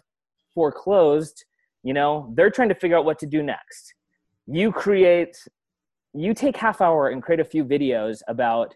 foreclosed 0.54 1.44
you 1.82 1.92
know 1.92 2.32
they're 2.36 2.50
trying 2.50 2.68
to 2.68 2.74
figure 2.74 2.96
out 2.96 3.04
what 3.04 3.18
to 3.20 3.26
do 3.26 3.42
next. 3.42 3.94
You 4.46 4.70
create 4.70 5.36
you 6.14 6.34
take 6.34 6.56
half 6.56 6.80
hour 6.80 7.08
and 7.08 7.22
create 7.22 7.40
a 7.40 7.44
few 7.44 7.64
videos 7.64 8.20
about 8.28 8.74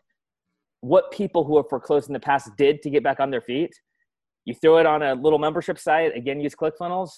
what 0.80 1.12
people 1.12 1.44
who 1.44 1.56
have 1.56 1.68
foreclosed 1.68 2.08
in 2.08 2.12
the 2.12 2.20
past 2.20 2.50
did 2.58 2.82
to 2.82 2.90
get 2.90 3.04
back 3.04 3.20
on 3.20 3.30
their 3.30 3.40
feet 3.40 3.72
you 4.44 4.54
throw 4.54 4.78
it 4.78 4.86
on 4.86 5.02
a 5.02 5.14
little 5.14 5.38
membership 5.38 5.78
site 5.78 6.16
again 6.16 6.40
use 6.40 6.54
clickfunnels 6.54 7.10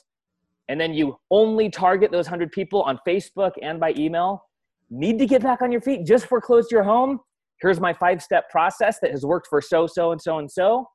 and 0.69 0.81
then 0.81 0.95
you 0.95 1.19
only 1.31 1.69
target 1.69 2.11
those 2.11 2.27
100 2.27 2.51
people 2.53 2.83
on 2.83 2.99
facebook 3.07 3.53
and 3.63 3.79
by 3.79 3.93
email. 3.97 4.45
Need 4.91 5.19
to 5.19 5.27
get 5.27 5.43
back 5.43 5.63
on 5.63 5.73
your 5.73 5.81
feet 5.81 6.07
just 6.07 6.27
foreclosed 6.27 6.71
your 6.71 6.83
home? 6.83 7.21
Here's 7.61 7.81
my 7.81 7.93
five 7.93 8.23
step 8.23 8.51
process 8.51 8.99
that 9.01 9.11
has 9.11 9.25
worked 9.25 9.47
for 9.49 9.61
so 9.61 9.87
so 9.87 10.13
and 10.13 10.21
so 10.21 10.39
and 10.39 10.51
so. 10.51 10.89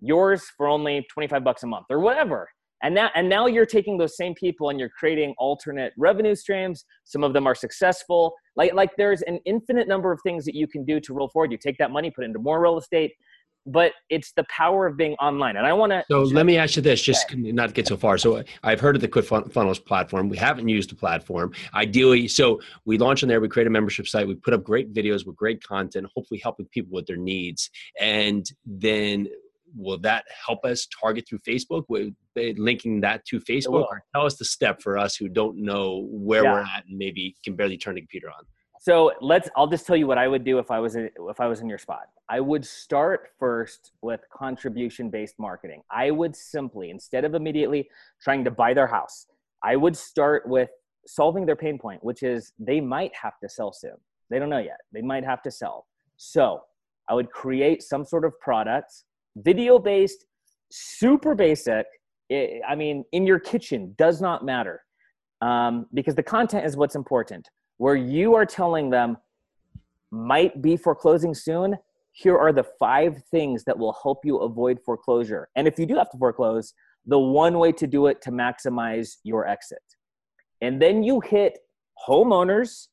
Yours 0.00 0.44
for 0.56 0.68
only 0.68 1.06
25 1.12 1.44
bucks 1.44 1.62
a 1.62 1.66
month 1.66 1.86
or 1.90 2.00
whatever. 2.00 2.48
And 2.82 2.94
now 2.94 3.10
and 3.14 3.28
now 3.28 3.46
you're 3.46 3.66
taking 3.66 3.96
those 3.96 4.16
same 4.16 4.34
people 4.34 4.68
and 4.70 4.78
you're 4.78 4.90
creating 4.90 5.34
alternate 5.38 5.92
revenue 5.96 6.34
streams. 6.34 6.84
Some 7.04 7.24
of 7.24 7.32
them 7.32 7.46
are 7.46 7.54
successful. 7.54 8.34
Like 8.56 8.74
like 8.74 8.90
there's 8.96 9.22
an 9.22 9.38
infinite 9.44 9.88
number 9.88 10.12
of 10.12 10.20
things 10.22 10.44
that 10.44 10.54
you 10.54 10.66
can 10.66 10.84
do 10.84 11.00
to 11.00 11.14
roll 11.14 11.28
forward. 11.28 11.52
You 11.52 11.58
take 11.58 11.78
that 11.78 11.90
money 11.90 12.10
put 12.10 12.24
it 12.24 12.26
into 12.26 12.38
more 12.38 12.60
real 12.60 12.78
estate 12.78 13.12
but 13.66 13.92
it's 14.10 14.32
the 14.32 14.44
power 14.50 14.86
of 14.86 14.96
being 14.96 15.14
online 15.14 15.56
and 15.56 15.66
i 15.66 15.72
want 15.72 15.90
to 15.90 16.04
So 16.10 16.22
let 16.22 16.46
me 16.46 16.56
ask 16.58 16.76
you 16.76 16.82
this, 16.82 17.00
just 17.02 17.34
not 17.34 17.68
to 17.68 17.72
get 17.72 17.86
so 17.86 17.96
far. 17.96 18.18
So 18.18 18.42
I've 18.62 18.80
heard 18.80 18.94
of 18.96 19.00
the 19.00 19.08
ClickFunnels 19.08 19.84
platform. 19.84 20.28
We 20.28 20.36
haven't 20.36 20.68
used 20.68 20.90
the 20.90 20.94
platform. 20.94 21.52
Ideally, 21.74 22.28
so 22.28 22.60
we 22.84 22.98
launch 22.98 23.22
on 23.22 23.28
there. 23.28 23.40
We 23.40 23.48
create 23.48 23.66
a 23.66 23.70
membership 23.70 24.06
site. 24.06 24.26
We 24.28 24.34
put 24.34 24.54
up 24.54 24.62
great 24.64 24.92
videos 24.92 25.26
with 25.26 25.36
great 25.36 25.62
content, 25.62 26.06
hopefully 26.14 26.40
helping 26.42 26.66
people 26.66 26.92
with 26.94 27.06
their 27.06 27.16
needs. 27.16 27.70
And 28.00 28.44
then 28.66 29.28
will 29.76 29.98
that 29.98 30.24
help 30.46 30.64
us 30.64 30.86
target 31.00 31.26
through 31.28 31.40
Facebook? 31.40 31.84
With 31.88 32.12
eh, 32.36 32.52
linking 32.56 33.00
that 33.00 33.24
to 33.26 33.40
Facebook, 33.40 33.86
or 33.86 34.02
tell 34.14 34.26
us 34.26 34.36
the 34.36 34.44
step 34.44 34.82
for 34.82 34.98
us 34.98 35.16
who 35.16 35.28
don't 35.28 35.56
know 35.56 36.06
where 36.10 36.44
Yeah. 36.44 36.52
we're 36.52 36.60
at 36.60 36.84
and 36.88 36.98
maybe 36.98 37.34
can 37.44 37.56
barely 37.56 37.76
turn 37.78 37.94
the 37.94 38.00
computer 38.02 38.28
on. 38.28 38.44
So 38.84 39.12
let's. 39.22 39.48
I'll 39.56 39.66
just 39.66 39.86
tell 39.86 39.96
you 39.96 40.06
what 40.06 40.18
I 40.18 40.28
would 40.28 40.44
do 40.44 40.58
if 40.58 40.70
I 40.70 40.78
was 40.78 40.94
in, 40.94 41.08
if 41.30 41.40
I 41.40 41.46
was 41.46 41.60
in 41.60 41.70
your 41.70 41.78
spot. 41.78 42.02
I 42.28 42.38
would 42.38 42.66
start 42.66 43.30
first 43.38 43.92
with 44.02 44.20
contribution 44.30 45.08
based 45.08 45.36
marketing. 45.38 45.82
I 45.90 46.10
would 46.10 46.36
simply 46.36 46.90
instead 46.90 47.24
of 47.24 47.32
immediately 47.32 47.88
trying 48.20 48.44
to 48.44 48.50
buy 48.50 48.74
their 48.74 48.86
house, 48.86 49.26
I 49.62 49.76
would 49.76 49.96
start 49.96 50.46
with 50.46 50.68
solving 51.06 51.46
their 51.46 51.56
pain 51.56 51.78
point, 51.78 52.04
which 52.04 52.22
is 52.22 52.52
they 52.58 52.78
might 52.78 53.12
have 53.16 53.38
to 53.40 53.48
sell 53.48 53.72
soon. 53.72 53.96
They 54.28 54.38
don't 54.38 54.50
know 54.50 54.58
yet. 54.58 54.80
They 54.92 55.00
might 55.00 55.24
have 55.24 55.40
to 55.44 55.50
sell. 55.50 55.86
So 56.18 56.60
I 57.08 57.14
would 57.14 57.30
create 57.30 57.82
some 57.82 58.04
sort 58.04 58.26
of 58.26 58.38
product, 58.38 58.92
video 59.36 59.78
based, 59.78 60.26
super 60.70 61.34
basic. 61.34 61.86
I 62.30 62.74
mean, 62.76 63.06
in 63.12 63.26
your 63.26 63.38
kitchen 63.38 63.94
does 63.96 64.20
not 64.20 64.44
matter 64.44 64.82
um, 65.40 65.86
because 65.94 66.14
the 66.14 66.22
content 66.22 66.66
is 66.66 66.76
what's 66.76 66.96
important. 66.96 67.48
Where 67.78 67.96
you 67.96 68.34
are 68.34 68.46
telling 68.46 68.90
them 68.90 69.16
might 70.10 70.62
be 70.62 70.76
foreclosing 70.76 71.34
soon, 71.34 71.76
here 72.12 72.38
are 72.38 72.52
the 72.52 72.64
five 72.78 73.22
things 73.30 73.64
that 73.64 73.76
will 73.76 73.96
help 74.02 74.20
you 74.24 74.38
avoid 74.38 74.78
foreclosure. 74.84 75.48
And 75.56 75.66
if 75.66 75.78
you 75.78 75.86
do 75.86 75.96
have 75.96 76.10
to 76.10 76.18
foreclose, 76.18 76.72
the 77.06 77.18
one 77.18 77.58
way 77.58 77.72
to 77.72 77.86
do 77.86 78.06
it 78.06 78.22
to 78.22 78.30
maximize 78.30 79.16
your 79.24 79.46
exit. 79.46 79.82
And 80.60 80.80
then 80.80 81.02
you 81.02 81.20
hit 81.20 81.58
homeowners 82.08 82.86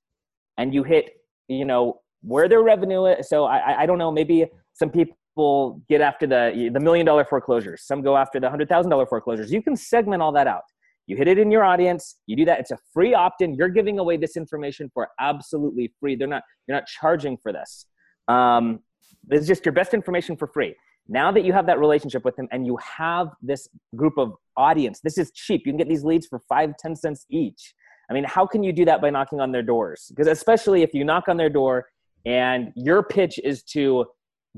and 0.58 0.74
you 0.74 0.84
hit, 0.84 1.12
you 1.48 1.65
know, 1.65 2.02
where 2.24 2.50
their 2.50 2.62
revenue 2.63 3.06
is. 3.06 3.30
So 3.30 3.46
I, 3.46 3.84
I- 3.84 3.86
don't 3.86 3.98
know, 3.98 4.12
maybe 4.12 4.46
some 4.74 4.89
people 4.89 5.82
get 5.88 6.02
after 6.02 6.26
the, 6.28 6.70
the 6.74 6.80
million 6.80 7.06
dollar 7.06 7.24
foreclosures. 7.26 7.84
Some 7.86 8.02
go 8.02 8.17
after 8.17 8.39
the 8.39 8.50
hundred 8.50 8.70
thousand 8.70 8.89
dollar 8.89 9.06
foreclosures. 9.06 9.52
You 9.52 9.62
can 9.62 9.76
segment 9.76 10.22
all 10.22 10.32
that 10.34 10.48
out. 10.48 10.63
You 11.08 11.18
hit 11.18 11.28
it 11.28 11.38
in 11.38 11.52
your 11.52 11.64
audience. 11.64 12.18
You 12.28 12.36
do 12.36 12.46
that. 12.46 12.60
It's 12.60 12.72
a 12.72 12.78
free 12.94 13.14
opt-in. 13.14 13.56
You're 13.56 13.70
giving 13.70 14.00
away 14.00 14.18
this 14.18 14.38
information 14.38 14.90
for 14.94 15.10
absolutely 15.20 15.92
free. 16.00 16.16
They're 16.16 16.28
not. 16.28 16.44
You're 16.68 16.78
not 16.78 16.88
charging 16.88 17.38
for 17.38 17.52
this. 17.52 17.86
Um, 18.28 18.80
this 19.28 19.42
is 19.42 19.48
just 19.48 19.66
your 19.66 19.74
best 19.74 19.94
information 19.94 20.38
for 20.38 20.48
free. 20.48 20.76
Now 21.08 21.32
that 21.32 21.44
you 21.44 21.52
have 21.54 21.66
that 21.66 21.80
relationship 21.80 22.24
with 22.24 22.36
them 22.36 22.48
and 22.52 22.66
you 22.66 22.78
have 22.78 23.30
this 23.42 23.68
group 23.96 24.14
of 24.18 24.34
audience, 24.56 25.02
this 25.02 25.18
is 25.18 25.32
cheap. 25.32 25.64
You 25.66 25.72
can 25.74 25.78
get 25.78 25.90
these 25.90 26.04
leads 26.04 26.28
for 26.28 26.40
five, 26.48 26.74
ten 26.78 26.95
cents 26.95 27.26
each. 27.30 27.74
I 28.10 28.14
mean, 28.14 28.24
how 28.24 28.45
can 28.45 28.62
you 28.64 28.72
do 28.72 28.86
that 28.86 29.02
by 29.02 29.10
knocking 29.10 29.39
on 29.39 29.52
their 29.52 29.64
doors? 29.64 30.08
Because 30.10 30.28
especially 30.28 30.84
if 30.84 30.93
you 30.93 31.04
knock 31.04 31.28
on 31.28 31.38
their 31.38 31.49
door 31.49 31.88
and 32.26 32.72
your 32.76 33.04
pitch 33.04 33.39
is 33.43 33.64
to 33.64 34.06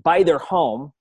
buy 0.04 0.24
their 0.24 0.39
home, 0.39 0.91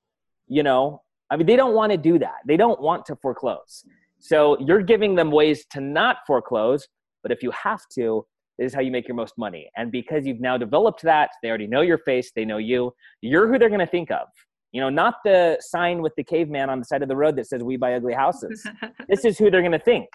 you 0.48 0.62
know, 0.62 1.02
I 1.30 1.36
mean, 1.36 1.46
they 1.46 1.56
don't 1.56 1.74
want 1.74 1.92
to 1.92 1.98
do 1.98 2.18
that. 2.18 2.36
They 2.46 2.58
don't 2.58 2.80
want 2.80 3.06
to 3.06 3.16
foreclose. 3.16 3.84
So 4.22 4.56
you're 4.60 4.82
giving 4.82 5.16
them 5.16 5.32
ways 5.32 5.66
to 5.72 5.80
not 5.80 6.18
foreclose, 6.28 6.86
but 7.24 7.32
if 7.32 7.42
you 7.42 7.50
have 7.50 7.80
to, 7.94 8.24
this 8.56 8.68
is 8.68 8.74
how 8.74 8.80
you 8.80 8.92
make 8.92 9.08
your 9.08 9.16
most 9.16 9.34
money. 9.36 9.68
And 9.76 9.90
because 9.90 10.24
you've 10.24 10.40
now 10.40 10.56
developed 10.56 11.02
that, 11.02 11.30
they 11.42 11.48
already 11.48 11.66
know 11.66 11.80
your 11.80 11.98
face, 11.98 12.30
they 12.34 12.44
know 12.44 12.58
you, 12.58 12.94
you're 13.20 13.48
who 13.48 13.58
they're 13.58 13.68
going 13.68 13.80
to 13.80 13.86
think 13.86 14.12
of. 14.12 14.28
You 14.70 14.80
know, 14.80 14.90
not 14.90 15.16
the 15.24 15.58
sign 15.60 16.02
with 16.02 16.14
the 16.16 16.22
caveman 16.22 16.70
on 16.70 16.78
the 16.78 16.84
side 16.84 17.02
of 17.02 17.08
the 17.08 17.16
road 17.16 17.34
that 17.36 17.46
says 17.46 17.62
"We 17.62 17.76
buy 17.76 17.94
ugly 17.94 18.14
houses." 18.14 18.66
this 19.08 19.24
is 19.26 19.36
who 19.36 19.50
they're 19.50 19.60
going 19.60 19.72
to 19.72 19.78
think, 19.78 20.08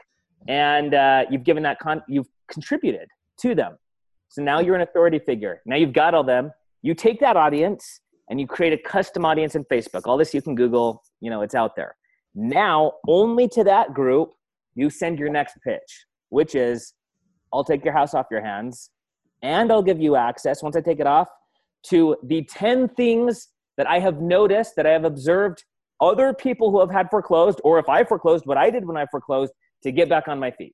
and 0.47 0.95
uh, 0.95 1.25
you've 1.29 1.43
given 1.43 1.61
that 1.63 1.77
con- 1.77 2.01
you've 2.07 2.29
contributed 2.51 3.07
to 3.41 3.53
them. 3.53 3.77
So 4.29 4.41
now 4.41 4.59
you're 4.59 4.73
an 4.75 4.81
authority 4.81 5.19
figure. 5.19 5.61
Now 5.67 5.75
you've 5.75 5.93
got 5.93 6.15
all 6.15 6.23
them. 6.23 6.51
You 6.81 6.95
take 6.95 7.19
that 7.19 7.37
audience 7.37 7.99
and 8.31 8.39
you 8.39 8.47
create 8.47 8.73
a 8.73 8.77
custom 8.77 9.25
audience 9.25 9.53
in 9.53 9.63
Facebook. 9.65 10.01
All 10.05 10.17
this 10.17 10.33
you 10.33 10.41
can 10.41 10.55
Google. 10.55 11.03
You 11.21 11.29
know, 11.29 11.41
it's 11.43 11.53
out 11.53 11.75
there. 11.75 11.96
Now, 12.39 12.93
only 13.07 13.47
to 13.49 13.63
that 13.63 13.95
group, 13.95 14.33
you 14.75 14.91
send 14.91 15.17
your 15.17 15.29
next 15.29 15.57
pitch, 15.63 16.05
which 16.29 16.53
is 16.53 16.93
I'll 17.51 17.63
take 17.63 17.83
your 17.83 17.93
house 17.93 18.13
off 18.13 18.27
your 18.29 18.43
hands 18.43 18.91
and 19.41 19.71
I'll 19.71 19.81
give 19.81 19.99
you 19.99 20.15
access 20.15 20.61
once 20.61 20.75
I 20.75 20.81
take 20.81 20.99
it 20.99 21.07
off 21.07 21.29
to 21.87 22.15
the 22.23 22.43
10 22.43 22.89
things 22.89 23.47
that 23.77 23.89
I 23.89 23.97
have 23.97 24.21
noticed 24.21 24.75
that 24.75 24.85
I 24.85 24.91
have 24.91 25.03
observed 25.03 25.63
other 25.99 26.31
people 26.31 26.69
who 26.69 26.79
have 26.79 26.91
had 26.91 27.09
foreclosed, 27.09 27.59
or 27.63 27.79
if 27.79 27.89
I 27.89 28.03
foreclosed, 28.03 28.45
what 28.45 28.57
I 28.57 28.69
did 28.69 28.85
when 28.85 28.97
I 28.97 29.07
foreclosed 29.07 29.51
to 29.81 29.91
get 29.91 30.07
back 30.07 30.27
on 30.27 30.39
my 30.39 30.51
feet. 30.51 30.73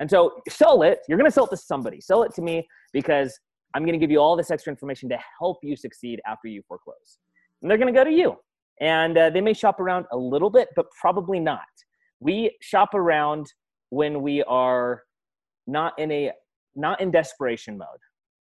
And 0.00 0.10
so 0.10 0.40
sell 0.48 0.82
it. 0.82 1.00
You're 1.06 1.18
going 1.18 1.28
to 1.28 1.34
sell 1.34 1.44
it 1.44 1.50
to 1.50 1.56
somebody. 1.58 2.00
Sell 2.00 2.22
it 2.22 2.34
to 2.36 2.40
me 2.40 2.66
because 2.94 3.38
I'm 3.74 3.82
going 3.82 3.92
to 3.92 3.98
give 3.98 4.10
you 4.10 4.20
all 4.20 4.36
this 4.36 4.50
extra 4.50 4.70
information 4.70 5.10
to 5.10 5.18
help 5.38 5.58
you 5.62 5.76
succeed 5.76 6.22
after 6.26 6.48
you 6.48 6.62
foreclose. 6.66 7.18
And 7.60 7.70
they're 7.70 7.76
going 7.76 7.92
to 7.92 7.98
go 7.98 8.04
to 8.04 8.10
you. 8.10 8.36
And 8.80 9.18
uh, 9.18 9.30
they 9.30 9.40
may 9.40 9.54
shop 9.54 9.80
around 9.80 10.06
a 10.12 10.16
little 10.16 10.50
bit, 10.50 10.68
but 10.76 10.86
probably 11.00 11.40
not. 11.40 11.66
We 12.20 12.56
shop 12.60 12.94
around 12.94 13.46
when 13.90 14.22
we 14.22 14.42
are 14.44 15.02
not 15.66 15.98
in 15.98 16.10
a 16.12 16.32
not 16.74 17.00
in 17.00 17.10
desperation 17.10 17.76
mode. 17.78 17.88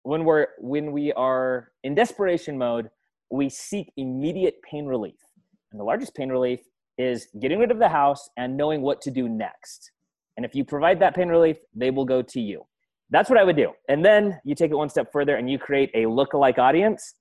When 0.03 0.25
we're 0.25 0.47
when 0.59 0.91
we 0.91 1.13
are 1.13 1.71
in 1.83 1.95
desperation 1.95 2.57
mode, 2.57 2.89
we 3.29 3.49
seek 3.49 3.91
immediate 3.97 4.55
pain 4.69 4.85
relief. 4.85 5.19
And 5.71 5.79
the 5.79 5.83
largest 5.83 6.15
pain 6.15 6.29
relief 6.29 6.61
is 6.97 7.27
getting 7.39 7.59
rid 7.59 7.71
of 7.71 7.79
the 7.79 7.89
house 7.89 8.29
and 8.37 8.57
knowing 8.57 8.81
what 8.81 9.01
to 9.01 9.11
do 9.11 9.29
next. 9.29 9.91
And 10.35 10.45
if 10.45 10.55
you 10.55 10.63
provide 10.63 10.99
that 10.99 11.15
pain 11.15 11.29
relief, 11.29 11.57
they 11.75 11.91
will 11.91 12.05
go 12.05 12.21
to 12.21 12.39
you. 12.39 12.63
That's 13.09 13.29
what 13.29 13.39
I 13.39 13.43
would 13.43 13.55
do. 13.55 13.71
And 13.89 14.03
then 14.03 14.39
you 14.43 14.55
take 14.55 14.71
it 14.71 14.75
one 14.75 14.89
step 14.89 15.11
further 15.11 15.35
and 15.35 15.49
you 15.49 15.57
create 15.57 15.89
a 15.93 16.05
look-alike 16.05 16.57
audience. 16.57 17.15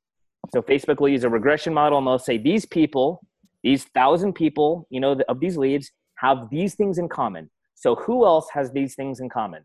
So 0.53 0.63
Facebook 0.63 1.01
will 1.01 1.09
use 1.09 1.25
a 1.25 1.29
regression 1.29 1.75
model 1.75 1.99
and 1.99 2.07
they'll 2.07 2.19
say 2.19 2.39
these 2.39 2.67
people, 2.67 3.21
these 3.63 3.85
thousand 3.85 4.35
people, 4.35 4.87
you 4.91 5.01
know, 5.01 5.19
of 5.29 5.41
these 5.41 5.57
leads 5.57 5.91
have 6.17 6.49
these 6.51 6.75
things 6.75 6.99
in 6.99 7.09
common. 7.09 7.51
So 7.75 7.95
who 7.95 8.25
else 8.25 8.49
has 8.53 8.71
these 8.73 8.95
things 8.95 9.21
in 9.21 9.29
common? 9.29 9.63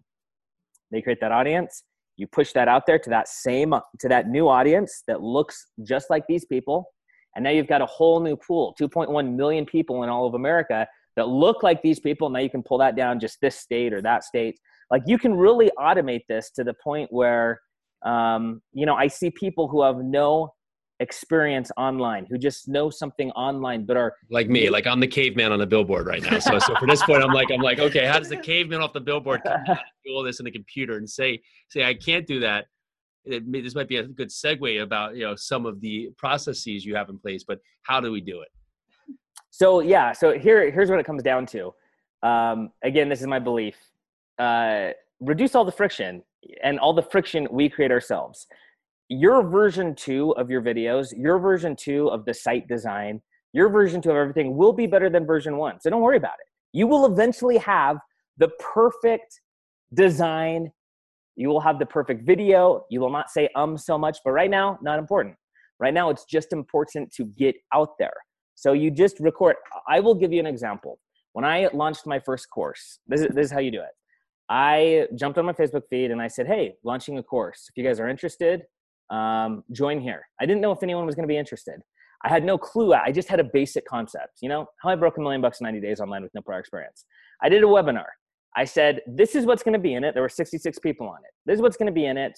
They 0.91 1.01
create 1.01 1.19
that 1.21 1.31
audience. 1.31 1.83
You 2.17 2.27
push 2.27 2.51
that 2.53 2.67
out 2.67 2.85
there 2.85 2.99
to 2.99 3.09
that 3.09 3.27
same 3.27 3.73
to 3.99 4.09
that 4.09 4.27
new 4.27 4.47
audience 4.47 5.03
that 5.07 5.21
looks 5.21 5.67
just 5.83 6.09
like 6.09 6.25
these 6.27 6.45
people. 6.45 6.85
And 7.35 7.43
now 7.43 7.51
you've 7.51 7.67
got 7.67 7.81
a 7.81 7.85
whole 7.85 8.19
new 8.19 8.35
pool, 8.35 8.75
2.1 8.79 9.35
million 9.35 9.65
people 9.65 10.03
in 10.03 10.09
all 10.09 10.27
of 10.27 10.33
America 10.33 10.85
that 11.15 11.29
look 11.29 11.63
like 11.63 11.81
these 11.81 11.99
people. 11.99 12.29
Now 12.29 12.39
you 12.39 12.49
can 12.49 12.63
pull 12.63 12.77
that 12.79 12.95
down 12.95 13.19
just 13.19 13.39
this 13.41 13.55
state 13.55 13.93
or 13.93 14.01
that 14.01 14.23
state. 14.23 14.59
Like 14.89 15.03
you 15.05 15.17
can 15.17 15.33
really 15.33 15.71
automate 15.79 16.21
this 16.27 16.51
to 16.51 16.63
the 16.63 16.73
point 16.83 17.07
where, 17.11 17.61
um, 18.05 18.61
you 18.73 18.85
know, 18.85 18.95
I 18.95 19.07
see 19.07 19.31
people 19.31 19.69
who 19.69 19.81
have 19.83 19.97
no 19.97 20.53
experience 21.01 21.71
online, 21.77 22.27
who 22.29 22.37
just 22.37 22.67
know 22.67 22.89
something 22.89 23.31
online, 23.31 23.85
but 23.85 23.97
are 23.97 24.13
like 24.29 24.47
me. 24.47 24.69
Like 24.69 24.85
I'm 24.87 24.99
the 24.99 25.07
caveman 25.07 25.51
on 25.51 25.59
the 25.59 25.65
billboard 25.65 26.05
right 26.05 26.21
now. 26.21 26.39
So, 26.39 26.59
so 26.59 26.75
for 26.75 26.87
this 26.87 27.03
point, 27.03 27.23
I'm 27.23 27.33
like, 27.33 27.51
I'm 27.51 27.59
like, 27.59 27.79
okay, 27.79 28.05
how 28.05 28.19
does 28.19 28.29
the 28.29 28.37
caveman 28.37 28.81
off 28.81 28.93
the 28.93 29.01
billboard 29.01 29.41
do 29.45 30.13
all 30.13 30.23
this 30.23 30.39
in 30.39 30.45
the 30.45 30.51
computer 30.51 30.97
and 30.97 31.09
say, 31.09 31.41
say, 31.69 31.83
I 31.83 31.95
can't 31.95 32.25
do 32.25 32.39
that. 32.41 32.65
It, 33.25 33.51
this 33.51 33.75
might 33.75 33.87
be 33.87 33.97
a 33.97 34.03
good 34.03 34.29
segue 34.29 34.81
about 34.81 35.15
you 35.15 35.23
know 35.23 35.35
some 35.35 35.65
of 35.65 35.81
the 35.81 36.09
processes 36.17 36.85
you 36.85 36.95
have 36.95 37.09
in 37.09 37.19
place, 37.19 37.43
but 37.43 37.59
how 37.83 37.99
do 37.99 38.11
we 38.11 38.21
do 38.21 38.41
it? 38.41 38.49
So 39.49 39.81
yeah, 39.81 40.11
so 40.11 40.37
here 40.37 40.71
here's 40.71 40.89
what 40.89 40.99
it 40.99 41.05
comes 41.05 41.23
down 41.23 41.45
to. 41.47 41.73
Um, 42.23 42.71
again, 42.83 43.09
this 43.09 43.21
is 43.21 43.27
my 43.27 43.39
belief. 43.39 43.75
Uh, 44.39 44.91
reduce 45.19 45.53
all 45.53 45.65
the 45.65 45.71
friction, 45.71 46.23
and 46.63 46.79
all 46.79 46.93
the 46.93 47.03
friction 47.03 47.47
we 47.51 47.69
create 47.69 47.91
ourselves 47.91 48.47
your 49.11 49.43
version 49.43 49.93
two 49.93 50.31
of 50.37 50.49
your 50.49 50.61
videos, 50.61 51.13
your 51.17 51.37
version 51.37 51.75
two 51.75 52.09
of 52.09 52.23
the 52.23 52.33
site 52.33 52.65
design, 52.69 53.21
your 53.51 53.67
version 53.67 54.01
two 54.01 54.09
of 54.09 54.15
everything 54.15 54.55
will 54.55 54.71
be 54.71 54.87
better 54.87 55.09
than 55.09 55.25
version 55.25 55.57
one. 55.57 55.81
So 55.81 55.89
don't 55.89 56.01
worry 56.01 56.15
about 56.15 56.35
it. 56.39 56.47
You 56.71 56.87
will 56.87 57.05
eventually 57.05 57.57
have 57.57 57.97
the 58.37 58.47
perfect 58.59 59.41
design. 59.93 60.71
You 61.35 61.49
will 61.49 61.59
have 61.59 61.77
the 61.77 61.85
perfect 61.85 62.25
video. 62.25 62.85
You 62.89 63.01
will 63.01 63.09
not 63.09 63.29
say 63.29 63.49
um 63.55 63.77
so 63.77 63.97
much, 63.97 64.19
but 64.23 64.31
right 64.31 64.49
now, 64.49 64.79
not 64.81 64.97
important. 64.97 65.35
Right 65.77 65.93
now, 65.93 66.09
it's 66.09 66.23
just 66.23 66.53
important 66.53 67.11
to 67.15 67.25
get 67.25 67.55
out 67.73 67.97
there. 67.99 68.13
So 68.55 68.71
you 68.71 68.91
just 68.91 69.19
record. 69.19 69.57
I 69.89 69.99
will 69.99 70.15
give 70.15 70.31
you 70.31 70.39
an 70.39 70.45
example. 70.45 70.99
When 71.33 71.43
I 71.43 71.67
launched 71.73 72.07
my 72.07 72.19
first 72.19 72.49
course, 72.49 72.99
this 73.07 73.19
is, 73.19 73.27
this 73.35 73.45
is 73.47 73.51
how 73.51 73.59
you 73.59 73.71
do 73.71 73.81
it. 73.81 73.91
I 74.47 75.07
jumped 75.15 75.37
on 75.37 75.45
my 75.45 75.53
Facebook 75.53 75.83
feed 75.89 76.11
and 76.11 76.21
I 76.21 76.29
said, 76.29 76.47
Hey, 76.47 76.75
launching 76.85 77.17
a 77.17 77.23
course. 77.23 77.67
If 77.69 77.75
you 77.75 77.83
guys 77.83 77.99
are 77.99 78.07
interested, 78.07 78.63
um, 79.11 79.63
join 79.71 79.99
here. 79.99 80.27
I 80.39 80.45
didn't 80.45 80.61
know 80.61 80.71
if 80.71 80.81
anyone 80.81 81.05
was 81.05 81.15
going 81.15 81.27
to 81.27 81.31
be 81.31 81.37
interested. 81.37 81.81
I 82.23 82.29
had 82.29 82.43
no 82.43 82.57
clue. 82.57 82.93
I 82.93 83.11
just 83.11 83.27
had 83.27 83.39
a 83.39 83.43
basic 83.43 83.85
concept. 83.85 84.39
You 84.41 84.49
know, 84.49 84.67
how 84.81 84.89
I 84.89 84.95
broke 84.95 85.17
a 85.17 85.21
million 85.21 85.41
bucks 85.41 85.59
in 85.59 85.65
90 85.65 85.81
days 85.81 85.99
online 85.99 86.23
with 86.23 86.33
no 86.33 86.41
prior 86.41 86.59
experience. 86.59 87.05
I 87.43 87.49
did 87.49 87.63
a 87.63 87.67
webinar. 87.67 88.05
I 88.55 88.65
said, 88.65 89.01
this 89.07 89.35
is 89.35 89.45
what's 89.45 89.63
going 89.63 89.73
to 89.73 89.79
be 89.79 89.93
in 89.93 90.03
it. 90.03 90.13
There 90.13 90.23
were 90.23 90.29
66 90.29 90.79
people 90.79 91.07
on 91.07 91.17
it. 91.17 91.31
This 91.45 91.55
is 91.55 91.61
what's 91.61 91.77
going 91.77 91.87
to 91.87 91.93
be 91.93 92.05
in 92.05 92.17
it. 92.17 92.37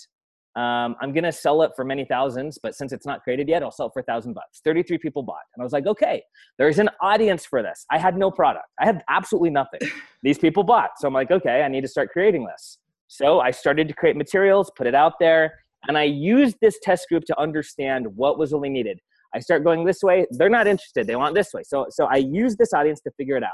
Um, 0.55 0.95
I'm 1.01 1.11
going 1.11 1.23
to 1.23 1.31
sell 1.31 1.63
it 1.63 1.71
for 1.75 1.83
many 1.83 2.05
thousands, 2.05 2.59
but 2.61 2.75
since 2.75 2.93
it's 2.93 3.07
not 3.07 3.23
created 3.23 3.49
yet, 3.49 3.63
I'll 3.63 3.71
sell 3.71 3.87
it 3.87 3.93
for 3.93 4.01
a 4.01 4.03
thousand 4.03 4.33
bucks. 4.33 4.61
33 4.63 4.99
people 4.99 5.23
bought. 5.23 5.41
And 5.55 5.61
I 5.61 5.63
was 5.63 5.73
like, 5.73 5.87
okay, 5.87 6.21
there's 6.59 6.77
an 6.77 6.89
audience 7.01 7.43
for 7.45 7.63
this. 7.63 7.85
I 7.89 7.97
had 7.97 8.15
no 8.15 8.29
product. 8.29 8.67
I 8.79 8.85
had 8.85 9.03
absolutely 9.09 9.49
nothing. 9.49 9.79
These 10.21 10.37
people 10.37 10.63
bought. 10.63 10.91
So 10.97 11.07
I'm 11.07 11.13
like, 11.13 11.31
okay, 11.31 11.63
I 11.63 11.67
need 11.67 11.81
to 11.81 11.87
start 11.87 12.09
creating 12.11 12.45
this. 12.45 12.77
So 13.07 13.39
I 13.39 13.49
started 13.49 13.87
to 13.87 13.93
create 13.95 14.15
materials, 14.15 14.71
put 14.75 14.85
it 14.85 14.95
out 14.95 15.13
there. 15.19 15.62
And 15.87 15.97
I 15.97 16.03
used 16.03 16.57
this 16.61 16.79
test 16.81 17.07
group 17.09 17.25
to 17.25 17.39
understand 17.39 18.07
what 18.15 18.37
was 18.37 18.53
really 18.53 18.69
needed. 18.69 18.99
I 19.35 19.39
start 19.39 19.63
going 19.63 19.83
this 19.83 20.01
way, 20.03 20.25
they're 20.31 20.49
not 20.49 20.67
interested, 20.67 21.07
they 21.07 21.15
want 21.15 21.35
this 21.35 21.53
way. 21.53 21.63
So, 21.63 21.87
so 21.89 22.05
I 22.05 22.17
use 22.17 22.55
this 22.55 22.73
audience 22.73 23.01
to 23.01 23.11
figure 23.17 23.35
it 23.35 23.43
out. 23.43 23.49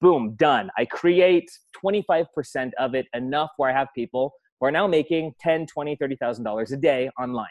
Boom, 0.00 0.34
done. 0.36 0.70
I 0.76 0.84
create 0.84 1.50
25% 1.84 2.70
of 2.78 2.94
it 2.94 3.06
enough 3.14 3.50
where 3.56 3.70
I 3.70 3.72
have 3.72 3.88
people 3.94 4.32
who 4.60 4.66
are 4.66 4.70
now 4.70 4.86
making 4.86 5.32
10, 5.40 5.66
20, 5.66 5.96
$30,000 5.96 6.72
a 6.72 6.76
day 6.76 7.10
online. 7.18 7.46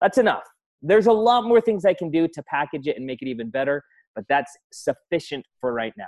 That's 0.00 0.18
enough. 0.18 0.44
There's 0.80 1.06
a 1.06 1.12
lot 1.12 1.44
more 1.44 1.60
things 1.60 1.84
I 1.84 1.94
can 1.94 2.10
do 2.10 2.26
to 2.28 2.42
package 2.44 2.86
it 2.86 2.96
and 2.96 3.06
make 3.06 3.22
it 3.22 3.28
even 3.28 3.50
better, 3.50 3.82
but 4.14 4.24
that's 4.28 4.56
sufficient 4.72 5.44
for 5.60 5.72
right 5.72 5.92
now. 5.96 6.04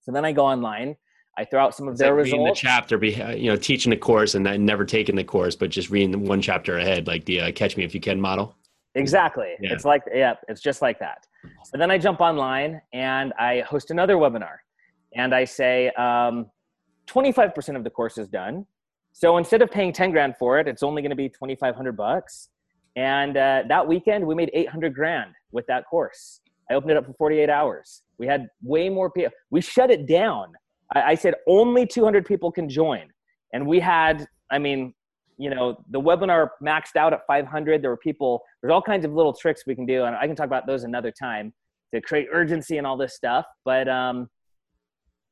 So 0.00 0.12
then 0.12 0.24
I 0.24 0.32
go 0.32 0.46
online 0.46 0.96
I 1.40 1.44
throw 1.46 1.64
out 1.64 1.74
some 1.74 1.88
of 1.88 1.92
it's 1.92 2.00
their 2.00 2.10
like 2.10 2.24
results. 2.24 2.32
Reading 2.32 2.46
the 2.46 2.54
chapter, 2.54 3.34
you 3.34 3.50
know, 3.50 3.56
teaching 3.56 3.88
the 3.88 3.96
course 3.96 4.34
and 4.34 4.44
then 4.44 4.66
never 4.66 4.84
taking 4.84 5.16
the 5.16 5.24
course, 5.24 5.56
but 5.56 5.70
just 5.70 5.88
reading 5.88 6.26
one 6.26 6.42
chapter 6.42 6.76
ahead, 6.76 7.06
like 7.06 7.24
the 7.24 7.40
uh, 7.40 7.52
"Catch 7.52 7.78
Me 7.78 7.84
If 7.84 7.94
You 7.94 8.00
Can" 8.00 8.20
model. 8.20 8.54
Exactly. 8.94 9.54
Yeah. 9.58 9.72
It's 9.72 9.86
like 9.86 10.02
yeah, 10.12 10.34
it's 10.48 10.60
just 10.60 10.82
like 10.82 10.98
that. 10.98 11.26
So 11.64 11.78
then 11.78 11.90
I 11.90 11.96
jump 11.96 12.20
online 12.20 12.82
and 12.92 13.32
I 13.38 13.60
host 13.60 13.90
another 13.90 14.16
webinar, 14.16 14.56
and 15.14 15.34
I 15.34 15.44
say 15.46 15.88
um, 15.90 16.50
25% 17.06 17.74
of 17.74 17.84
the 17.84 17.90
course 17.90 18.18
is 18.18 18.28
done. 18.28 18.66
So 19.12 19.38
instead 19.38 19.62
of 19.62 19.70
paying 19.70 19.94
10 19.94 20.10
grand 20.10 20.36
for 20.38 20.58
it, 20.60 20.68
it's 20.68 20.82
only 20.82 21.00
going 21.00 21.10
to 21.10 21.16
be 21.16 21.30
2,500 21.30 21.96
bucks. 21.96 22.50
And 22.96 23.36
uh, 23.36 23.62
that 23.66 23.86
weekend, 23.86 24.26
we 24.26 24.34
made 24.34 24.50
800 24.52 24.94
grand 24.94 25.32
with 25.52 25.66
that 25.68 25.86
course. 25.86 26.40
I 26.70 26.74
opened 26.74 26.92
it 26.92 26.96
up 26.98 27.06
for 27.06 27.14
48 27.14 27.48
hours. 27.48 28.02
We 28.18 28.26
had 28.26 28.46
way 28.62 28.90
more 28.90 29.10
people. 29.10 29.32
We 29.50 29.62
shut 29.62 29.90
it 29.90 30.06
down 30.06 30.52
I, 30.94 31.02
I 31.02 31.14
said 31.14 31.34
only 31.46 31.86
200 31.86 32.24
people 32.24 32.50
can 32.50 32.68
join. 32.68 33.08
And 33.52 33.66
we 33.66 33.80
had, 33.80 34.26
I 34.50 34.58
mean, 34.58 34.94
you 35.38 35.50
know, 35.50 35.82
the 35.90 36.00
webinar 36.00 36.50
maxed 36.62 36.96
out 36.96 37.12
at 37.12 37.26
500. 37.26 37.82
There 37.82 37.90
were 37.90 37.96
people, 37.96 38.42
there's 38.60 38.72
all 38.72 38.82
kinds 38.82 39.04
of 39.04 39.12
little 39.12 39.32
tricks 39.32 39.62
we 39.66 39.74
can 39.74 39.86
do. 39.86 40.04
And 40.04 40.14
I 40.14 40.26
can 40.26 40.36
talk 40.36 40.46
about 40.46 40.66
those 40.66 40.84
another 40.84 41.10
time 41.10 41.52
to 41.94 42.00
create 42.00 42.28
urgency 42.30 42.78
and 42.78 42.86
all 42.86 42.96
this 42.96 43.14
stuff. 43.14 43.46
But, 43.64 43.88
um, 43.88 44.28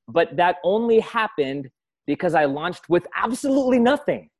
but 0.08 0.36
that 0.36 0.56
only 0.64 1.00
happened 1.00 1.68
because 2.06 2.34
I 2.34 2.46
launched 2.46 2.88
with 2.88 3.06
absolutely 3.14 3.78
nothing. 3.78 4.30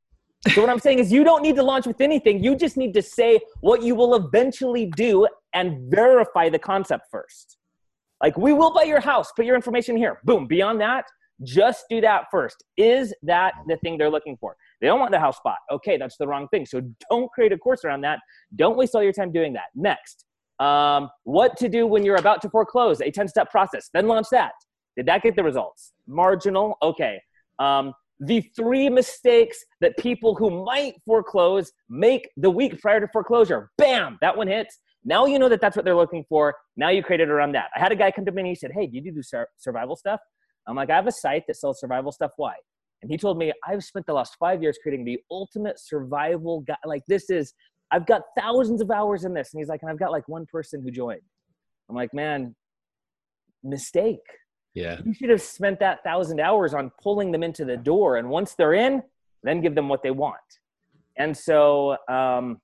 So 0.48 0.62
what 0.62 0.70
I'm 0.70 0.78
saying 0.78 1.00
is 1.00 1.12
you 1.12 1.24
don't 1.24 1.42
need 1.42 1.56
to 1.56 1.62
launch 1.62 1.86
with 1.86 2.00
anything. 2.00 2.42
You 2.42 2.56
just 2.56 2.76
need 2.76 2.94
to 2.94 3.02
say 3.02 3.40
what 3.60 3.82
you 3.82 3.94
will 3.94 4.14
eventually 4.14 4.86
do 4.96 5.28
and 5.52 5.90
verify 5.90 6.48
the 6.48 6.58
concept 6.58 7.08
first. 7.10 7.57
Like, 8.22 8.36
we 8.36 8.52
will 8.52 8.72
buy 8.72 8.82
your 8.82 9.00
house, 9.00 9.30
put 9.32 9.44
your 9.44 9.54
information 9.54 9.96
here. 9.96 10.18
Boom. 10.24 10.46
Beyond 10.46 10.80
that, 10.80 11.04
just 11.42 11.84
do 11.88 12.00
that 12.00 12.24
first. 12.30 12.64
Is 12.76 13.14
that 13.22 13.54
the 13.68 13.76
thing 13.76 13.96
they're 13.96 14.10
looking 14.10 14.36
for? 14.38 14.56
They 14.80 14.88
don't 14.88 14.98
want 14.98 15.12
the 15.12 15.20
house 15.20 15.38
bought. 15.44 15.58
Okay, 15.70 15.96
that's 15.96 16.16
the 16.16 16.26
wrong 16.26 16.48
thing. 16.48 16.66
So 16.66 16.82
don't 17.10 17.30
create 17.30 17.52
a 17.52 17.58
course 17.58 17.84
around 17.84 18.00
that. 18.02 18.18
Don't 18.56 18.76
waste 18.76 18.94
all 18.94 19.02
your 19.02 19.12
time 19.12 19.32
doing 19.32 19.52
that. 19.52 19.66
Next, 19.74 20.24
um, 20.58 21.08
what 21.24 21.56
to 21.58 21.68
do 21.68 21.86
when 21.86 22.04
you're 22.04 22.16
about 22.16 22.42
to 22.42 22.50
foreclose, 22.50 23.00
a 23.00 23.10
10 23.10 23.28
step 23.28 23.50
process. 23.50 23.88
Then 23.92 24.08
launch 24.08 24.26
that. 24.32 24.52
Did 24.96 25.06
that 25.06 25.22
get 25.22 25.36
the 25.36 25.44
results? 25.44 25.92
Marginal. 26.08 26.76
Okay. 26.82 27.20
Um, 27.60 27.92
the 28.20 28.40
three 28.56 28.88
mistakes 28.88 29.64
that 29.80 29.96
people 29.96 30.34
who 30.34 30.64
might 30.64 30.94
foreclose 31.06 31.70
make 31.88 32.28
the 32.36 32.50
week 32.50 32.80
prior 32.80 32.98
to 32.98 33.06
foreclosure. 33.12 33.70
Bam, 33.78 34.18
that 34.20 34.36
one 34.36 34.48
hits. 34.48 34.80
Now 35.08 35.24
you 35.24 35.38
know 35.38 35.48
that 35.48 35.62
that's 35.62 35.74
what 35.74 35.86
they're 35.86 35.96
looking 35.96 36.22
for. 36.28 36.54
Now 36.76 36.90
you 36.90 37.02
created 37.02 37.30
around 37.30 37.52
that. 37.52 37.70
I 37.74 37.80
had 37.80 37.92
a 37.92 37.96
guy 37.96 38.10
come 38.10 38.26
to 38.26 38.30
me 38.30 38.42
and 38.42 38.48
he 38.48 38.54
said, 38.54 38.72
Hey, 38.74 38.86
do 38.86 38.94
you 38.94 39.10
do 39.10 39.22
sur- 39.22 39.48
survival 39.56 39.96
stuff? 39.96 40.20
I'm 40.66 40.76
like, 40.76 40.90
I 40.90 40.96
have 40.96 41.06
a 41.06 41.12
site 41.12 41.46
that 41.46 41.56
sells 41.56 41.80
survival 41.80 42.12
stuff. 42.12 42.32
Why? 42.36 42.52
And 43.00 43.10
he 43.10 43.16
told 43.16 43.38
me, 43.38 43.50
I've 43.66 43.82
spent 43.82 44.04
the 44.04 44.12
last 44.12 44.36
five 44.38 44.62
years 44.62 44.78
creating 44.82 45.06
the 45.06 45.18
ultimate 45.30 45.80
survival 45.80 46.60
guy. 46.60 46.76
Like, 46.84 47.04
this 47.08 47.30
is, 47.30 47.54
I've 47.90 48.06
got 48.06 48.20
thousands 48.36 48.82
of 48.82 48.90
hours 48.90 49.24
in 49.24 49.32
this. 49.32 49.54
And 49.54 49.60
he's 49.60 49.68
like, 49.68 49.80
and 49.80 49.90
I've 49.90 49.98
got 49.98 50.12
like 50.12 50.28
one 50.28 50.44
person 50.44 50.82
who 50.82 50.90
joined. 50.90 51.22
I'm 51.88 51.96
like, 51.96 52.12
man, 52.12 52.54
mistake. 53.64 54.20
Yeah. 54.74 55.00
You 55.06 55.14
should 55.14 55.30
have 55.30 55.40
spent 55.40 55.80
that 55.80 56.04
thousand 56.04 56.38
hours 56.38 56.74
on 56.74 56.92
pulling 57.02 57.32
them 57.32 57.42
into 57.42 57.64
the 57.64 57.78
door. 57.78 58.18
And 58.18 58.28
once 58.28 58.54
they're 58.54 58.74
in, 58.74 59.02
then 59.42 59.62
give 59.62 59.74
them 59.74 59.88
what 59.88 60.02
they 60.02 60.10
want. 60.10 60.36
And 61.16 61.34
so, 61.34 61.96
um, 62.10 62.60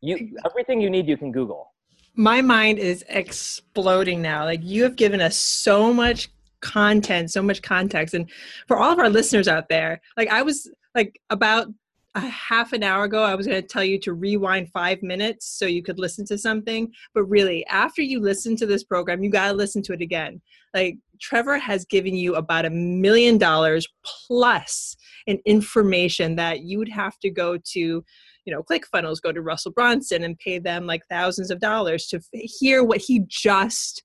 you 0.00 0.36
everything 0.44 0.80
you 0.80 0.90
need 0.90 1.06
you 1.06 1.16
can 1.16 1.32
Google. 1.32 1.72
My 2.14 2.40
mind 2.40 2.78
is 2.78 3.04
exploding 3.08 4.20
now. 4.20 4.44
Like 4.44 4.60
you 4.62 4.82
have 4.82 4.96
given 4.96 5.20
us 5.20 5.36
so 5.36 5.92
much 5.92 6.30
content, 6.60 7.30
so 7.30 7.42
much 7.42 7.62
context. 7.62 8.14
And 8.14 8.30
for 8.66 8.76
all 8.76 8.92
of 8.92 8.98
our 8.98 9.08
listeners 9.08 9.48
out 9.48 9.68
there, 9.68 10.00
like 10.16 10.28
I 10.28 10.42
was 10.42 10.70
like 10.94 11.20
about 11.30 11.68
a 12.16 12.20
half 12.20 12.72
an 12.72 12.82
hour 12.82 13.04
ago, 13.04 13.22
I 13.22 13.34
was 13.34 13.46
going 13.46 13.62
to 13.62 13.66
tell 13.66 13.84
you 13.84 13.98
to 14.00 14.14
rewind 14.14 14.70
five 14.70 15.02
minutes 15.02 15.46
so 15.46 15.66
you 15.66 15.82
could 15.82 15.98
listen 15.98 16.26
to 16.26 16.36
something. 16.38 16.92
But 17.14 17.24
really, 17.24 17.64
after 17.66 18.02
you 18.02 18.20
listen 18.20 18.56
to 18.56 18.66
this 18.66 18.82
program, 18.82 19.22
you 19.22 19.30
got 19.30 19.48
to 19.48 19.54
listen 19.54 19.80
to 19.82 19.92
it 19.92 20.00
again. 20.00 20.40
Like 20.74 20.98
Trevor 21.20 21.58
has 21.58 21.84
given 21.84 22.14
you 22.14 22.34
about 22.34 22.64
a 22.64 22.70
million 22.70 23.38
dollars 23.38 23.86
plus 24.04 24.96
in 25.26 25.40
information 25.44 26.34
that 26.36 26.62
you 26.62 26.78
would 26.78 26.88
have 26.88 27.18
to 27.20 27.30
go 27.30 27.56
to 27.72 28.04
you 28.50 28.56
know 28.56 28.62
clickfunnels 28.62 29.22
go 29.22 29.30
to 29.30 29.42
russell 29.42 29.70
Brunson 29.70 30.24
and 30.24 30.38
pay 30.38 30.58
them 30.58 30.86
like 30.86 31.02
thousands 31.08 31.50
of 31.50 31.60
dollars 31.60 32.06
to 32.08 32.20
hear 32.32 32.82
what 32.82 33.00
he 33.00 33.22
just 33.28 34.02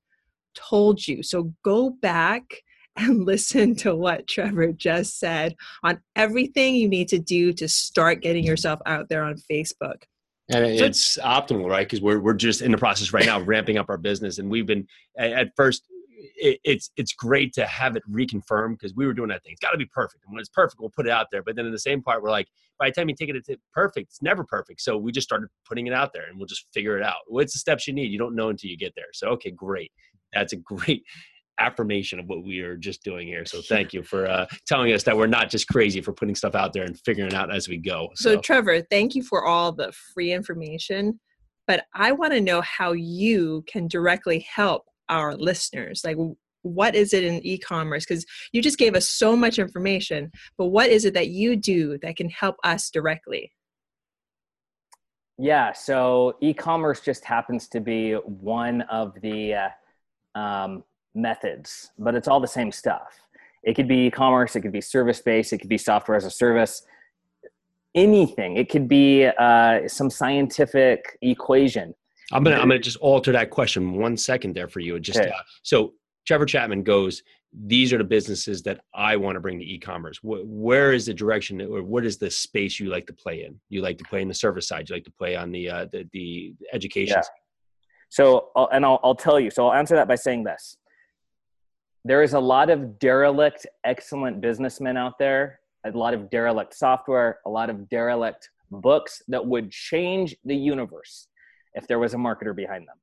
told 0.53 1.05
you 1.05 1.23
so 1.23 1.51
go 1.63 1.89
back 1.89 2.43
and 2.97 3.25
listen 3.25 3.75
to 3.75 3.93
what 3.93 4.25
Trevor 4.25 4.71
just 4.71 5.19
said 5.19 5.53
on 5.83 5.99
everything 6.15 6.75
you 6.75 6.87
need 6.87 7.09
to 7.09 7.19
do 7.19 7.51
to 7.51 7.67
start 7.67 8.21
getting 8.21 8.45
yourself 8.45 8.79
out 8.85 9.09
there 9.09 9.23
on 9.23 9.35
Facebook. 9.51 10.03
And 10.49 10.63
it's 10.63 11.17
optimal, 11.17 11.69
right? 11.69 11.85
Because 11.85 12.01
we're, 12.01 12.19
we're 12.19 12.35
just 12.35 12.61
in 12.61 12.71
the 12.71 12.77
process 12.77 13.11
right 13.11 13.25
now 13.25 13.41
of 13.41 13.49
ramping 13.49 13.77
up 13.77 13.89
our 13.89 13.97
business. 13.97 14.37
And 14.37 14.49
we've 14.49 14.65
been, 14.65 14.87
at 15.17 15.49
first, 15.57 15.83
it, 16.15 16.59
it's 16.63 16.91
it's 16.95 17.13
great 17.13 17.53
to 17.53 17.65
have 17.65 17.95
it 17.95 18.03
reconfirmed 18.09 18.73
because 18.73 18.95
we 18.95 19.05
were 19.05 19.13
doing 19.13 19.29
that 19.29 19.43
thing. 19.43 19.53
It's 19.53 19.61
got 19.61 19.71
to 19.71 19.77
be 19.77 19.85
perfect, 19.85 20.23
and 20.25 20.33
when 20.33 20.39
it's 20.39 20.49
perfect, 20.49 20.79
we'll 20.79 20.89
put 20.89 21.05
it 21.05 21.11
out 21.11 21.27
there. 21.31 21.43
But 21.43 21.55
then 21.55 21.65
in 21.65 21.71
the 21.71 21.79
same 21.79 22.01
part, 22.01 22.23
we're 22.23 22.31
like, 22.31 22.47
by 22.79 22.89
the 22.89 22.93
time 22.93 23.09
you 23.09 23.15
take 23.15 23.29
it 23.29 23.45
to 23.45 23.57
perfect, 23.73 24.07
it's 24.11 24.21
never 24.21 24.43
perfect. 24.43 24.81
So 24.81 24.97
we 24.97 25.11
just 25.11 25.27
started 25.27 25.49
putting 25.67 25.87
it 25.87 25.93
out 25.93 26.13
there, 26.13 26.27
and 26.27 26.37
we'll 26.37 26.47
just 26.47 26.65
figure 26.73 26.97
it 26.97 27.03
out. 27.03 27.15
What's 27.27 27.53
the 27.53 27.59
steps 27.59 27.87
you 27.87 27.93
need? 27.93 28.11
You 28.11 28.17
don't 28.17 28.35
know 28.35 28.49
until 28.49 28.69
you 28.69 28.77
get 28.77 28.93
there. 28.95 29.05
So 29.13 29.27
okay, 29.29 29.51
great. 29.51 29.91
That's 30.33 30.53
a 30.53 30.57
great 30.57 31.03
affirmation 31.59 32.19
of 32.19 32.27
what 32.27 32.43
we 32.43 32.59
are 32.59 32.75
just 32.75 33.03
doing 33.03 33.27
here. 33.27 33.45
So 33.45 33.61
thank 33.61 33.93
you 33.93 34.03
for 34.03 34.27
uh, 34.27 34.45
telling 34.67 34.91
us 34.91 35.03
that 35.03 35.15
we're 35.15 35.27
not 35.27 35.49
just 35.49 35.67
crazy 35.69 36.01
for 36.01 36.11
putting 36.11 36.35
stuff 36.35 36.53
out 36.53 36.73
there 36.73 36.83
and 36.83 36.99
figuring 36.99 37.27
it 37.27 37.33
out 37.33 37.53
as 37.53 37.69
we 37.69 37.77
go. 37.77 38.09
So, 38.15 38.33
so 38.33 38.41
Trevor, 38.41 38.81
thank 38.81 39.15
you 39.15 39.23
for 39.23 39.45
all 39.45 39.71
the 39.71 39.93
free 40.13 40.33
information. 40.33 41.19
But 41.67 41.85
I 41.93 42.11
want 42.11 42.33
to 42.33 42.41
know 42.41 42.61
how 42.61 42.91
you 42.91 43.63
can 43.67 43.87
directly 43.87 44.39
help 44.39 44.85
our 45.09 45.35
listeners. 45.35 46.01
Like, 46.03 46.17
what 46.61 46.95
is 46.95 47.13
it 47.13 47.23
in 47.23 47.45
e-commerce? 47.45 48.05
Because 48.05 48.25
you 48.51 48.61
just 48.61 48.77
gave 48.77 48.95
us 48.95 49.07
so 49.07 49.35
much 49.35 49.59
information, 49.59 50.31
but 50.57 50.67
what 50.67 50.89
is 50.89 51.05
it 51.05 51.13
that 51.13 51.27
you 51.29 51.55
do 51.55 51.97
that 51.99 52.15
can 52.15 52.29
help 52.29 52.55
us 52.63 52.89
directly? 52.89 53.51
Yeah, 55.37 55.73
so 55.73 56.37
e-commerce 56.41 57.01
just 57.01 57.25
happens 57.25 57.67
to 57.69 57.81
be 57.81 58.13
one 58.13 58.81
of 58.83 59.13
the 59.21 59.53
uh, 59.53 59.69
um, 60.39 60.83
methods, 61.13 61.91
but 61.99 62.15
it's 62.15 62.27
all 62.27 62.39
the 62.39 62.47
same 62.47 62.71
stuff. 62.71 63.19
It 63.63 63.75
could 63.75 63.87
be 63.87 64.07
e-commerce, 64.07 64.55
it 64.55 64.61
could 64.61 64.71
be 64.71 64.81
service-based, 64.81 65.51
it 65.53 65.57
could 65.57 65.69
be 65.69 65.77
software 65.77 66.15
as 66.15 66.25
a 66.25 66.31
service, 66.31 66.83
anything. 67.95 68.57
It 68.57 68.69
could 68.69 68.87
be 68.87 69.25
uh, 69.25 69.87
some 69.87 70.09
scientific 70.09 71.17
equation. 71.21 71.95
I'm 72.31 72.43
gonna 72.43 72.57
I'm 72.57 72.67
gonna 72.67 72.79
just 72.79 72.97
alter 72.97 73.31
that 73.33 73.49
question 73.49 73.93
one 73.93 74.17
second 74.17 74.55
there 74.55 74.67
for 74.67 74.79
you. 74.79 74.99
Just 74.99 75.19
okay. 75.19 75.29
uh, 75.29 75.41
so 75.63 75.93
Trevor 76.25 76.45
Chapman 76.45 76.83
goes. 76.83 77.23
These 77.67 77.93
are 77.93 77.97
the 77.97 78.03
businesses 78.03 78.63
that 78.63 78.81
I 78.93 79.15
want 79.15 79.37
to 79.37 79.39
bring 79.39 79.59
to 79.59 79.65
e-commerce. 79.65 80.19
where 80.21 80.91
is 80.91 81.05
the 81.05 81.13
direction, 81.13 81.61
or 81.61 81.81
what 81.83 82.05
is 82.05 82.17
the 82.17 82.29
space 82.29 82.81
you 82.81 82.89
like 82.89 83.07
to 83.07 83.13
play 83.13 83.45
in? 83.45 83.57
You 83.69 83.81
like 83.81 83.97
to 83.99 84.03
play 84.03 84.21
in 84.21 84.27
the 84.27 84.33
service 84.33 84.67
side. 84.67 84.89
You 84.89 84.95
like 84.95 85.05
to 85.05 85.11
play 85.11 85.37
on 85.37 85.53
the 85.53 85.69
uh, 85.69 85.85
the, 85.91 86.05
the 86.11 86.53
education. 86.73 87.15
Yeah. 87.17 87.23
So, 88.09 88.49
and 88.73 88.85
I'll, 88.85 88.99
I'll 89.03 89.15
tell 89.15 89.39
you. 89.39 89.49
So 89.49 89.67
I'll 89.67 89.73
answer 89.73 89.95
that 89.95 90.07
by 90.07 90.15
saying 90.15 90.43
this 90.43 90.77
there 92.05 92.21
is 92.21 92.33
a 92.33 92.39
lot 92.39 92.69
of 92.69 92.99
derelict, 92.99 93.65
excellent 93.83 94.39
businessmen 94.39 94.95
out 94.95 95.17
there, 95.17 95.59
a 95.85 95.91
lot 95.91 96.13
of 96.13 96.29
derelict 96.29 96.75
software, 96.75 97.39
a 97.45 97.49
lot 97.49 97.69
of 97.69 97.89
derelict 97.89 98.49
books 98.69 99.23
that 99.27 99.43
would 99.43 99.71
change 99.71 100.35
the 100.45 100.55
universe 100.55 101.27
if 101.75 101.87
there 101.87 101.99
was 101.99 102.13
a 102.13 102.17
marketer 102.17 102.55
behind 102.55 102.87
them. 102.87 102.97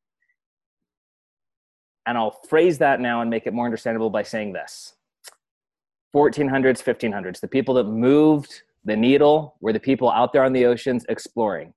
And 2.06 2.18
I'll 2.18 2.40
phrase 2.48 2.78
that 2.78 3.00
now 3.00 3.20
and 3.20 3.30
make 3.30 3.46
it 3.46 3.52
more 3.52 3.64
understandable 3.64 4.10
by 4.10 4.24
saying 4.24 4.52
this 4.52 4.94
1400s, 6.14 6.82
1500s, 6.82 7.40
the 7.40 7.48
people 7.48 7.74
that 7.74 7.84
moved 7.84 8.62
the 8.84 8.96
needle 8.96 9.56
were 9.60 9.72
the 9.72 9.80
people 9.80 10.10
out 10.10 10.32
there 10.32 10.44
on 10.44 10.52
the 10.52 10.66
oceans 10.66 11.04
exploring. 11.08 11.72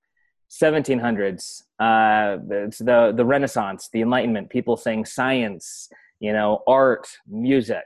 1700s, 0.50 1.62
uh, 1.80 2.38
it's 2.50 2.78
the, 2.78 3.12
the 3.16 3.24
Renaissance, 3.24 3.88
the 3.92 4.00
Enlightenment, 4.00 4.50
people 4.50 4.76
saying 4.76 5.04
science, 5.04 5.88
you 6.20 6.32
know, 6.32 6.62
art, 6.66 7.08
music. 7.26 7.84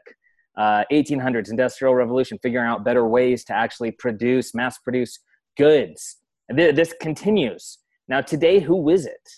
Uh, 0.57 0.85
1800s, 0.93 1.51
Industrial 1.51 1.95
Revolution, 1.95 2.39
figuring 2.43 2.67
out 2.67 2.85
better 2.85 3.07
ways 3.07 3.45
to 3.45 3.55
actually 3.55 3.93
produce, 3.93 4.55
mass 4.55 4.79
produce 4.79 5.21
goods. 5.57 6.17
This 6.49 6.93
continues. 7.01 7.79
Now, 8.11 8.21
today, 8.21 8.59
who 8.59 8.91
is 8.91 9.07
it? 9.07 9.29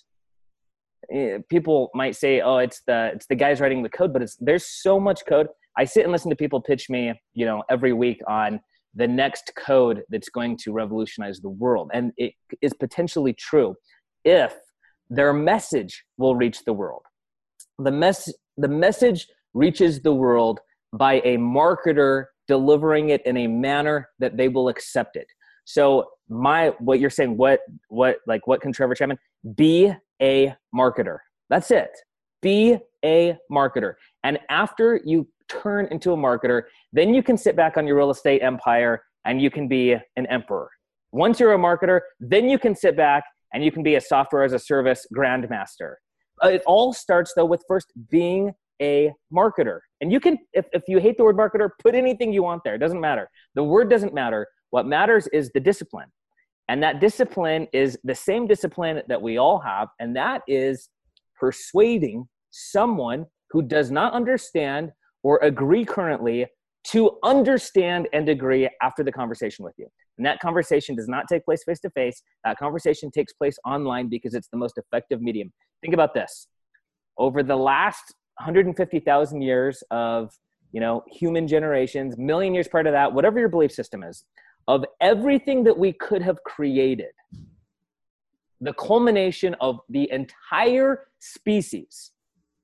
Eh, 1.12 1.38
people 1.50 1.90
might 1.94 2.16
say, 2.16 2.40
"Oh, 2.40 2.56
it's 2.56 2.80
the 2.86 3.10
it's 3.14 3.26
the 3.26 3.34
guys 3.34 3.60
writing 3.60 3.82
the 3.82 3.90
code," 3.90 4.14
but 4.14 4.22
it's 4.22 4.36
there's 4.40 4.66
so 4.66 4.98
much 4.98 5.20
code. 5.28 5.46
I 5.76 5.84
sit 5.84 6.04
and 6.04 6.12
listen 6.12 6.30
to 6.30 6.36
people 6.36 6.60
pitch 6.60 6.88
me, 6.88 7.12
you 7.34 7.44
know, 7.44 7.62
every 7.68 7.92
week 7.92 8.20
on 8.26 8.60
the 8.94 9.06
next 9.06 9.52
code 9.56 10.02
that's 10.08 10.30
going 10.30 10.56
to 10.58 10.72
revolutionize 10.72 11.40
the 11.40 11.50
world, 11.50 11.90
and 11.92 12.12
it 12.16 12.32
is 12.62 12.72
potentially 12.72 13.34
true 13.34 13.74
if 14.24 14.54
their 15.10 15.34
message 15.34 16.04
will 16.16 16.34
reach 16.34 16.64
the 16.64 16.72
world. 16.72 17.02
The 17.78 17.90
mess 17.90 18.32
the 18.56 18.68
message 18.68 19.28
reaches 19.52 20.00
the 20.00 20.14
world 20.14 20.60
by 20.94 21.14
a 21.24 21.36
marketer 21.36 22.26
delivering 22.48 23.10
it 23.10 23.20
in 23.26 23.36
a 23.36 23.46
manner 23.46 24.08
that 24.18 24.38
they 24.38 24.48
will 24.48 24.68
accept 24.70 25.16
it. 25.16 25.26
So 25.64 26.06
my 26.32 26.68
what 26.78 27.00
you're 27.00 27.10
saying, 27.10 27.36
what 27.36 27.60
what 27.88 28.18
like 28.26 28.46
what 28.46 28.60
can 28.60 28.72
Trevor 28.72 28.94
Chapman 28.94 29.18
be 29.54 29.92
a 30.20 30.54
marketer? 30.74 31.18
That's 31.48 31.70
it. 31.70 31.90
Be 32.40 32.78
a 33.04 33.36
marketer. 33.50 33.94
And 34.24 34.38
after 34.48 35.00
you 35.04 35.28
turn 35.48 35.86
into 35.90 36.12
a 36.12 36.16
marketer, 36.16 36.62
then 36.92 37.14
you 37.14 37.22
can 37.22 37.36
sit 37.36 37.56
back 37.56 37.76
on 37.76 37.86
your 37.86 37.96
real 37.96 38.10
estate 38.10 38.42
empire 38.42 39.02
and 39.24 39.40
you 39.40 39.50
can 39.50 39.68
be 39.68 39.92
an 40.16 40.26
emperor. 40.26 40.70
Once 41.12 41.38
you're 41.38 41.52
a 41.52 41.58
marketer, 41.58 42.00
then 42.20 42.48
you 42.48 42.58
can 42.58 42.74
sit 42.74 42.96
back 42.96 43.24
and 43.52 43.64
you 43.64 43.70
can 43.70 43.82
be 43.82 43.96
a 43.96 44.00
software 44.00 44.44
as 44.44 44.52
a 44.52 44.58
service 44.58 45.06
grandmaster. 45.14 45.94
Uh, 46.42 46.48
it 46.48 46.62
all 46.66 46.92
starts 46.92 47.32
though 47.36 47.44
with 47.44 47.62
first 47.68 47.92
being 48.10 48.52
a 48.80 49.12
marketer. 49.32 49.80
And 50.00 50.10
you 50.10 50.18
can, 50.18 50.38
if, 50.52 50.66
if 50.72 50.82
you 50.88 50.98
hate 50.98 51.16
the 51.16 51.24
word 51.24 51.36
marketer, 51.36 51.70
put 51.78 51.94
anything 51.94 52.32
you 52.32 52.42
want 52.42 52.62
there. 52.64 52.74
It 52.74 52.78
doesn't 52.78 53.00
matter. 53.00 53.28
The 53.54 53.62
word 53.62 53.90
doesn't 53.90 54.14
matter. 54.14 54.46
What 54.70 54.86
matters 54.86 55.28
is 55.28 55.50
the 55.52 55.60
discipline. 55.60 56.08
And 56.72 56.82
that 56.82 57.00
discipline 57.00 57.68
is 57.74 57.98
the 58.02 58.14
same 58.14 58.46
discipline 58.46 59.02
that 59.06 59.20
we 59.20 59.36
all 59.36 59.58
have, 59.58 59.88
and 60.00 60.16
that 60.16 60.40
is 60.48 60.88
persuading 61.38 62.26
someone 62.50 63.26
who 63.50 63.60
does 63.60 63.90
not 63.90 64.14
understand 64.14 64.90
or 65.22 65.38
agree 65.42 65.84
currently 65.84 66.46
to 66.84 67.18
understand 67.22 68.08
and 68.14 68.26
agree 68.26 68.70
after 68.80 69.04
the 69.04 69.12
conversation 69.12 69.66
with 69.66 69.74
you. 69.76 69.86
And 70.16 70.24
that 70.24 70.40
conversation 70.40 70.96
does 70.96 71.08
not 71.08 71.28
take 71.28 71.44
place 71.44 71.62
face 71.62 71.78
to 71.80 71.90
face. 71.90 72.22
That 72.42 72.56
conversation 72.56 73.10
takes 73.10 73.34
place 73.34 73.58
online 73.66 74.08
because 74.08 74.32
it's 74.32 74.48
the 74.48 74.56
most 74.56 74.78
effective 74.78 75.20
medium. 75.20 75.52
Think 75.82 75.92
about 75.92 76.14
this. 76.14 76.48
Over 77.18 77.42
the 77.42 77.54
last 77.54 78.14
150,000 78.38 79.42
years 79.42 79.84
of, 79.90 80.32
you 80.72 80.80
know, 80.80 81.04
human 81.06 81.46
generations, 81.46 82.16
million 82.16 82.54
years 82.54 82.66
prior 82.66 82.84
to 82.84 82.90
that, 82.92 83.12
whatever 83.12 83.38
your 83.38 83.50
belief 83.50 83.72
system 83.72 84.02
is, 84.02 84.24
of 84.68 84.84
everything 85.00 85.64
that 85.64 85.76
we 85.76 85.92
could 85.92 86.22
have 86.22 86.42
created, 86.44 87.12
the 88.60 88.72
culmination 88.74 89.56
of 89.60 89.80
the 89.88 90.10
entire 90.12 91.06
species, 91.18 92.12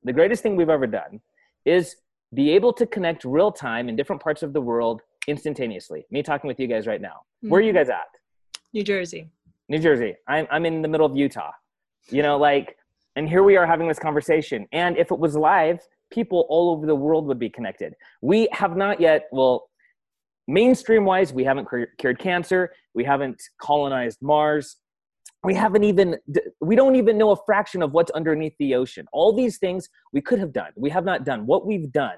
the 0.04 0.12
greatest 0.12 0.42
thing 0.42 0.56
we've 0.56 0.68
ever 0.68 0.86
done 0.86 1.20
is 1.64 1.96
be 2.34 2.50
able 2.50 2.72
to 2.72 2.86
connect 2.86 3.24
real 3.24 3.50
time 3.50 3.88
in 3.88 3.96
different 3.96 4.22
parts 4.22 4.42
of 4.42 4.52
the 4.52 4.60
world 4.60 5.00
instantaneously. 5.26 6.06
Me 6.10 6.22
talking 6.22 6.46
with 6.46 6.60
you 6.60 6.66
guys 6.66 6.86
right 6.86 7.00
now. 7.00 7.08
Mm-hmm. 7.42 7.48
Where 7.50 7.60
are 7.60 7.62
you 7.62 7.72
mm-hmm. 7.72 7.78
guys 7.78 7.88
at? 7.88 8.06
New 8.72 8.84
Jersey. 8.84 9.28
New 9.68 9.78
Jersey. 9.78 10.14
I'm, 10.26 10.46
I'm 10.50 10.64
in 10.66 10.82
the 10.82 10.88
middle 10.88 11.06
of 11.06 11.16
Utah. 11.16 11.50
You 12.10 12.22
know, 12.22 12.38
like, 12.38 12.76
and 13.16 13.28
here 13.28 13.42
we 13.42 13.56
are 13.56 13.66
having 13.66 13.88
this 13.88 13.98
conversation. 13.98 14.66
And 14.72 14.96
if 14.96 15.10
it 15.10 15.18
was 15.18 15.36
live, 15.36 15.80
people 16.10 16.46
all 16.48 16.70
over 16.70 16.86
the 16.86 16.94
world 16.94 17.26
would 17.26 17.38
be 17.38 17.50
connected. 17.50 17.94
We 18.22 18.48
have 18.52 18.76
not 18.76 19.00
yet, 19.00 19.28
well, 19.32 19.67
mainstream 20.48 21.04
wise, 21.04 21.32
we 21.32 21.44
haven't 21.44 21.68
cured 21.98 22.18
cancer. 22.18 22.72
We 22.94 23.04
haven't 23.04 23.40
colonized 23.60 24.18
Mars. 24.20 24.76
We 25.44 25.54
haven't 25.54 25.84
even, 25.84 26.16
we 26.60 26.74
don't 26.74 26.96
even 26.96 27.16
know 27.16 27.30
a 27.30 27.36
fraction 27.46 27.80
of 27.82 27.92
what's 27.92 28.10
underneath 28.10 28.54
the 28.58 28.74
ocean. 28.74 29.06
All 29.12 29.32
these 29.32 29.58
things 29.58 29.88
we 30.12 30.20
could 30.20 30.40
have 30.40 30.52
done. 30.52 30.72
We 30.74 30.90
have 30.90 31.04
not 31.04 31.24
done. 31.24 31.46
What 31.46 31.64
we've 31.64 31.92
done 31.92 32.16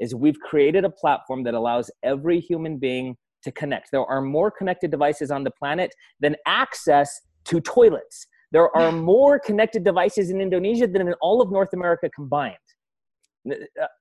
is 0.00 0.14
we've 0.14 0.38
created 0.40 0.84
a 0.84 0.90
platform 0.90 1.42
that 1.44 1.52
allows 1.52 1.90
every 2.02 2.40
human 2.40 2.78
being 2.78 3.16
to 3.42 3.52
connect. 3.52 3.90
There 3.90 4.04
are 4.04 4.22
more 4.22 4.50
connected 4.50 4.90
devices 4.90 5.30
on 5.30 5.44
the 5.44 5.50
planet 5.50 5.94
than 6.20 6.36
access 6.46 7.20
to 7.46 7.60
toilets. 7.60 8.26
There 8.52 8.74
are 8.76 8.92
more 9.14 9.38
connected 9.38 9.84
devices 9.84 10.30
in 10.30 10.40
Indonesia 10.40 10.86
than 10.86 11.08
in 11.08 11.14
all 11.20 11.42
of 11.42 11.50
North 11.50 11.74
America 11.74 12.08
combined. 12.14 12.56
Uh, 13.50 13.54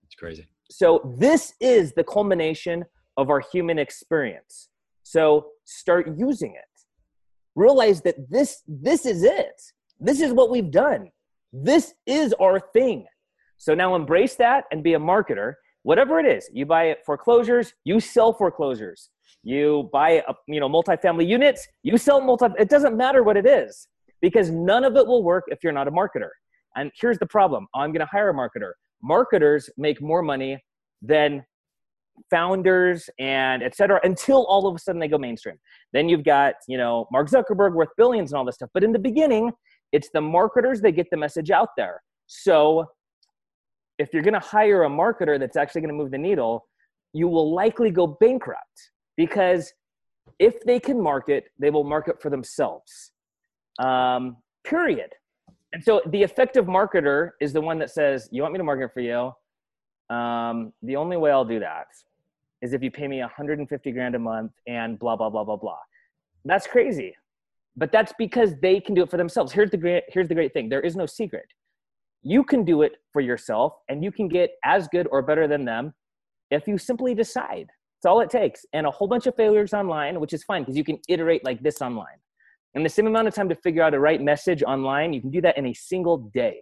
it's 0.03 0.15
crazy. 0.17 0.47
So, 0.69 1.15
this 1.17 1.53
is 1.59 1.93
the 1.93 2.03
culmination 2.03 2.85
of 3.21 3.29
our 3.29 3.41
human 3.53 3.79
experience. 3.79 4.69
So, 5.03 5.47
start 5.65 6.07
using 6.17 6.55
it. 6.55 6.81
Realize 7.55 8.01
that 8.01 8.15
this, 8.29 8.63
this 8.67 9.05
is 9.05 9.23
it. 9.23 9.61
This 9.99 10.21
is 10.21 10.33
what 10.33 10.49
we've 10.49 10.71
done. 10.71 11.09
This 11.53 11.93
is 12.05 12.33
our 12.33 12.59
thing. 12.59 13.05
So, 13.57 13.73
now 13.73 13.95
embrace 13.95 14.35
that 14.35 14.65
and 14.71 14.83
be 14.83 14.93
a 14.95 14.99
marketer. 14.99 15.53
Whatever 15.83 16.19
it 16.19 16.25
is, 16.25 16.49
you 16.53 16.65
buy 16.65 16.95
foreclosures, 17.05 17.73
you 17.83 17.99
sell 17.99 18.33
foreclosures. 18.33 19.09
You 19.43 19.89
buy 19.91 20.23
a, 20.27 20.33
you 20.47 20.59
know 20.59 20.69
multifamily 20.69 21.27
units, 21.27 21.67
you 21.83 21.97
sell 21.97 22.21
multi. 22.21 22.47
It 22.59 22.69
doesn't 22.69 22.95
matter 22.95 23.23
what 23.23 23.37
it 23.37 23.47
is 23.47 23.87
because 24.21 24.51
none 24.51 24.83
of 24.83 24.95
it 24.95 25.05
will 25.05 25.23
work 25.23 25.45
if 25.47 25.63
you're 25.63 25.73
not 25.73 25.87
a 25.87 25.91
marketer. 25.91 26.29
And 26.75 26.91
here's 26.99 27.17
the 27.17 27.25
problem: 27.25 27.67
I'm 27.73 27.91
going 27.91 28.01
to 28.01 28.11
hire 28.11 28.29
a 28.29 28.33
marketer. 28.33 28.73
Marketers 29.01 29.69
make 29.77 30.01
more 30.01 30.21
money 30.21 30.63
than 31.01 31.43
founders 32.29 33.09
and 33.19 33.63
et 33.63 33.75
cetera 33.75 33.99
until 34.03 34.45
all 34.45 34.67
of 34.67 34.75
a 34.75 34.79
sudden 34.79 34.99
they 34.99 35.07
go 35.07 35.17
mainstream. 35.17 35.55
Then 35.93 36.09
you've 36.09 36.23
got, 36.23 36.55
you 36.67 36.77
know, 36.77 37.07
Mark 37.11 37.29
Zuckerberg 37.29 37.73
worth 37.73 37.89
billions 37.97 38.31
and 38.31 38.37
all 38.37 38.45
this 38.45 38.55
stuff. 38.55 38.69
But 38.73 38.83
in 38.83 38.91
the 38.91 38.99
beginning, 38.99 39.51
it's 39.91 40.09
the 40.13 40.21
marketers 40.21 40.81
that 40.81 40.91
get 40.91 41.07
the 41.11 41.17
message 41.17 41.51
out 41.51 41.69
there. 41.77 42.01
So 42.27 42.85
if 43.97 44.13
you're 44.13 44.23
going 44.23 44.33
to 44.33 44.39
hire 44.39 44.83
a 44.83 44.89
marketer 44.89 45.39
that's 45.39 45.57
actually 45.57 45.81
going 45.81 45.93
to 45.93 45.95
move 45.95 46.11
the 46.11 46.17
needle, 46.17 46.65
you 47.13 47.27
will 47.27 47.53
likely 47.53 47.91
go 47.91 48.07
bankrupt 48.07 48.91
because 49.17 49.73
if 50.39 50.61
they 50.61 50.79
can 50.79 51.01
market, 51.01 51.45
they 51.59 51.69
will 51.69 51.83
market 51.83 52.21
for 52.21 52.29
themselves. 52.29 53.11
Um, 53.79 54.37
period. 54.63 55.11
And 55.73 55.83
so 55.83 56.01
the 56.07 56.23
effective 56.23 56.65
marketer 56.65 57.31
is 57.39 57.53
the 57.53 57.61
one 57.61 57.79
that 57.79 57.89
says, 57.89 58.27
You 58.31 58.41
want 58.41 58.53
me 58.53 58.57
to 58.57 58.63
market 58.63 58.91
for 58.93 59.01
you? 59.01 59.31
Um, 60.11 60.73
the 60.83 60.97
only 60.97 61.17
way 61.17 61.31
I'll 61.31 61.45
do 61.45 61.59
that 61.59 61.87
is 62.61 62.73
if 62.73 62.83
you 62.83 62.91
pay 62.91 63.07
me 63.07 63.19
150 63.21 63.91
grand 63.91 64.15
a 64.15 64.19
month 64.19 64.51
and 64.67 64.99
blah, 64.99 65.15
blah, 65.15 65.29
blah, 65.29 65.43
blah, 65.43 65.55
blah. 65.55 65.79
That's 66.45 66.67
crazy. 66.67 67.15
But 67.77 67.91
that's 67.91 68.13
because 68.19 68.53
they 68.61 68.79
can 68.79 68.93
do 68.93 69.03
it 69.03 69.09
for 69.09 69.17
themselves. 69.17 69.51
Here's 69.51 69.71
the 69.71 69.77
great, 69.77 70.03
here's 70.09 70.27
the 70.27 70.35
great 70.35 70.53
thing 70.53 70.69
there 70.69 70.81
is 70.81 70.95
no 70.95 71.05
secret. 71.05 71.45
You 72.23 72.43
can 72.43 72.63
do 72.63 72.81
it 72.81 72.97
for 73.13 73.21
yourself 73.21 73.73
and 73.89 74.03
you 74.03 74.11
can 74.11 74.27
get 74.27 74.51
as 74.63 74.87
good 74.89 75.07
or 75.11 75.21
better 75.21 75.47
than 75.47 75.65
them 75.65 75.93
if 76.51 76.67
you 76.67 76.77
simply 76.77 77.15
decide. 77.15 77.67
That's 77.97 78.11
all 78.11 78.19
it 78.19 78.29
takes. 78.29 78.65
And 78.73 78.85
a 78.85 78.91
whole 78.91 79.07
bunch 79.07 79.27
of 79.27 79.35
failures 79.35 79.73
online, 79.73 80.19
which 80.19 80.33
is 80.33 80.43
fine 80.43 80.63
because 80.63 80.75
you 80.75 80.83
can 80.83 80.99
iterate 81.07 81.45
like 81.45 81.63
this 81.63 81.81
online. 81.81 82.19
And 82.75 82.85
the 82.85 82.89
same 82.89 83.07
amount 83.07 83.27
of 83.27 83.33
time 83.33 83.49
to 83.49 83.55
figure 83.55 83.81
out 83.81 83.93
a 83.93 83.99
right 83.99 84.21
message 84.21 84.61
online, 84.63 85.13
you 85.13 85.21
can 85.21 85.31
do 85.31 85.41
that 85.41 85.57
in 85.57 85.67
a 85.67 85.73
single 85.73 86.17
day. 86.17 86.59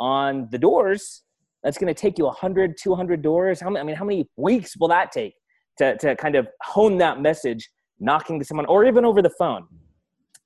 On 0.00 0.48
the 0.50 0.58
doors, 0.58 1.22
that's 1.64 1.78
going 1.78 1.92
to 1.92 1.98
take 1.98 2.18
you 2.18 2.26
100, 2.26 2.76
200 2.80 3.22
doors. 3.22 3.60
How 3.60 3.70
many, 3.70 3.80
I 3.80 3.84
mean, 3.84 3.96
how 3.96 4.04
many 4.04 4.28
weeks 4.36 4.76
will 4.76 4.88
that 4.88 5.10
take 5.10 5.34
to, 5.78 5.96
to 5.96 6.14
kind 6.14 6.36
of 6.36 6.46
hone 6.62 6.98
that 6.98 7.20
message, 7.20 7.70
knocking 7.98 8.38
to 8.38 8.44
someone, 8.44 8.66
or 8.66 8.84
even 8.84 9.04
over 9.04 9.22
the 9.22 9.30
phone? 9.30 9.66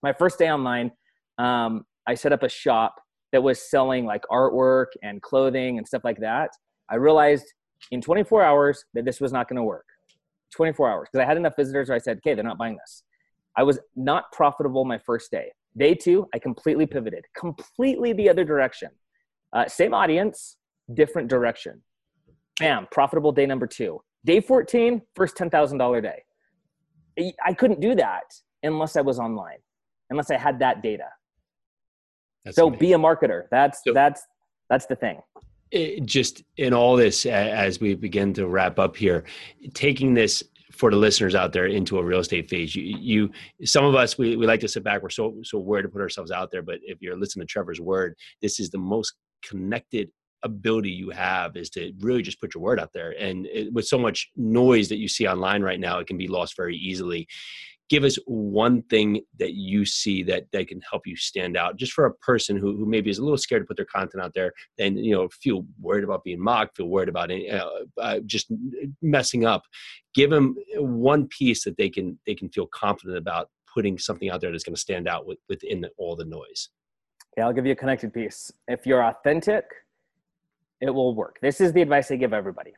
My 0.03 0.13
first 0.13 0.39
day 0.39 0.51
online, 0.51 0.93
um, 1.37 1.85
I 2.07 2.15
set 2.15 2.33
up 2.33 2.45
a 2.45 2.49
shop 2.49 2.95
that 3.33 3.43
was 3.43 3.61
selling 3.61 4.07
like 4.07 4.23
artwork 4.31 4.87
and 5.03 5.21
clothing 5.21 5.77
and 5.77 5.87
stuff 5.87 6.05
like 6.05 6.21
that. 6.21 6.51
I 6.89 6.95
realized 6.95 7.45
in 7.91 8.01
24 8.01 8.43
hours 8.43 8.85
that 8.95 9.05
this 9.05 9.21
was 9.21 9.33
not 9.33 9.49
going 9.49 9.57
to 9.57 9.65
work. 9.65 9.85
24 10.55 10.91
hours 10.91 11.09
because 11.13 11.23
I 11.23 11.27
had 11.29 11.37
enough 11.37 11.55
visitors 11.57 11.89
where 11.89 11.97
I 11.97 11.99
said, 11.99 12.19
okay, 12.19 12.35
they're 12.35 12.45
not 12.45 12.57
buying 12.57 12.77
this. 12.77 13.03
I 13.57 13.65
was 13.65 13.79
not 13.97 14.31
profitable 14.33 14.85
my 14.85 14.99
first 14.99 15.31
day. 15.31 15.53
Day 15.77 15.95
two, 15.95 16.27
I 16.33 16.39
completely 16.39 16.87
pivoted, 16.87 17.25
completely 17.37 18.13
the 18.13 18.31
other 18.31 18.45
direction. 18.45 18.91
Uh, 19.53 19.67
same 19.67 19.93
audience, 19.93 20.57
different 20.95 21.29
direction. 21.29 21.83
Bam, 22.59 22.89
profitable 22.91 23.33
day 23.33 23.47
number 23.47 23.67
two. 23.67 24.01
Day 24.25 24.41
14, 24.41 25.03
first 25.15 25.37
$10,000 25.37 26.03
day. 26.03 26.23
I 27.45 27.53
couldn't 27.53 27.81
do 27.81 27.95
that 27.95 28.25
unless 28.63 28.97
I 28.97 29.01
was 29.01 29.19
online, 29.19 29.59
unless 30.11 30.31
I 30.31 30.37
had 30.37 30.59
that 30.61 30.83
data. 30.83 31.09
That's 32.45 32.57
so 32.57 32.69
amazing. 32.69 32.79
be 32.79 32.93
a 32.93 32.99
marketer. 32.99 33.45
That's 33.51 33.83
so, 33.83 33.93
that's 33.93 34.25
that's 34.69 34.87
the 34.87 34.97
thing 34.97 35.21
it 35.71 36.05
just 36.07 36.43
in 36.57 36.73
all 36.73 36.97
this 36.97 37.27
as 37.27 37.81
we 37.81 37.95
begin 37.95 38.33
to 38.35 38.47
wrap 38.47 38.79
up 38.79 38.97
here 38.97 39.25
taking 39.75 40.15
this 40.15 40.43
for 40.73 40.91
the 40.91 40.97
listeners 40.97 41.35
out 41.35 41.53
there 41.53 41.67
into 41.67 41.99
a 41.99 42.05
real 42.05 42.21
estate 42.21 42.49
phase 42.49 42.75
you, 42.75 42.83
you 42.83 43.31
some 43.65 43.85
of 43.85 43.95
us 43.95 44.17
we, 44.17 44.37
we 44.37 44.47
like 44.47 44.61
to 44.61 44.69
sit 44.69 44.83
back 44.83 45.03
we're 45.03 45.11
so 45.11 45.35
so 45.43 45.59
worried 45.59 45.83
to 45.83 45.89
put 45.89 46.01
ourselves 46.01 46.31
out 46.31 46.51
there 46.51 46.63
but 46.63 46.79
if 46.83 46.99
you're 47.03 47.19
listening 47.19 47.47
to 47.47 47.51
trevor's 47.51 47.81
word 47.81 48.15
this 48.41 48.61
is 48.61 48.71
the 48.71 48.79
most 48.79 49.15
connected 49.43 50.11
ability 50.43 50.91
you 50.91 51.11
have 51.11 51.57
is 51.57 51.71
to 51.71 51.93
really 52.01 52.23
just 52.23 52.41
put 52.41 52.55
your 52.55 52.63
word 52.63 52.81
out 52.81 52.93
there. 52.93 53.15
And 53.19 53.47
it, 53.47 53.73
with 53.73 53.87
so 53.87 53.99
much 53.99 54.31
noise 54.37 54.89
that 54.89 54.99
you 54.99 55.09
see 55.09 55.27
online 55.27 55.63
right 55.63 55.81
now 55.81 55.99
it 55.99 56.07
can 56.07 56.19
be 56.19 56.29
lost 56.29 56.57
very 56.57 56.77
easily. 56.77 57.27
Give 57.89 58.05
us 58.05 58.19
one 58.27 58.83
thing 58.83 59.23
that 59.39 59.55
you 59.55 59.87
see 59.87 60.23
that 60.25 60.45
that 60.53 60.69
can 60.69 60.83
help 60.91 61.07
you 61.07 61.17
stand 61.17 61.57
out 61.57 61.77
just 61.77 61.93
for 61.93 62.05
a 62.05 62.15
person 62.17 62.59
who, 62.59 62.77
who 62.77 62.85
maybe 62.85 63.09
is 63.09 63.17
a 63.17 63.23
little 63.23 63.39
scared 63.39 63.63
to 63.63 63.67
put 63.67 63.77
their 63.77 63.87
content 63.87 64.23
out 64.23 64.35
there 64.35 64.53
and 64.79 65.03
you 65.03 65.15
know 65.15 65.29
feel 65.29 65.65
worried 65.81 66.05
about 66.05 66.23
being 66.23 66.43
mocked 66.43 66.77
feel 66.77 66.89
worried 66.89 67.09
about 67.09 67.31
uh, 67.31 67.69
uh, 67.99 68.21
just 68.27 68.53
messing 69.01 69.47
up. 69.47 69.63
Give 70.15 70.29
them 70.29 70.57
one 70.77 71.29
piece 71.29 71.65
that 71.65 71.79
they 71.79 71.89
can 71.89 72.19
they 72.27 72.35
can 72.35 72.51
feel 72.51 72.67
confident 72.67 73.17
about 73.17 73.49
putting 73.73 73.99
something 73.99 74.29
out 74.29 74.43
there 74.43 74.51
that's 74.51 74.65
going 74.65 74.75
to 74.75 74.81
stand 74.81 75.09
out 75.09 75.27
with, 75.27 75.39
within 75.49 75.87
all 75.97 76.15
the 76.15 76.25
noise. 76.27 76.69
Okay 77.33 77.43
i'll 77.43 77.55
give 77.55 77.65
you 77.65 77.73
a 77.73 77.77
connected 77.77 78.13
piece. 78.13 78.53
If 78.67 78.85
you're 78.85 79.03
authentic 79.03 79.65
it 80.81 80.91
will 80.91 81.15
work 81.15 81.39
this 81.43 81.61
is 81.61 81.73
the 81.73 81.83
advice 81.83 82.11
i 82.11 82.17
give 82.17 82.33
everybody 82.33 82.73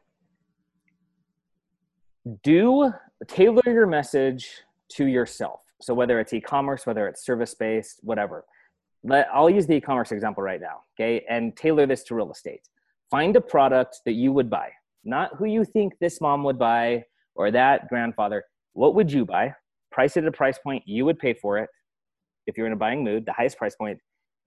do 2.43 2.93
tailor 3.27 3.63
your 3.67 3.87
message 3.87 4.51
to 4.91 5.07
yourself. 5.07 5.61
So 5.81 5.95
whether 5.95 6.21
it's 6.21 6.33
e-commerce, 6.33 6.87
whether 6.87 7.09
it's 7.09 7.25
service-based, 7.25 8.01
whatever. 8.03 8.45
Let, 9.03 9.29
I'll 9.33 9.49
use 9.49 9.67
the 9.67 9.75
e-commerce 9.75 10.13
example 10.13 10.43
right 10.43 10.61
now, 10.61 10.83
okay? 10.95 11.25
And 11.29 11.57
tailor 11.57 11.87
this 11.87 12.03
to 12.05 12.15
real 12.15 12.31
estate. 12.31 12.69
Find 13.11 13.35
a 13.37 13.41
product 13.41 14.01
that 14.05 14.13
you 14.13 14.33
would 14.33 14.51
buy, 14.51 14.71
not 15.05 15.31
who 15.37 15.47
you 15.47 15.65
think 15.65 15.95
this 16.01 16.21
mom 16.21 16.45
would 16.45 16.59
buy 16.59 17.05
or 17.35 17.51
that 17.51 17.89
grandfather. 17.89 18.45
What 18.75 18.95
would 18.95 19.11
you 19.11 19.25
buy? 19.25 19.55
Price 19.91 20.17
it 20.17 20.25
at 20.25 20.29
a 20.29 20.33
price 20.33 20.59
point 20.59 20.83
you 20.87 21.05
would 21.07 21.19
pay 21.19 21.35
for 21.35 21.59
it 21.59 21.71
if 22.47 22.57
you're 22.57 22.67
in 22.67 22.73
a 22.73 22.77
buying 22.77 23.03
mood, 23.03 23.25
the 23.25 23.33
highest 23.33 23.57
price 23.57 23.75
point, 23.75 23.99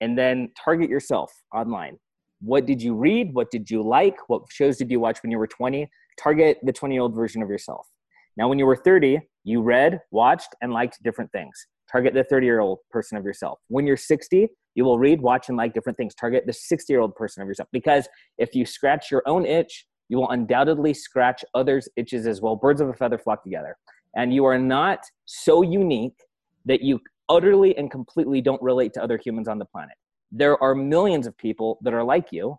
and 0.02 0.18
then 0.18 0.52
target 0.64 0.90
yourself 0.90 1.32
online. 1.54 1.98
What 2.44 2.66
did 2.66 2.82
you 2.82 2.94
read? 2.94 3.34
What 3.34 3.52
did 3.52 3.72
you 3.72 3.82
like? 3.82 4.18
What 4.28 4.44
shows 4.50 4.78
did 4.78 4.92
you 4.92 5.00
watch 5.00 5.20
when 5.24 5.32
you 5.32 5.38
were 5.38 5.48
20? 5.48 5.90
Target 6.22 6.58
the 6.62 6.74
20 6.74 6.94
year 6.94 7.02
old 7.02 7.16
version 7.16 7.42
of 7.42 7.50
yourself. 7.50 7.88
Now, 8.36 8.50
when 8.50 8.60
you 8.60 8.66
were 8.66 8.76
30, 8.76 9.20
you 9.46 9.62
read, 9.62 10.02
watched, 10.12 10.50
and 10.62 10.74
liked 10.74 11.02
different 11.04 11.32
things. 11.32 11.68
Target 11.90 12.14
the 12.14 12.26
30 12.26 12.46
year 12.46 12.60
old 12.60 12.80
person 12.92 13.18
of 13.18 13.24
yourself. 13.24 13.60
When 13.70 13.88
you're 13.88 13.96
60, 13.96 14.50
you 14.76 14.84
will 14.84 15.00
read, 15.00 15.22
watch, 15.22 15.48
and 15.48 15.58
like 15.58 15.74
different 15.74 15.98
things. 15.98 16.16
Target 16.16 16.44
the 16.46 16.52
60 16.52 16.92
year 16.92 17.00
old 17.00 17.16
person 17.16 17.42
of 17.42 17.48
yourself. 17.48 17.70
Because 17.72 18.10
if 18.38 18.54
you 18.54 18.66
scratch 18.66 19.10
your 19.10 19.24
own 19.26 19.46
itch, 19.46 19.86
you 20.10 20.18
will 20.18 20.30
undoubtedly 20.30 20.94
scratch 20.94 21.46
others' 21.54 21.88
itches 21.96 22.28
as 22.28 22.42
well. 22.42 22.58
Birds 22.58 22.82
of 22.82 22.90
a 22.90 22.94
feather 22.94 23.18
flock 23.18 23.44
together. 23.44 23.78
And 24.18 24.34
you 24.34 24.44
are 24.44 24.60
not 24.60 25.00
so 25.26 25.62
unique 25.62 26.20
that 26.66 26.82
you 26.82 27.00
utterly 27.30 27.78
and 27.78 27.90
completely 27.90 28.42
don't 28.42 28.62
relate 28.62 28.94
to 28.96 29.04
other 29.04 29.18
humans 29.18 29.48
on 29.48 29.60
the 29.60 29.66
planet. 29.66 29.96
There 30.36 30.62
are 30.62 30.74
millions 30.74 31.28
of 31.28 31.38
people 31.38 31.78
that 31.84 31.94
are 31.94 32.04
like 32.04 32.32
you, 32.32 32.58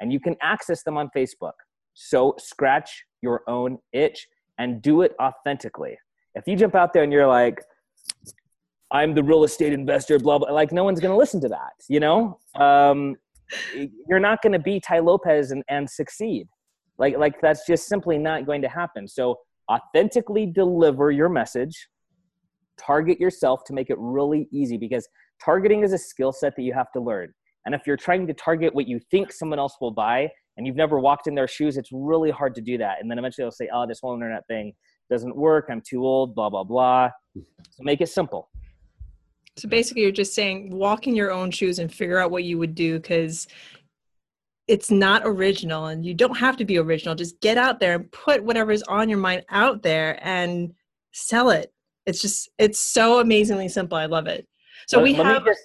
and 0.00 0.12
you 0.12 0.18
can 0.18 0.36
access 0.42 0.82
them 0.82 0.98
on 0.98 1.08
Facebook. 1.16 1.52
So 1.94 2.34
scratch 2.38 3.04
your 3.22 3.42
own 3.46 3.78
itch 3.92 4.26
and 4.58 4.82
do 4.82 5.02
it 5.02 5.14
authentically. 5.22 5.96
If 6.34 6.48
you 6.48 6.56
jump 6.56 6.74
out 6.74 6.92
there 6.92 7.04
and 7.04 7.12
you're 7.12 7.28
like, 7.28 7.62
I'm 8.90 9.14
the 9.14 9.22
real 9.22 9.44
estate 9.44 9.72
investor, 9.72 10.18
blah, 10.18 10.38
blah, 10.38 10.50
like 10.50 10.72
no 10.72 10.82
one's 10.82 11.00
going 11.00 11.12
to 11.12 11.16
listen 11.16 11.40
to 11.42 11.48
that, 11.48 11.72
you 11.88 12.00
know? 12.00 12.38
Um, 12.56 13.16
you're 14.08 14.20
not 14.20 14.42
going 14.42 14.52
to 14.52 14.58
be 14.58 14.80
Tai 14.80 14.98
Lopez 14.98 15.52
and, 15.52 15.62
and 15.68 15.88
succeed. 15.88 16.48
Like, 16.98 17.16
like 17.16 17.40
that's 17.40 17.66
just 17.66 17.86
simply 17.86 18.18
not 18.18 18.46
going 18.46 18.62
to 18.62 18.68
happen. 18.68 19.06
So 19.06 19.38
authentically 19.70 20.46
deliver 20.46 21.10
your 21.10 21.28
message, 21.28 21.88
target 22.78 23.20
yourself 23.20 23.64
to 23.64 23.72
make 23.72 23.90
it 23.90 23.96
really 23.98 24.48
easy 24.52 24.76
because 24.76 25.08
targeting 25.44 25.82
is 25.82 25.92
a 25.92 25.98
skill 25.98 26.32
set 26.32 26.54
that 26.56 26.62
you 26.62 26.72
have 26.72 26.90
to 26.92 27.00
learn. 27.00 27.32
And 27.64 27.74
if 27.74 27.82
you're 27.86 27.96
trying 27.96 28.26
to 28.26 28.34
target 28.34 28.74
what 28.74 28.88
you 28.88 29.00
think 29.10 29.32
someone 29.32 29.58
else 29.58 29.76
will 29.80 29.92
buy, 29.92 30.28
and 30.56 30.66
you've 30.66 30.76
never 30.76 30.98
walked 30.98 31.26
in 31.26 31.34
their 31.34 31.48
shoes, 31.48 31.76
it's 31.76 31.90
really 31.92 32.30
hard 32.30 32.54
to 32.56 32.60
do 32.60 32.76
that. 32.78 32.98
And 33.00 33.10
then 33.10 33.18
eventually 33.18 33.44
they'll 33.44 33.52
say, 33.52 33.68
oh, 33.72 33.86
this 33.86 34.00
whole 34.02 34.14
internet 34.14 34.46
thing 34.48 34.72
doesn't 35.10 35.34
work. 35.36 35.66
I'm 35.70 35.80
too 35.80 36.04
old, 36.04 36.34
blah, 36.34 36.50
blah, 36.50 36.64
blah. 36.64 37.10
So 37.34 37.82
make 37.82 38.00
it 38.00 38.08
simple. 38.08 38.50
So 39.56 39.68
basically, 39.68 40.02
you're 40.02 40.12
just 40.12 40.34
saying 40.34 40.70
walk 40.70 41.06
in 41.06 41.14
your 41.14 41.30
own 41.30 41.50
shoes 41.50 41.78
and 41.78 41.92
figure 41.92 42.18
out 42.18 42.30
what 42.30 42.44
you 42.44 42.58
would 42.58 42.74
do 42.74 42.98
because 42.98 43.46
it's 44.68 44.90
not 44.90 45.22
original 45.24 45.86
and 45.86 46.06
you 46.06 46.14
don't 46.14 46.36
have 46.36 46.56
to 46.56 46.64
be 46.64 46.78
original 46.78 47.14
just 47.16 47.40
get 47.40 47.58
out 47.58 47.80
there 47.80 47.94
and 47.94 48.10
put 48.12 48.42
whatever's 48.44 48.82
on 48.84 49.08
your 49.08 49.18
mind 49.18 49.44
out 49.50 49.82
there 49.82 50.18
and 50.22 50.72
sell 51.12 51.50
it 51.50 51.72
it's 52.06 52.22
just 52.22 52.48
it's 52.58 52.78
so 52.78 53.18
amazingly 53.18 53.68
simple 53.68 53.98
i 53.98 54.06
love 54.06 54.28
it 54.28 54.46
so 54.86 54.98
let, 54.98 55.04
we 55.04 55.16
let 55.16 55.26
have 55.26 55.44
me 55.44 55.50
just, 55.50 55.62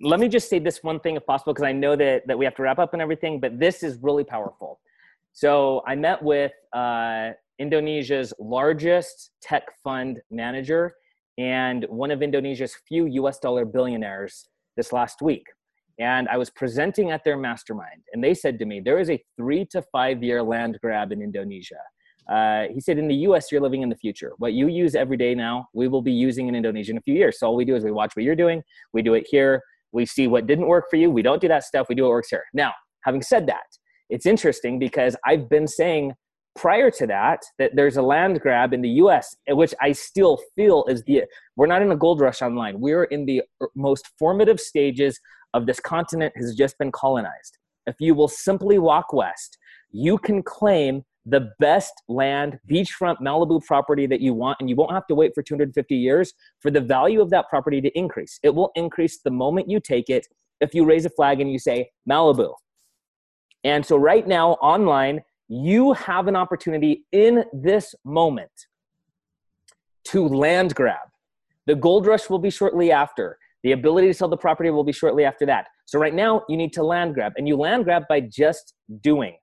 let 0.00 0.20
me 0.20 0.28
just 0.28 0.48
say 0.48 0.58
this 0.58 0.82
one 0.82 1.00
thing 1.00 1.16
if 1.16 1.24
possible 1.26 1.52
because 1.52 1.64
i 1.64 1.72
know 1.72 1.96
that 1.96 2.26
that 2.26 2.36
we 2.38 2.44
have 2.44 2.54
to 2.54 2.62
wrap 2.62 2.78
up 2.78 2.92
and 2.92 3.02
everything 3.02 3.40
but 3.40 3.58
this 3.58 3.82
is 3.82 3.98
really 4.02 4.24
powerful 4.24 4.80
so 5.32 5.82
i 5.86 5.94
met 5.94 6.22
with 6.22 6.52
uh, 6.72 7.30
indonesia's 7.58 8.32
largest 8.38 9.30
tech 9.40 9.64
fund 9.82 10.20
manager 10.30 10.94
and 11.38 11.84
one 11.88 12.10
of 12.10 12.22
indonesia's 12.22 12.76
few 12.88 13.06
us 13.26 13.38
dollar 13.38 13.64
billionaires 13.64 14.48
this 14.76 14.92
last 14.92 15.22
week 15.22 15.46
and 15.98 16.28
I 16.28 16.36
was 16.36 16.50
presenting 16.50 17.10
at 17.10 17.22
their 17.24 17.36
mastermind, 17.36 18.02
and 18.12 18.22
they 18.22 18.34
said 18.34 18.58
to 18.58 18.64
me, 18.64 18.80
There 18.80 18.98
is 18.98 19.10
a 19.10 19.22
three 19.36 19.64
to 19.66 19.82
five 19.92 20.22
year 20.22 20.42
land 20.42 20.78
grab 20.82 21.12
in 21.12 21.22
Indonesia. 21.22 21.80
Uh, 22.28 22.64
he 22.72 22.80
said, 22.80 22.98
In 22.98 23.08
the 23.08 23.14
US, 23.28 23.52
you're 23.52 23.60
living 23.60 23.82
in 23.82 23.88
the 23.88 23.96
future. 23.96 24.32
What 24.38 24.52
you 24.52 24.68
use 24.68 24.94
every 24.94 25.16
day 25.16 25.34
now, 25.34 25.68
we 25.74 25.88
will 25.88 26.02
be 26.02 26.12
using 26.12 26.48
in 26.48 26.54
Indonesia 26.54 26.92
in 26.92 26.98
a 26.98 27.02
few 27.02 27.14
years. 27.14 27.38
So 27.38 27.48
all 27.48 27.56
we 27.56 27.64
do 27.64 27.76
is 27.76 27.84
we 27.84 27.92
watch 27.92 28.16
what 28.16 28.24
you're 28.24 28.36
doing, 28.36 28.62
we 28.92 29.02
do 29.02 29.14
it 29.14 29.26
here, 29.28 29.62
we 29.92 30.06
see 30.06 30.26
what 30.26 30.46
didn't 30.46 30.66
work 30.66 30.86
for 30.90 30.96
you, 30.96 31.10
we 31.10 31.22
don't 31.22 31.40
do 31.40 31.48
that 31.48 31.64
stuff, 31.64 31.88
we 31.88 31.94
do 31.94 32.02
what 32.02 32.10
works 32.10 32.30
here. 32.30 32.44
Now, 32.52 32.72
having 33.04 33.22
said 33.22 33.46
that, 33.46 33.64
it's 34.10 34.26
interesting 34.26 34.78
because 34.78 35.16
I've 35.24 35.48
been 35.48 35.66
saying 35.66 36.14
prior 36.56 36.90
to 36.90 37.06
that 37.06 37.40
that 37.58 37.74
there's 37.74 37.96
a 37.96 38.02
land 38.02 38.40
grab 38.40 38.72
in 38.72 38.80
the 38.80 38.88
US, 38.90 39.34
which 39.48 39.74
I 39.80 39.92
still 39.92 40.40
feel 40.56 40.84
is 40.88 41.02
the, 41.04 41.24
we're 41.56 41.66
not 41.66 41.82
in 41.82 41.90
a 41.90 41.96
gold 41.96 42.20
rush 42.20 42.42
online. 42.42 42.80
We're 42.80 43.04
in 43.04 43.26
the 43.26 43.42
er, 43.62 43.68
most 43.74 44.10
formative 44.18 44.60
stages 44.60 45.18
of 45.52 45.66
this 45.66 45.80
continent 45.80 46.32
has 46.36 46.54
just 46.54 46.78
been 46.78 46.92
colonized. 46.92 47.58
If 47.86 47.96
you 47.98 48.14
will 48.14 48.28
simply 48.28 48.78
walk 48.78 49.12
west, 49.12 49.58
you 49.90 50.18
can 50.18 50.42
claim 50.42 51.04
the 51.26 51.50
best 51.58 51.92
land, 52.08 52.58
beachfront 52.70 53.16
Malibu 53.20 53.64
property 53.64 54.06
that 54.06 54.20
you 54.20 54.34
want, 54.34 54.58
and 54.60 54.68
you 54.68 54.76
won't 54.76 54.92
have 54.92 55.06
to 55.06 55.14
wait 55.14 55.32
for 55.34 55.42
250 55.42 55.94
years 55.94 56.34
for 56.60 56.70
the 56.70 56.80
value 56.80 57.20
of 57.20 57.30
that 57.30 57.48
property 57.48 57.80
to 57.80 57.98
increase. 57.98 58.38
It 58.42 58.54
will 58.54 58.70
increase 58.74 59.20
the 59.22 59.30
moment 59.30 59.70
you 59.70 59.80
take 59.80 60.10
it 60.10 60.26
if 60.60 60.74
you 60.74 60.84
raise 60.84 61.06
a 61.06 61.10
flag 61.10 61.40
and 61.40 61.50
you 61.50 61.58
say 61.58 61.90
Malibu. 62.08 62.52
And 63.64 63.84
so, 63.84 63.96
right 63.96 64.26
now, 64.26 64.52
online, 64.54 65.22
you 65.48 65.92
have 65.94 66.26
an 66.28 66.36
opportunity 66.36 67.04
in 67.12 67.44
this 67.52 67.94
moment 68.04 68.50
to 70.04 70.28
land 70.28 70.74
grab. 70.74 71.08
The 71.66 71.74
gold 71.74 72.06
rush 72.06 72.28
will 72.28 72.38
be 72.38 72.50
shortly 72.50 72.92
after. 72.92 73.38
The 73.62 73.72
ability 73.72 74.08
to 74.08 74.14
sell 74.14 74.28
the 74.28 74.36
property 74.36 74.68
will 74.68 74.84
be 74.84 74.92
shortly 74.92 75.24
after 75.24 75.46
that. 75.46 75.68
So 75.86 75.98
right 75.98 76.14
now, 76.14 76.42
you 76.50 76.58
need 76.58 76.74
to 76.74 76.82
land 76.82 77.14
grab, 77.14 77.32
and 77.36 77.48
you 77.48 77.56
land 77.56 77.84
grab 77.84 78.02
by 78.08 78.20
just 78.20 78.74
doing. 79.00 79.36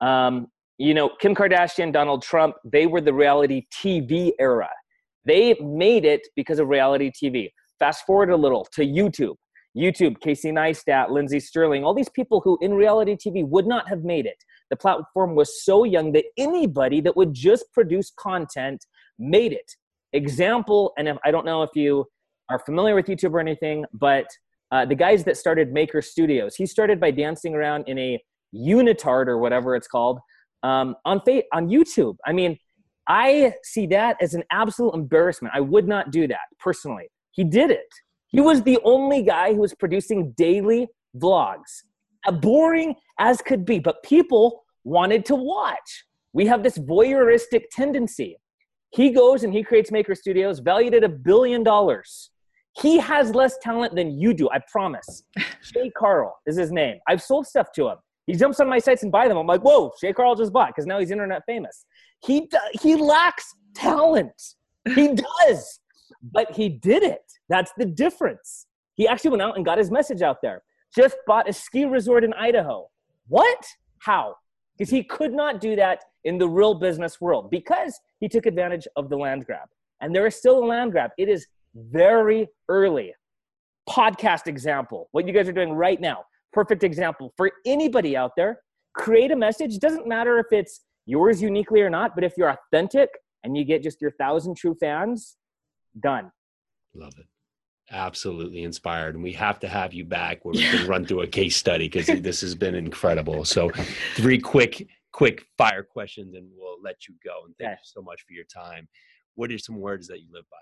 Um, 0.00 0.48
you 0.78 0.94
know, 0.94 1.10
Kim 1.20 1.34
Kardashian, 1.34 1.92
Donald 1.92 2.22
Trump, 2.22 2.56
they 2.64 2.86
were 2.86 3.00
the 3.00 3.12
reality 3.12 3.66
TV 3.72 4.32
era. 4.38 4.70
They 5.24 5.54
made 5.60 6.04
it 6.04 6.26
because 6.36 6.58
of 6.58 6.68
reality 6.68 7.10
TV. 7.10 7.50
Fast 7.78 8.06
forward 8.06 8.30
a 8.30 8.36
little 8.36 8.66
to 8.72 8.82
YouTube. 8.82 9.34
YouTube, 9.76 10.20
Casey 10.20 10.50
Neistat, 10.50 11.10
Lindsey 11.10 11.38
Stirling, 11.38 11.84
all 11.84 11.94
these 11.94 12.08
people 12.08 12.40
who 12.40 12.58
in 12.60 12.74
reality 12.74 13.16
TV 13.16 13.46
would 13.46 13.66
not 13.66 13.88
have 13.88 14.02
made 14.02 14.26
it. 14.26 14.42
The 14.70 14.76
platform 14.76 15.34
was 15.34 15.62
so 15.62 15.84
young 15.84 16.12
that 16.12 16.24
anybody 16.36 17.00
that 17.02 17.16
would 17.16 17.34
just 17.34 17.66
produce 17.72 18.10
content 18.18 18.84
made 19.18 19.52
it. 19.52 19.70
Example, 20.12 20.92
and 20.96 21.08
if, 21.08 21.16
I 21.24 21.30
don't 21.30 21.44
know 21.44 21.62
if 21.62 21.70
you 21.74 22.06
are 22.48 22.58
familiar 22.58 22.94
with 22.94 23.06
YouTube 23.06 23.32
or 23.32 23.40
anything, 23.40 23.84
but 23.92 24.26
uh, 24.72 24.84
the 24.84 24.94
guys 24.94 25.24
that 25.24 25.36
started 25.36 25.72
Maker 25.72 26.02
Studios, 26.02 26.54
he 26.54 26.66
started 26.66 26.98
by 26.98 27.10
dancing 27.10 27.54
around 27.54 27.84
in 27.88 27.98
a 27.98 28.22
unitard 28.54 29.26
or 29.26 29.38
whatever 29.38 29.76
it's 29.76 29.86
called 29.86 30.18
um, 30.62 30.96
on 31.04 31.20
fa- 31.20 31.44
on 31.52 31.68
YouTube. 31.68 32.16
I 32.26 32.32
mean, 32.32 32.58
I 33.08 33.54
see 33.62 33.86
that 33.88 34.16
as 34.20 34.34
an 34.34 34.44
absolute 34.50 34.94
embarrassment. 34.94 35.54
I 35.54 35.60
would 35.60 35.88
not 35.88 36.10
do 36.10 36.28
that 36.28 36.48
personally. 36.58 37.08
He 37.30 37.44
did 37.44 37.70
it. 37.70 37.88
He 38.28 38.40
was 38.40 38.62
the 38.62 38.78
only 38.84 39.22
guy 39.22 39.54
who 39.54 39.60
was 39.60 39.74
producing 39.74 40.32
daily 40.32 40.88
vlogs, 41.16 41.82
uh, 42.26 42.32
boring 42.32 42.94
as 43.18 43.40
could 43.40 43.64
be, 43.64 43.78
but 43.78 44.02
people 44.02 44.64
wanted 44.84 45.24
to 45.26 45.34
watch. 45.34 46.04
We 46.34 46.46
have 46.46 46.62
this 46.62 46.78
voyeuristic 46.78 47.64
tendency. 47.72 48.36
He 48.90 49.10
goes 49.10 49.44
and 49.44 49.52
he 49.52 49.62
creates 49.62 49.90
Maker 49.90 50.14
Studios, 50.14 50.58
valued 50.60 50.94
at 50.94 51.04
a 51.04 51.08
billion 51.08 51.62
dollars. 51.62 52.30
He 52.80 52.98
has 52.98 53.34
less 53.34 53.58
talent 53.58 53.94
than 53.94 54.18
you 54.18 54.34
do, 54.34 54.48
I 54.50 54.60
promise. 54.70 55.24
Shay 55.62 55.90
Carl 55.96 56.38
is 56.46 56.56
his 56.56 56.70
name. 56.70 56.98
I've 57.08 57.22
sold 57.22 57.46
stuff 57.46 57.72
to 57.72 57.88
him. 57.88 57.96
He 58.28 58.34
jumps 58.34 58.60
on 58.60 58.68
my 58.68 58.78
sites 58.78 59.02
and 59.02 59.10
buy 59.10 59.26
them. 59.26 59.38
I'm 59.38 59.46
like, 59.46 59.62
whoa, 59.62 59.90
Shay 59.98 60.12
Carl 60.12 60.36
just 60.36 60.52
bought 60.52 60.68
because 60.68 60.84
now 60.86 61.00
he's 61.00 61.10
internet 61.10 61.42
famous. 61.46 61.86
He 62.22 62.46
he 62.78 62.94
lacks 62.94 63.54
talent. 63.74 64.54
He 64.94 65.14
does, 65.46 65.80
but 66.22 66.52
he 66.52 66.68
did 66.68 67.02
it. 67.02 67.22
That's 67.48 67.72
the 67.78 67.86
difference. 67.86 68.66
He 68.96 69.08
actually 69.08 69.30
went 69.30 69.42
out 69.42 69.56
and 69.56 69.64
got 69.64 69.78
his 69.78 69.90
message 69.90 70.20
out 70.20 70.42
there. 70.42 70.62
Just 70.94 71.16
bought 71.26 71.48
a 71.48 71.54
ski 71.54 71.86
resort 71.86 72.22
in 72.22 72.34
Idaho. 72.34 72.88
What? 73.28 73.66
How? 74.00 74.36
Because 74.76 74.90
he 74.90 75.02
could 75.02 75.32
not 75.32 75.58
do 75.58 75.74
that 75.76 76.04
in 76.24 76.36
the 76.36 76.48
real 76.48 76.74
business 76.74 77.22
world 77.22 77.50
because 77.50 77.98
he 78.20 78.28
took 78.28 78.44
advantage 78.44 78.86
of 78.96 79.08
the 79.08 79.16
land 79.16 79.46
grab. 79.46 79.68
And 80.02 80.14
there 80.14 80.26
is 80.26 80.36
still 80.36 80.62
a 80.62 80.66
land 80.66 80.92
grab. 80.92 81.12
It 81.16 81.30
is 81.30 81.46
very 81.74 82.48
early. 82.68 83.14
Podcast 83.88 84.48
example, 84.48 85.08
what 85.12 85.26
you 85.26 85.32
guys 85.32 85.48
are 85.48 85.52
doing 85.52 85.72
right 85.72 85.98
now. 85.98 86.24
Perfect 86.52 86.82
example 86.82 87.32
for 87.36 87.50
anybody 87.66 88.16
out 88.16 88.32
there. 88.36 88.60
Create 88.94 89.30
a 89.30 89.36
message. 89.36 89.78
Doesn't 89.78 90.06
matter 90.06 90.38
if 90.38 90.46
it's 90.50 90.80
yours 91.06 91.40
uniquely 91.42 91.80
or 91.80 91.90
not, 91.90 92.14
but 92.14 92.24
if 92.24 92.34
you're 92.36 92.50
authentic 92.50 93.10
and 93.44 93.56
you 93.56 93.64
get 93.64 93.82
just 93.82 94.00
your 94.00 94.10
thousand 94.12 94.56
true 94.56 94.76
fans, 94.80 95.36
done. 96.00 96.30
Love 96.94 97.12
it. 97.18 97.26
Absolutely 97.90 98.64
inspired. 98.64 99.14
And 99.14 99.22
we 99.22 99.32
have 99.32 99.58
to 99.60 99.68
have 99.68 99.94
you 99.94 100.04
back 100.04 100.44
where 100.44 100.52
we 100.52 100.62
can 100.62 100.86
run 100.88 101.06
through 101.06 101.22
a 101.22 101.26
case 101.26 101.56
study 101.56 101.88
because 101.88 102.06
this 102.20 102.40
has 102.40 102.54
been 102.54 102.74
incredible. 102.74 103.44
So, 103.44 103.70
three 104.14 104.38
quick, 104.38 104.88
quick 105.12 105.44
fire 105.56 105.82
questions 105.82 106.34
and 106.34 106.48
we'll 106.56 106.82
let 106.82 107.08
you 107.08 107.14
go. 107.24 107.44
And 107.46 107.54
thank 107.58 107.78
you 107.78 107.84
so 107.84 108.02
much 108.02 108.22
for 108.26 108.32
your 108.32 108.44
time. 108.44 108.88
What 109.36 109.50
are 109.52 109.58
some 109.58 109.76
words 109.76 110.08
that 110.08 110.20
you 110.20 110.28
live 110.32 110.44
by? 110.50 110.58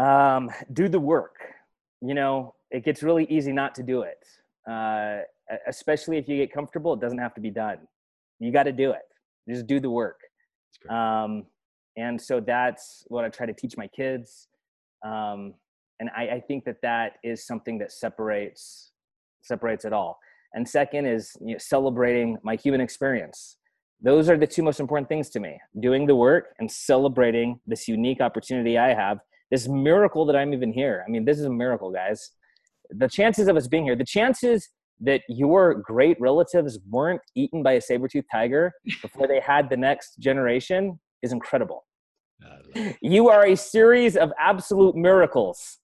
um, 0.00 0.50
do 0.72 0.88
the 0.88 1.00
work. 1.00 1.36
You 2.00 2.14
know, 2.14 2.54
it 2.70 2.84
gets 2.84 3.02
really 3.02 3.24
easy 3.28 3.52
not 3.52 3.74
to 3.76 3.82
do 3.82 4.02
it, 4.02 4.24
uh, 4.70 5.18
especially 5.66 6.16
if 6.16 6.28
you 6.28 6.36
get 6.36 6.52
comfortable. 6.52 6.94
It 6.94 7.00
doesn't 7.00 7.18
have 7.18 7.34
to 7.34 7.40
be 7.40 7.50
done. 7.50 7.78
You 8.38 8.52
got 8.52 8.64
to 8.64 8.72
do 8.72 8.90
it. 8.92 9.02
Just 9.48 9.66
do 9.66 9.80
the 9.80 9.90
work. 9.90 10.20
Um, 10.88 11.46
and 11.96 12.20
so 12.20 12.40
that's 12.40 13.04
what 13.08 13.24
I 13.24 13.28
try 13.28 13.46
to 13.46 13.52
teach 13.52 13.76
my 13.76 13.86
kids. 13.88 14.48
Um, 15.04 15.54
and 15.98 16.08
I, 16.16 16.28
I 16.28 16.40
think 16.40 16.64
that 16.64 16.76
that 16.82 17.14
is 17.22 17.46
something 17.46 17.78
that 17.78 17.92
separates 17.92 18.92
separates 19.42 19.84
it 19.84 19.92
all. 19.92 20.18
And 20.52 20.68
second 20.68 21.06
is 21.06 21.36
you 21.40 21.52
know, 21.52 21.58
celebrating 21.58 22.36
my 22.42 22.56
human 22.56 22.80
experience. 22.80 23.56
Those 24.02 24.28
are 24.28 24.36
the 24.36 24.46
two 24.46 24.62
most 24.62 24.80
important 24.80 25.08
things 25.08 25.28
to 25.30 25.40
me: 25.40 25.58
doing 25.80 26.06
the 26.06 26.16
work 26.16 26.54
and 26.58 26.70
celebrating 26.70 27.60
this 27.66 27.86
unique 27.86 28.20
opportunity 28.20 28.78
I 28.78 28.94
have 28.94 29.18
this 29.50 29.68
miracle 29.68 30.24
that 30.26 30.36
I'm 30.36 30.52
even 30.52 30.72
here. 30.72 31.04
I 31.06 31.10
mean, 31.10 31.24
this 31.24 31.38
is 31.38 31.44
a 31.44 31.50
miracle, 31.50 31.90
guys. 31.90 32.30
The 32.90 33.08
chances 33.08 33.48
of 33.48 33.56
us 33.56 33.68
being 33.68 33.84
here, 33.84 33.96
the 33.96 34.04
chances 34.04 34.68
that 35.00 35.22
your 35.28 35.74
great 35.74 36.20
relatives 36.20 36.78
weren't 36.88 37.22
eaten 37.34 37.62
by 37.62 37.72
a 37.72 37.80
saber-toothed 37.80 38.28
tiger 38.30 38.72
before 39.02 39.26
they 39.26 39.40
had 39.40 39.70
the 39.70 39.76
next 39.76 40.16
generation 40.18 40.98
is 41.22 41.32
incredible. 41.32 41.84
You 43.02 43.28
are 43.28 43.46
a 43.46 43.56
series 43.56 44.16
of 44.16 44.32
absolute 44.38 44.96
miracles. 44.96 45.78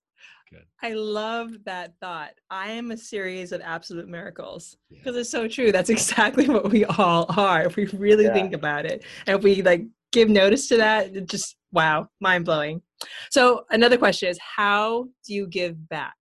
I 0.82 0.92
love 0.92 1.52
that 1.64 1.94
thought. 2.00 2.32
I 2.50 2.70
am 2.70 2.90
a 2.90 2.96
series 2.96 3.52
of 3.52 3.60
absolute 3.62 4.08
miracles 4.08 4.76
because 4.88 5.14
yeah. 5.14 5.20
it's 5.20 5.30
so 5.30 5.48
true. 5.48 5.72
That's 5.72 5.90
exactly 5.96 6.48
what 6.48 6.70
we 6.70 6.84
all 6.84 7.26
are 7.36 7.64
if 7.64 7.76
we 7.76 7.86
really 7.86 8.24
yeah. 8.24 8.34
think 8.34 8.52
about 8.52 8.86
it. 8.86 9.04
And 9.26 9.36
if 9.38 9.42
we 9.42 9.62
like 9.62 9.86
give 10.12 10.28
notice 10.28 10.68
to 10.68 10.76
that, 10.76 11.28
just 11.28 11.56
wow, 11.72 12.08
mind 12.20 12.44
blowing. 12.44 12.82
So 13.30 13.64
another 13.70 13.98
question 13.98 14.28
is 14.28 14.38
how 14.56 15.08
do 15.26 15.34
you 15.34 15.46
give 15.46 15.88
back? 15.88 16.14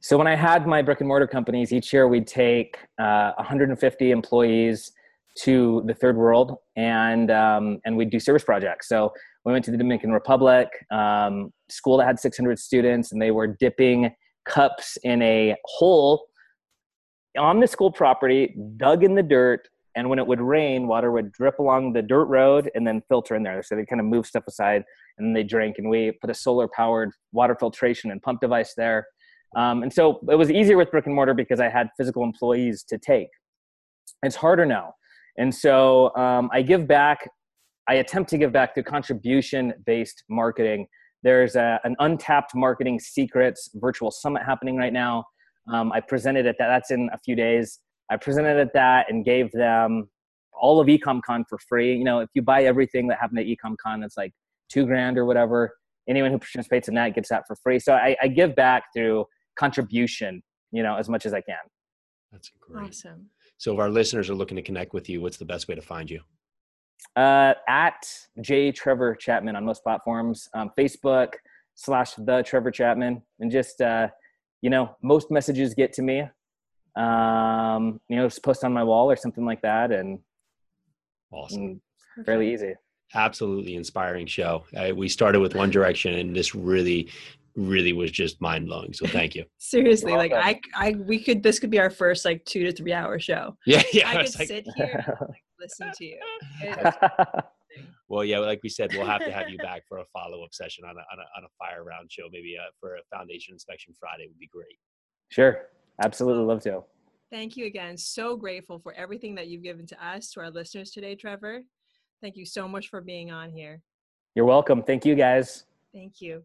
So 0.00 0.16
when 0.16 0.26
I 0.26 0.34
had 0.34 0.66
my 0.66 0.80
brick 0.80 1.00
and 1.00 1.08
mortar 1.08 1.26
companies, 1.26 1.72
each 1.72 1.92
year 1.92 2.08
we'd 2.08 2.26
take 2.26 2.78
uh, 2.98 3.32
150 3.36 4.10
employees 4.10 4.92
to 5.42 5.82
the 5.86 5.94
third 5.94 6.16
world 6.16 6.56
and 6.76 7.30
um, 7.30 7.78
and 7.84 7.96
we'd 7.96 8.10
do 8.10 8.18
service 8.18 8.42
projects. 8.42 8.88
So 8.88 9.12
we 9.44 9.52
went 9.52 9.64
to 9.66 9.70
the 9.70 9.76
Dominican 9.76 10.10
Republic, 10.10 10.68
um, 10.90 11.52
school 11.68 11.98
that 11.98 12.06
had 12.06 12.18
600 12.18 12.58
students, 12.58 13.12
and 13.12 13.20
they 13.20 13.30
were 13.30 13.46
dipping 13.46 14.10
cups 14.44 14.98
in 15.02 15.22
a 15.22 15.54
hole 15.64 16.26
on 17.38 17.60
the 17.60 17.66
school 17.66 17.92
property, 17.92 18.56
dug 18.76 19.04
in 19.04 19.14
the 19.14 19.22
dirt, 19.22 19.68
and 19.96 20.08
when 20.08 20.18
it 20.18 20.26
would 20.26 20.40
rain, 20.40 20.86
water 20.86 21.10
would 21.10 21.32
drip 21.32 21.58
along 21.58 21.92
the 21.92 22.02
dirt 22.02 22.26
road 22.26 22.70
and 22.74 22.86
then 22.86 23.02
filter 23.08 23.34
in 23.34 23.42
there. 23.42 23.62
So 23.62 23.74
they 23.74 23.84
kind 23.84 24.00
of 24.00 24.06
move 24.06 24.26
stuff 24.26 24.44
aside 24.46 24.84
and 25.18 25.26
then 25.26 25.32
they 25.32 25.42
drink. 25.42 25.76
And 25.78 25.90
we 25.90 26.12
put 26.20 26.30
a 26.30 26.34
solar 26.34 26.68
powered 26.68 27.10
water 27.32 27.56
filtration 27.58 28.10
and 28.10 28.22
pump 28.22 28.40
device 28.40 28.74
there. 28.76 29.06
Um, 29.56 29.82
and 29.82 29.92
so 29.92 30.20
it 30.30 30.36
was 30.36 30.50
easier 30.50 30.76
with 30.76 30.90
brick 30.90 31.06
and 31.06 31.14
mortar 31.14 31.34
because 31.34 31.58
I 31.58 31.68
had 31.68 31.88
physical 31.96 32.22
employees 32.22 32.84
to 32.84 32.98
take. 32.98 33.28
It's 34.22 34.36
harder 34.36 34.64
now. 34.64 34.94
And 35.38 35.52
so 35.52 36.14
um, 36.16 36.50
I 36.52 36.62
give 36.62 36.86
back, 36.86 37.28
I 37.88 37.94
attempt 37.94 38.30
to 38.30 38.38
give 38.38 38.52
back 38.52 38.74
through 38.74 38.84
contribution 38.84 39.74
based 39.86 40.22
marketing. 40.28 40.86
There's 41.22 41.56
a, 41.56 41.80
an 41.84 41.96
untapped 41.98 42.54
marketing 42.54 43.00
secrets 43.00 43.70
virtual 43.74 44.10
summit 44.10 44.42
happening 44.44 44.76
right 44.76 44.92
now. 44.92 45.24
Um, 45.72 45.92
I 45.92 46.00
presented 46.00 46.46
at 46.46 46.56
that, 46.58 46.68
that's 46.68 46.90
in 46.90 47.10
a 47.12 47.18
few 47.18 47.34
days. 47.34 47.80
I 48.10 48.16
presented 48.16 48.58
at 48.58 48.72
that 48.74 49.10
and 49.10 49.24
gave 49.24 49.50
them 49.52 50.10
all 50.52 50.80
of 50.80 50.88
EcomCon 50.88 51.44
for 51.48 51.58
free. 51.58 51.96
You 51.96 52.04
know, 52.04 52.20
if 52.20 52.28
you 52.34 52.42
buy 52.42 52.64
everything 52.64 53.08
that 53.08 53.18
happened 53.18 53.38
at 53.38 53.46
EcomCon, 53.46 54.04
it's 54.04 54.16
like 54.16 54.32
two 54.68 54.84
grand 54.84 55.16
or 55.16 55.24
whatever. 55.24 55.72
Anyone 56.08 56.32
who 56.32 56.38
participates 56.38 56.88
in 56.88 56.94
that 56.94 57.14
gets 57.14 57.28
that 57.28 57.44
for 57.46 57.56
free. 57.56 57.78
So 57.78 57.94
I, 57.94 58.16
I 58.20 58.28
give 58.28 58.54
back 58.56 58.84
through 58.94 59.26
contribution, 59.56 60.42
you 60.72 60.82
know, 60.82 60.96
as 60.96 61.08
much 61.08 61.24
as 61.24 61.32
I 61.32 61.40
can. 61.40 61.58
That's 62.32 62.50
great. 62.60 62.88
Awesome. 62.88 63.26
So 63.58 63.74
if 63.74 63.78
our 63.78 63.90
listeners 63.90 64.28
are 64.28 64.34
looking 64.34 64.56
to 64.56 64.62
connect 64.62 64.92
with 64.92 65.08
you, 65.08 65.20
what's 65.20 65.36
the 65.36 65.44
best 65.44 65.68
way 65.68 65.74
to 65.74 65.82
find 65.82 66.10
you? 66.10 66.20
Uh, 67.16 67.54
at 67.68 68.06
J 68.40 68.72
Trevor 68.72 69.14
Chapman 69.14 69.56
on 69.56 69.64
most 69.64 69.82
platforms, 69.82 70.48
um, 70.54 70.70
Facebook 70.78 71.34
slash 71.74 72.14
the 72.14 72.42
Trevor 72.42 72.70
Chapman, 72.70 73.22
and 73.38 73.50
just 73.50 73.80
uh, 73.80 74.08
you 74.62 74.70
know, 74.70 74.96
most 75.02 75.30
messages 75.30 75.74
get 75.74 75.92
to 75.94 76.02
me. 76.02 76.24
Um, 76.96 78.00
you 78.08 78.16
know, 78.16 78.26
just 78.26 78.42
post 78.42 78.64
on 78.64 78.72
my 78.72 78.84
wall 78.84 79.10
or 79.10 79.16
something 79.16 79.44
like 79.44 79.62
that, 79.62 79.92
and, 79.92 80.18
Awesome. 81.32 81.80
and 82.16 82.26
fairly 82.26 82.52
easy. 82.52 82.74
Absolutely 83.14 83.74
inspiring 83.74 84.26
show. 84.26 84.64
Uh, 84.76 84.94
we 84.94 85.08
started 85.08 85.40
with 85.40 85.54
One 85.54 85.70
Direction, 85.70 86.14
and 86.14 86.34
this 86.34 86.54
really, 86.54 87.08
really 87.56 87.92
was 87.92 88.10
just 88.10 88.40
mind 88.40 88.66
blowing. 88.66 88.92
So 88.92 89.06
thank 89.06 89.34
you. 89.34 89.44
Seriously, 89.58 90.12
like 90.12 90.32
I. 90.32 90.60
I, 90.74 90.92
we 90.92 91.18
could. 91.22 91.42
This 91.42 91.58
could 91.58 91.70
be 91.70 91.78
our 91.80 91.90
first 91.90 92.24
like 92.24 92.44
two 92.44 92.64
to 92.64 92.72
three 92.72 92.92
hour 92.92 93.18
show. 93.18 93.56
Yeah, 93.66 93.82
yeah. 93.92 94.08
I 94.08 94.10
I 94.10 94.24
could 94.24 94.38
like, 94.38 94.48
sit 94.48 94.66
here 94.76 95.04
and 95.06 95.28
like, 95.28 95.42
listen 95.60 95.90
to 95.96 96.04
you. 96.04 96.18
Well, 98.08 98.24
yeah, 98.24 98.38
like 98.38 98.60
we 98.64 98.68
said, 98.68 98.90
we'll 98.92 99.06
have 99.06 99.24
to 99.24 99.30
have 99.30 99.48
you 99.48 99.58
back 99.58 99.82
for 99.88 99.98
a 99.98 100.04
follow 100.12 100.42
up 100.42 100.52
session 100.52 100.84
on 100.84 100.90
a, 100.96 101.00
on 101.00 101.18
a 101.18 101.38
on 101.38 101.44
a 101.44 101.48
fire 101.58 101.84
round 101.84 102.10
show. 102.10 102.24
Maybe 102.32 102.56
uh, 102.58 102.70
for 102.80 102.96
a 102.96 103.00
foundation 103.16 103.54
inspection 103.54 103.94
Friday 103.98 104.26
would 104.26 104.38
be 104.38 104.48
great. 104.48 104.76
sure, 105.30 105.66
absolutely 106.02 106.44
love 106.44 106.62
to. 106.62 106.82
Thank 107.30 107.56
you 107.56 107.66
again. 107.66 107.96
So 107.96 108.36
grateful 108.36 108.78
for 108.78 108.92
everything 108.94 109.34
that 109.36 109.46
you've 109.46 109.62
given 109.62 109.86
to 109.86 110.06
us, 110.06 110.30
to 110.32 110.40
our 110.40 110.50
listeners 110.50 110.90
today, 110.90 111.14
Trevor. 111.14 111.60
Thank 112.20 112.36
you 112.36 112.44
so 112.44 112.66
much 112.66 112.88
for 112.88 113.00
being 113.00 113.30
on 113.30 113.50
here. 113.50 113.82
You're 114.34 114.44
welcome. 114.44 114.82
Thank 114.82 115.04
you 115.04 115.14
guys. 115.14 115.64
Thank 115.92 116.20
you. 116.20 116.42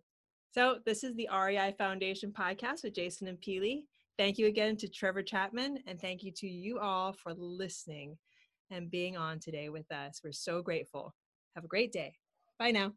So, 0.53 0.77
this 0.85 1.03
is 1.03 1.15
the 1.15 1.27
REI 1.33 1.75
Foundation 1.77 2.31
podcast 2.31 2.83
with 2.83 2.93
Jason 2.93 3.27
and 3.27 3.39
Peely. 3.41 3.83
Thank 4.17 4.37
you 4.37 4.47
again 4.47 4.77
to 4.77 4.87
Trevor 4.87 5.21
Chapman, 5.21 5.79
and 5.85 5.99
thank 5.99 6.23
you 6.23 6.31
to 6.37 6.47
you 6.47 6.79
all 6.79 7.11
for 7.11 7.33
listening 7.33 8.17
and 8.71 8.89
being 8.89 9.17
on 9.17 9.39
today 9.39 9.69
with 9.69 9.91
us. 9.91 10.21
We're 10.23 10.31
so 10.31 10.61
grateful. 10.61 11.13
Have 11.55 11.65
a 11.65 11.67
great 11.67 11.91
day. 11.91 12.13
Bye 12.57 12.71
now. 12.71 12.93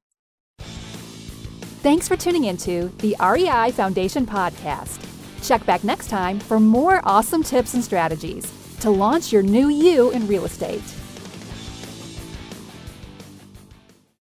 Thanks 1.81 2.07
for 2.07 2.17
tuning 2.17 2.45
into 2.45 2.89
the 2.99 3.17
REI 3.21 3.73
Foundation 3.73 4.27
podcast. 4.27 5.18
Check 5.43 5.65
back 5.67 5.85
next 5.85 6.09
time 6.09 6.39
for 6.39 6.61
more 6.61 7.01
awesome 7.05 7.43
tips 7.43 7.75
and 7.75 7.83
strategies 7.83 8.53
to 8.81 8.91
launch 8.91 9.33
your 9.33 9.43
new 9.43 9.69
you 9.69 10.11
in 10.11 10.27
real 10.27 10.45
estate. 10.45 10.83